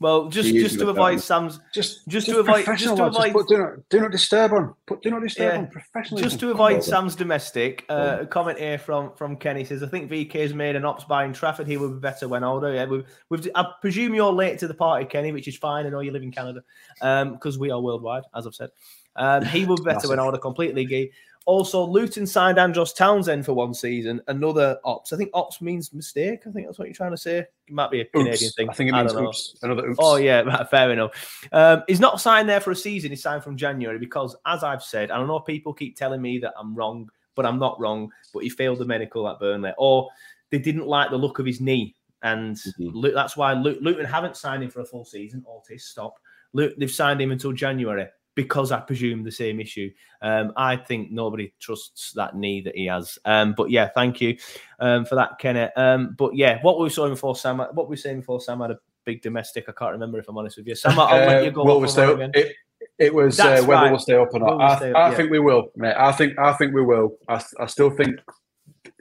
[0.00, 1.18] Well, just just to avoid come.
[1.20, 3.16] Sam's Just, Just to avoid- just to lads.
[3.16, 4.74] avoid- put do not, do not disturb on.
[4.86, 5.58] Put do not disturb Yeah.
[5.58, 5.66] on.
[5.68, 6.22] Professionally.
[6.22, 10.10] Just to avoid Sam's domestic, uh, a comment here from from Kenny says, "I think
[10.10, 11.66] VK's made an ops buy in Trafford.
[11.66, 14.74] He will be better when older." Yeah, we've, we've I presume you're late to the
[14.74, 15.86] party, Kenny, which is fine.
[15.86, 16.62] I know you live in Canada,
[16.98, 18.70] because we are worldwide, as I've said.
[19.16, 20.38] Um, he will be better when older.
[20.38, 21.12] Completely agree.
[21.46, 24.20] Also, Luton signed Andros Townsend for one season.
[24.28, 25.12] Another ops.
[25.12, 26.40] I think ops means mistake.
[26.46, 27.38] I think that's what you're trying to say.
[27.38, 28.54] It might be a Canadian Oops.
[28.54, 28.68] thing.
[28.68, 29.56] I think it means oops.
[29.62, 29.98] Another oops.
[30.00, 31.46] Oh yeah, fair enough.
[31.52, 33.10] Um, he's not signed there for a season.
[33.10, 36.38] He's signed from January because, as I've said, and I know people keep telling me
[36.40, 38.10] that I'm wrong, but I'm not wrong.
[38.34, 40.08] But he failed the medical at Burnley, or
[40.50, 42.72] they didn't like the look of his knee, and Mhm.
[42.92, 45.42] Lu- that's why Luton haven't signed him for a full season.
[45.48, 46.14] Altis, stop.
[46.52, 49.90] Lu- they've signed him until January because I presume the same issue.
[50.22, 53.18] Um, I think nobody trusts that knee that he has.
[53.24, 54.36] Um, but yeah, thank you
[54.78, 55.72] um, for that, Kenneth.
[55.76, 58.70] Um, but yeah, what we saying before Sam, what we were saying before Sam had
[58.70, 59.68] a big domestic.
[59.68, 60.74] I can't remember if I'm honest with you.
[60.74, 61.62] Sam, I'll let you go.
[61.62, 62.18] Uh, we stay up?
[62.34, 62.54] It,
[62.98, 63.90] it was uh, whether right.
[63.90, 64.52] we'll stay up or not.
[64.52, 64.82] Will I, up?
[64.82, 65.14] I Yeah.
[65.14, 65.94] think we will, mate.
[65.96, 67.16] I think I think we will.
[67.28, 68.20] I, I still think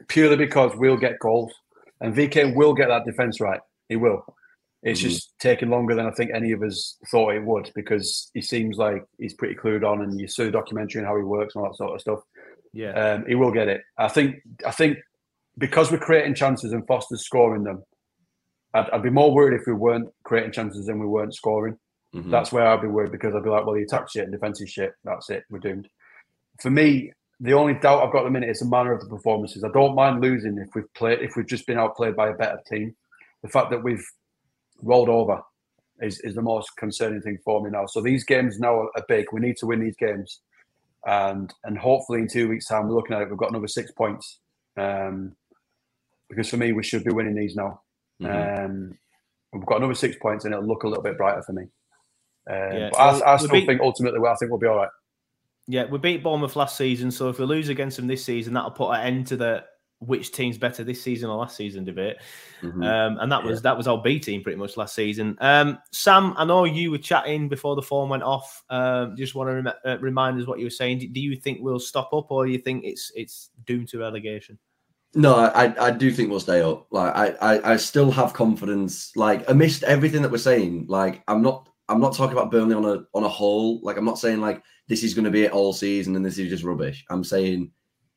[0.07, 1.53] purely because we'll get goals
[2.01, 3.59] and VK will get that defense right.
[3.89, 4.23] He will.
[4.81, 5.03] It's Mhm.
[5.03, 8.77] just taking longer than I think any of us thought it would because he seems
[8.77, 11.63] like he's pretty clued on, and you see the documentary and how he works and
[11.63, 12.19] all that sort of stuff.
[12.71, 13.81] Yeah, Um, he will get it.
[13.97, 14.37] I think.
[14.65, 14.97] I think
[15.57, 17.83] because we're creating chances and Foster's scoring them.
[18.73, 21.77] I'd, I'd be more worried if we weren't creating chances and we weren't scoring.
[22.15, 22.31] Mhm.
[22.31, 24.69] That's where I'd be worried because I'd be like, well, the attack shit and defensive
[24.69, 24.93] shit.
[25.03, 25.43] That's it.
[25.49, 25.89] We're doomed.
[26.61, 27.11] For me,
[27.41, 29.63] the only doubt I've got at the minute is the manner of the performances.
[29.63, 32.61] I don't mind losing if we've played if we've just been outplayed by a better
[32.67, 32.95] team.
[33.41, 34.05] The fact that we've
[34.81, 35.41] rolled over
[36.01, 37.85] is, is the most concerning thing for me now.
[37.85, 39.25] So these games now are, big.
[39.33, 40.39] We need to win these games,
[41.05, 43.29] and and hopefully in two weeks' time we're looking at it.
[43.29, 44.39] We've got another six points.
[44.77, 45.35] Um,
[46.29, 47.81] because for me, we should be winning these now.
[48.21, 48.65] Mhm.
[48.65, 48.97] Um,
[49.51, 51.63] we've got another six points, and it'll look a little bit brighter for me.
[51.63, 54.67] Um, Yeah, but I, well, I still beat- think ultimately, well, I think we'll be
[54.67, 54.89] all right.
[55.67, 55.85] yeah.
[55.85, 58.91] We beat Bournemouth last season, so if we lose against them this season, that'll put
[58.91, 59.65] an end to the
[59.99, 62.17] which team's better this season or last season debate.
[62.61, 62.85] Mhm.
[62.85, 65.37] Um, and that was that was our B team pretty much last season.
[65.41, 68.63] Um, Sam, I know you were chatting before the phone went off.
[68.69, 70.99] Um, just want to rem- uh, remind us what you were saying.
[70.99, 73.99] Do, do you think we'll stop up, or do you think it's it's doomed to
[73.99, 74.57] relegation?
[75.15, 76.87] No, I, I do think we'll stay up.
[76.91, 79.11] Like I, I, I still have confidence.
[79.15, 82.85] Like amidst everything that we're saying, like I'm not I'm not talking about Burnley on
[82.85, 83.81] a on a whole.
[83.81, 86.49] Like I'm not saying like this is gonna be it all season and this is
[86.49, 87.03] just rubbish.
[87.09, 87.71] I'm saying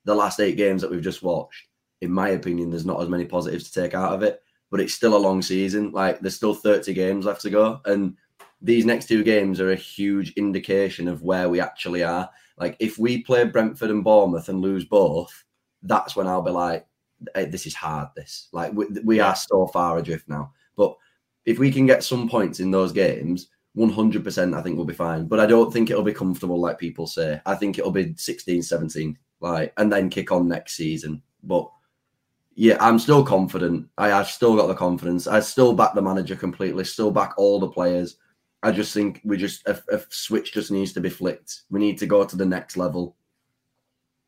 [0.05, 1.69] the last eight games that we've just watched,
[2.03, 4.43] in my opinion, there's not as many positives to take out of it.
[4.71, 5.93] But it's still a long season.
[5.93, 7.81] Like there's still 30 games left to go.
[7.85, 8.17] And
[8.61, 12.29] these next two games are a huge indication of where we actually are.
[12.59, 15.45] Like if we play Brentford and Bournemouth and lose both,
[15.83, 16.87] that's when I'll be like,
[17.35, 18.09] "Hey, this is hard.
[18.17, 20.53] This like we, we are so far adrift now.
[20.77, 20.97] But
[21.45, 25.27] if we can get some points in those games, 100% I think we'll be fine.
[25.27, 27.41] But I don't think it'll be comfortable like people say.
[27.47, 31.23] I think it'll be 16, 17, like, and then kick on next season.
[31.43, 31.71] But
[32.55, 33.89] yeah, I'm still confident.
[33.99, 35.27] I, I've still got the confidence.
[35.27, 38.17] I still back the manager completely, still back all the players.
[38.63, 41.63] I just think we just a, a switch just needs to be flicked.
[41.71, 43.17] We need to go to the next level.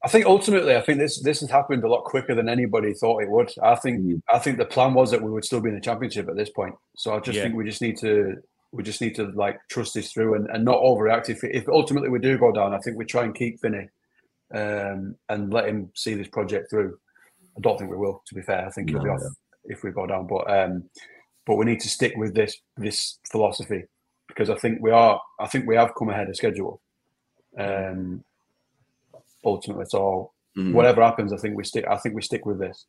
[0.05, 3.23] I think ultimately, I think this this has happened a lot quicker than anybody thought
[3.23, 3.51] it would.
[3.63, 4.23] I think Mm.
[4.33, 6.51] I think the plan was that we would still be in the championship at this
[6.51, 6.75] point.
[6.97, 7.45] So I just Yeah.
[7.45, 8.37] think we just need to
[8.73, 11.31] we just need to like trust this through and, and not overreact.
[11.31, 13.89] If, if ultimately we do go down, I think we try and keep Vinny
[14.53, 16.99] um, and let him see this project through.
[17.57, 18.23] I don't think we will.
[18.27, 19.23] To be fair, I think he'll be No, off
[19.65, 20.27] if we go down.
[20.27, 20.85] But um,
[21.47, 23.85] but we need to stick with this this philosophy
[24.29, 25.21] because I think we are.
[25.41, 26.81] I think we have come ahead of schedule.
[27.59, 28.25] Um,
[29.45, 30.73] ultimately, so Mhm.
[30.73, 31.85] whatever happens, I think we stick.
[31.89, 32.87] I think we stick with this.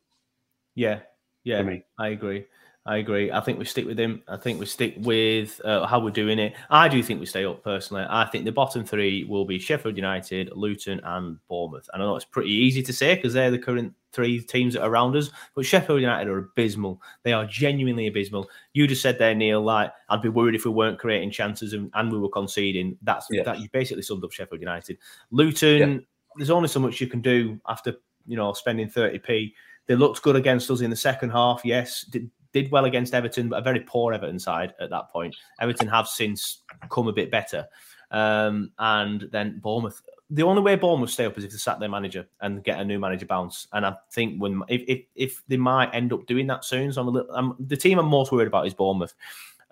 [0.74, 1.00] Yeah,
[1.44, 2.46] yeah, me, I agree.
[2.86, 3.32] I agree.
[3.32, 4.22] I think we stick with him.
[4.28, 6.54] I think we stick with uh, how we're doing it.
[6.70, 8.06] I do think we stay up personally.
[8.08, 11.90] I think the bottom three will be Sheffield United, Luton, and Bournemouth.
[11.92, 14.82] And I know it's pretty easy to say because they're the current three teams that
[14.82, 15.30] are around us.
[15.56, 17.02] But Sheffield United are abysmal.
[17.24, 18.48] They are genuinely abysmal.
[18.72, 19.60] You just said there, Neil.
[19.62, 22.96] Like I'd be worried if we weren't creating chances and, and we were conceding.
[23.02, 23.42] That's Yeah.
[23.42, 23.58] that.
[23.58, 24.96] You basically summed up Sheffield United.
[25.32, 26.06] Luton.
[26.36, 27.96] There's only so much you can do after
[28.26, 29.54] you know spending 30p.
[29.86, 31.62] They looked good against us in the second half.
[31.64, 32.28] Yes, did,
[32.62, 35.36] did well against Everton, but a very poor Everton side at that point.
[35.60, 37.66] Everton have since come a bit better.
[38.10, 40.00] Um, and then Bournemouth.
[40.30, 42.84] The only way Bournemouth stay up is if they sack their manager and get a
[42.84, 43.68] new manager bounce.
[43.72, 47.02] And I think when if if, if they might end up doing that soon, so
[47.02, 47.34] I'm a little.
[47.34, 49.14] I'm, the team I'm most worried about is Bournemouth.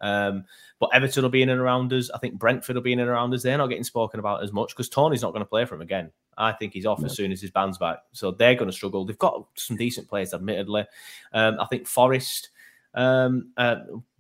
[0.01, 0.45] Um,
[0.79, 2.11] but Everton will be in and around us.
[2.11, 3.43] I think Brentford will be in and around us.
[3.43, 5.81] They're not getting spoken about as much because Tony's not going to play for him
[5.81, 6.11] again.
[6.37, 7.99] I think he's off as soon as his band's back.
[8.13, 9.05] So they're going to struggle.
[9.07, 10.85] They've got some decent players, admittedly.
[11.33, 12.51] Um, I think Forest
[12.95, 13.77] um, uh,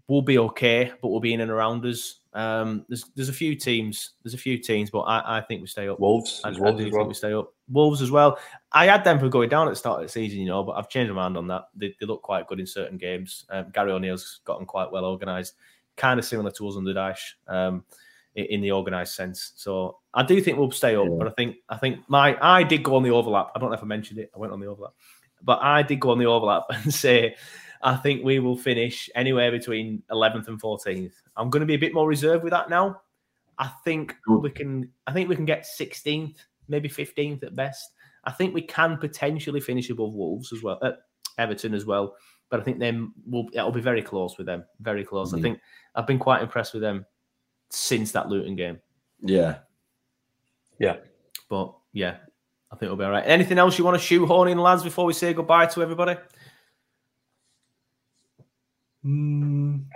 [0.08, 2.20] will be okay, but we'll be in and around us.
[2.34, 4.10] Um, there's there's a few teams.
[4.22, 6.00] There's a few teams, but I, I think we stay up.
[6.00, 7.06] Wolves, I, as I Wolves do think well.
[7.06, 7.52] we stay up.
[7.70, 8.38] Wolves as well.
[8.72, 10.72] I had them for going down at the start of the season, you know, but
[10.72, 11.68] I've changed my mind on that.
[11.76, 13.46] They, they look quite good in certain games.
[13.50, 15.54] Um, Gary O'Neil's gotten quite well organised,
[15.96, 17.84] kind of similar to us under Dyche um,
[18.34, 19.52] in, in the organised sense.
[19.54, 21.14] So I do think we'll stay up, Yeah.
[21.16, 23.52] but I think I think my I did go on the overlap.
[23.54, 24.30] I don't know if I mentioned it.
[24.34, 24.92] I went on the overlap,
[25.40, 27.36] but I did go on the overlap and say
[27.84, 31.12] I think we will finish anywhere between 11th and 14th.
[31.36, 33.00] I'm going to be a bit more reserved with that now.
[33.58, 34.38] I think Good.
[34.42, 34.90] we can.
[35.06, 36.36] I think we can get 16th,
[36.66, 37.92] maybe 15th at best.
[38.24, 40.92] I think we can potentially finish above Wolves as well, uh,
[41.38, 42.16] Everton as well.
[42.48, 45.32] But I think then we'll it'll be very close with them, very close.
[45.34, 45.42] I Mhm.
[45.42, 45.60] think
[45.94, 47.04] I've been quite impressed with them
[47.70, 48.80] since that Luton game.
[49.20, 49.58] Yeah,
[50.78, 50.96] Yeah.
[51.48, 52.16] But yeah,
[52.72, 53.24] I think it'll be all right.
[53.26, 56.16] Anything else you want to shoehorn in, lads, before we say goodbye to everybody?
[59.04, 59.86] Um,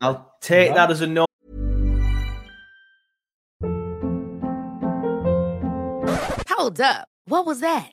[0.00, 1.24] I'll take that as a no.
[6.48, 7.08] Hold up.
[7.26, 7.92] What was that?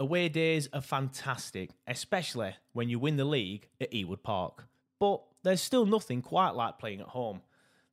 [0.00, 4.66] Away days are fantastic, especially when you win the league at Ewood Park.
[5.00, 7.42] But there's still nothing quite like playing at home.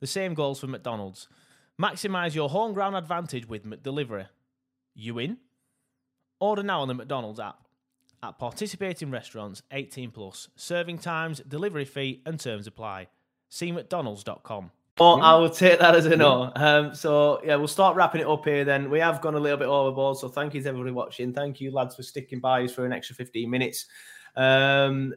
[0.02, 1.28] The same goes for McDonald's.
[1.82, 4.28] Maximise your home ground advantage with McDelivery.
[4.94, 5.38] You in?
[6.40, 7.68] Order now on the McDonald's app.
[8.22, 13.08] At participating restaurants, 18 plus, serving times, delivery fee, and terms apply.
[13.50, 14.72] See McDonald's.com.
[14.98, 16.52] Oh, I will take that as a no.
[16.56, 18.64] Um, so yeah, we'll start wrapping it up here.
[18.64, 20.18] Then we have gone a little bit overboard.
[20.18, 21.34] So thank you to everybody watching.
[21.34, 23.88] Thank you, lads, for sticking by us for an extra 15 minutes.
[24.38, 25.14] Um,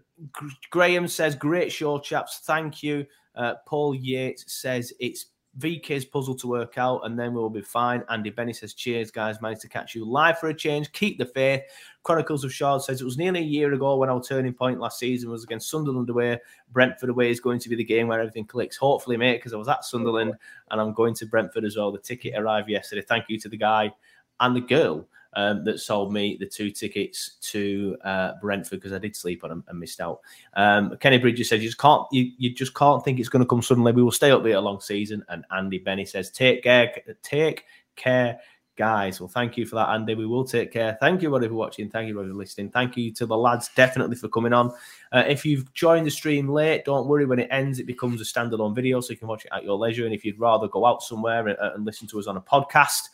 [0.70, 2.40] Graham says, "Great show, chaps.
[2.44, 3.06] Thank you."
[3.36, 5.26] Uh, Paul Yates says, "It's
[5.58, 9.40] VK's puzzle to work out, and then we'll be fine." Andy Benny says, "Cheers, guys.
[9.40, 10.92] Managed to catch you live for a change.
[10.92, 11.62] Keep the faith."
[12.02, 14.98] Chronicles of Shard says it was nearly a year ago when our turning point last
[14.98, 16.38] season was against Sunderland away.
[16.72, 18.76] Brentford away is going to be the game where everything clicks.
[18.76, 20.34] Hopefully, mate, because I was at Sunderland
[20.70, 21.92] and I'm going to Brentford as well.
[21.92, 23.02] The ticket arrived yesterday.
[23.02, 23.92] Thank you to the guy
[24.40, 28.98] and the girl um, that sold me the two tickets to uh, Brentford because I
[28.98, 30.20] did sleep on them and missed out.
[30.54, 33.48] Um, Kenny Bridges says you just can't you, you just can't think it's going to
[33.48, 33.92] come suddenly.
[33.92, 35.24] We will stay up there a long season.
[35.28, 36.92] And Andy Benny says take care,
[37.22, 37.64] take
[37.96, 38.40] care,
[38.78, 39.20] guys.
[39.20, 40.14] Well, thank you for that, Andy.
[40.14, 40.96] We will take care.
[41.00, 41.90] Thank you, everybody, for watching.
[41.90, 42.70] Thank you, everybody, for listening.
[42.70, 44.72] Thank you to the lads, definitely, for coming on.
[45.12, 47.26] Uh, if you've joined the stream late, don't worry.
[47.26, 49.76] When it ends, it becomes a standalone video, so you can watch it at your
[49.76, 50.06] leisure.
[50.06, 53.08] And if you'd rather go out somewhere and, and listen to us on a podcast,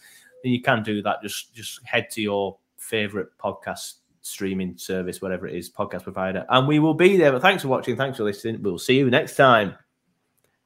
[0.45, 1.23] then you can do that.
[1.23, 6.69] Just just head to your favorite podcast streaming service, whatever it is, podcast provider, and
[6.69, 7.33] we will be there.
[7.33, 7.97] But thanks for watching.
[7.97, 8.62] Thanks for listening.
[8.62, 9.75] We'll see you next time.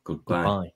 [0.05, 0.43] Goodbye.
[0.43, 0.73] Bye.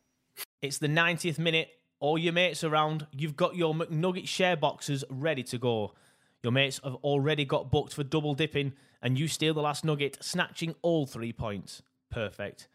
[0.62, 1.68] It's the 90th minute.
[2.00, 3.06] All your mates around.
[3.12, 5.94] You've got your McNugget share boxes ready to go.
[6.42, 8.72] Your mates have already got booked for double dipping,
[9.02, 11.82] and you steal the last nugget, snatching all three points.
[12.10, 12.68] Perfect.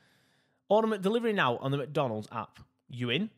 [0.70, 2.60] Order delivery now on the McDonald's app.
[2.90, 3.30] You in?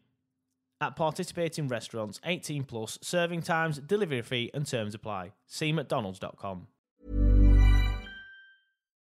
[0.82, 5.34] At participating restaurants, 18 plus, serving times, delivery fee, and terms apply.
[5.46, 6.68] See McDonald's.com.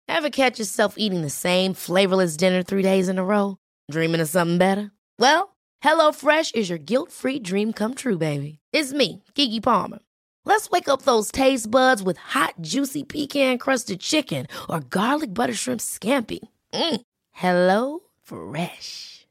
[0.09, 3.59] Ever catch yourself eating the same flavorless dinner three days in a row?
[3.91, 4.91] Dreaming of something better?
[5.19, 8.59] Well, hello fresh is your guilt free dream come true, baby.
[8.73, 9.99] It's me, Keke Palmer.
[10.47, 15.55] Let's wake up those taste buds with hot, juicy pecan crusted chicken or garlic butter
[15.55, 16.41] shrimp scampi.
[16.73, 17.03] Mm.
[17.33, 19.18] Hello Fresh.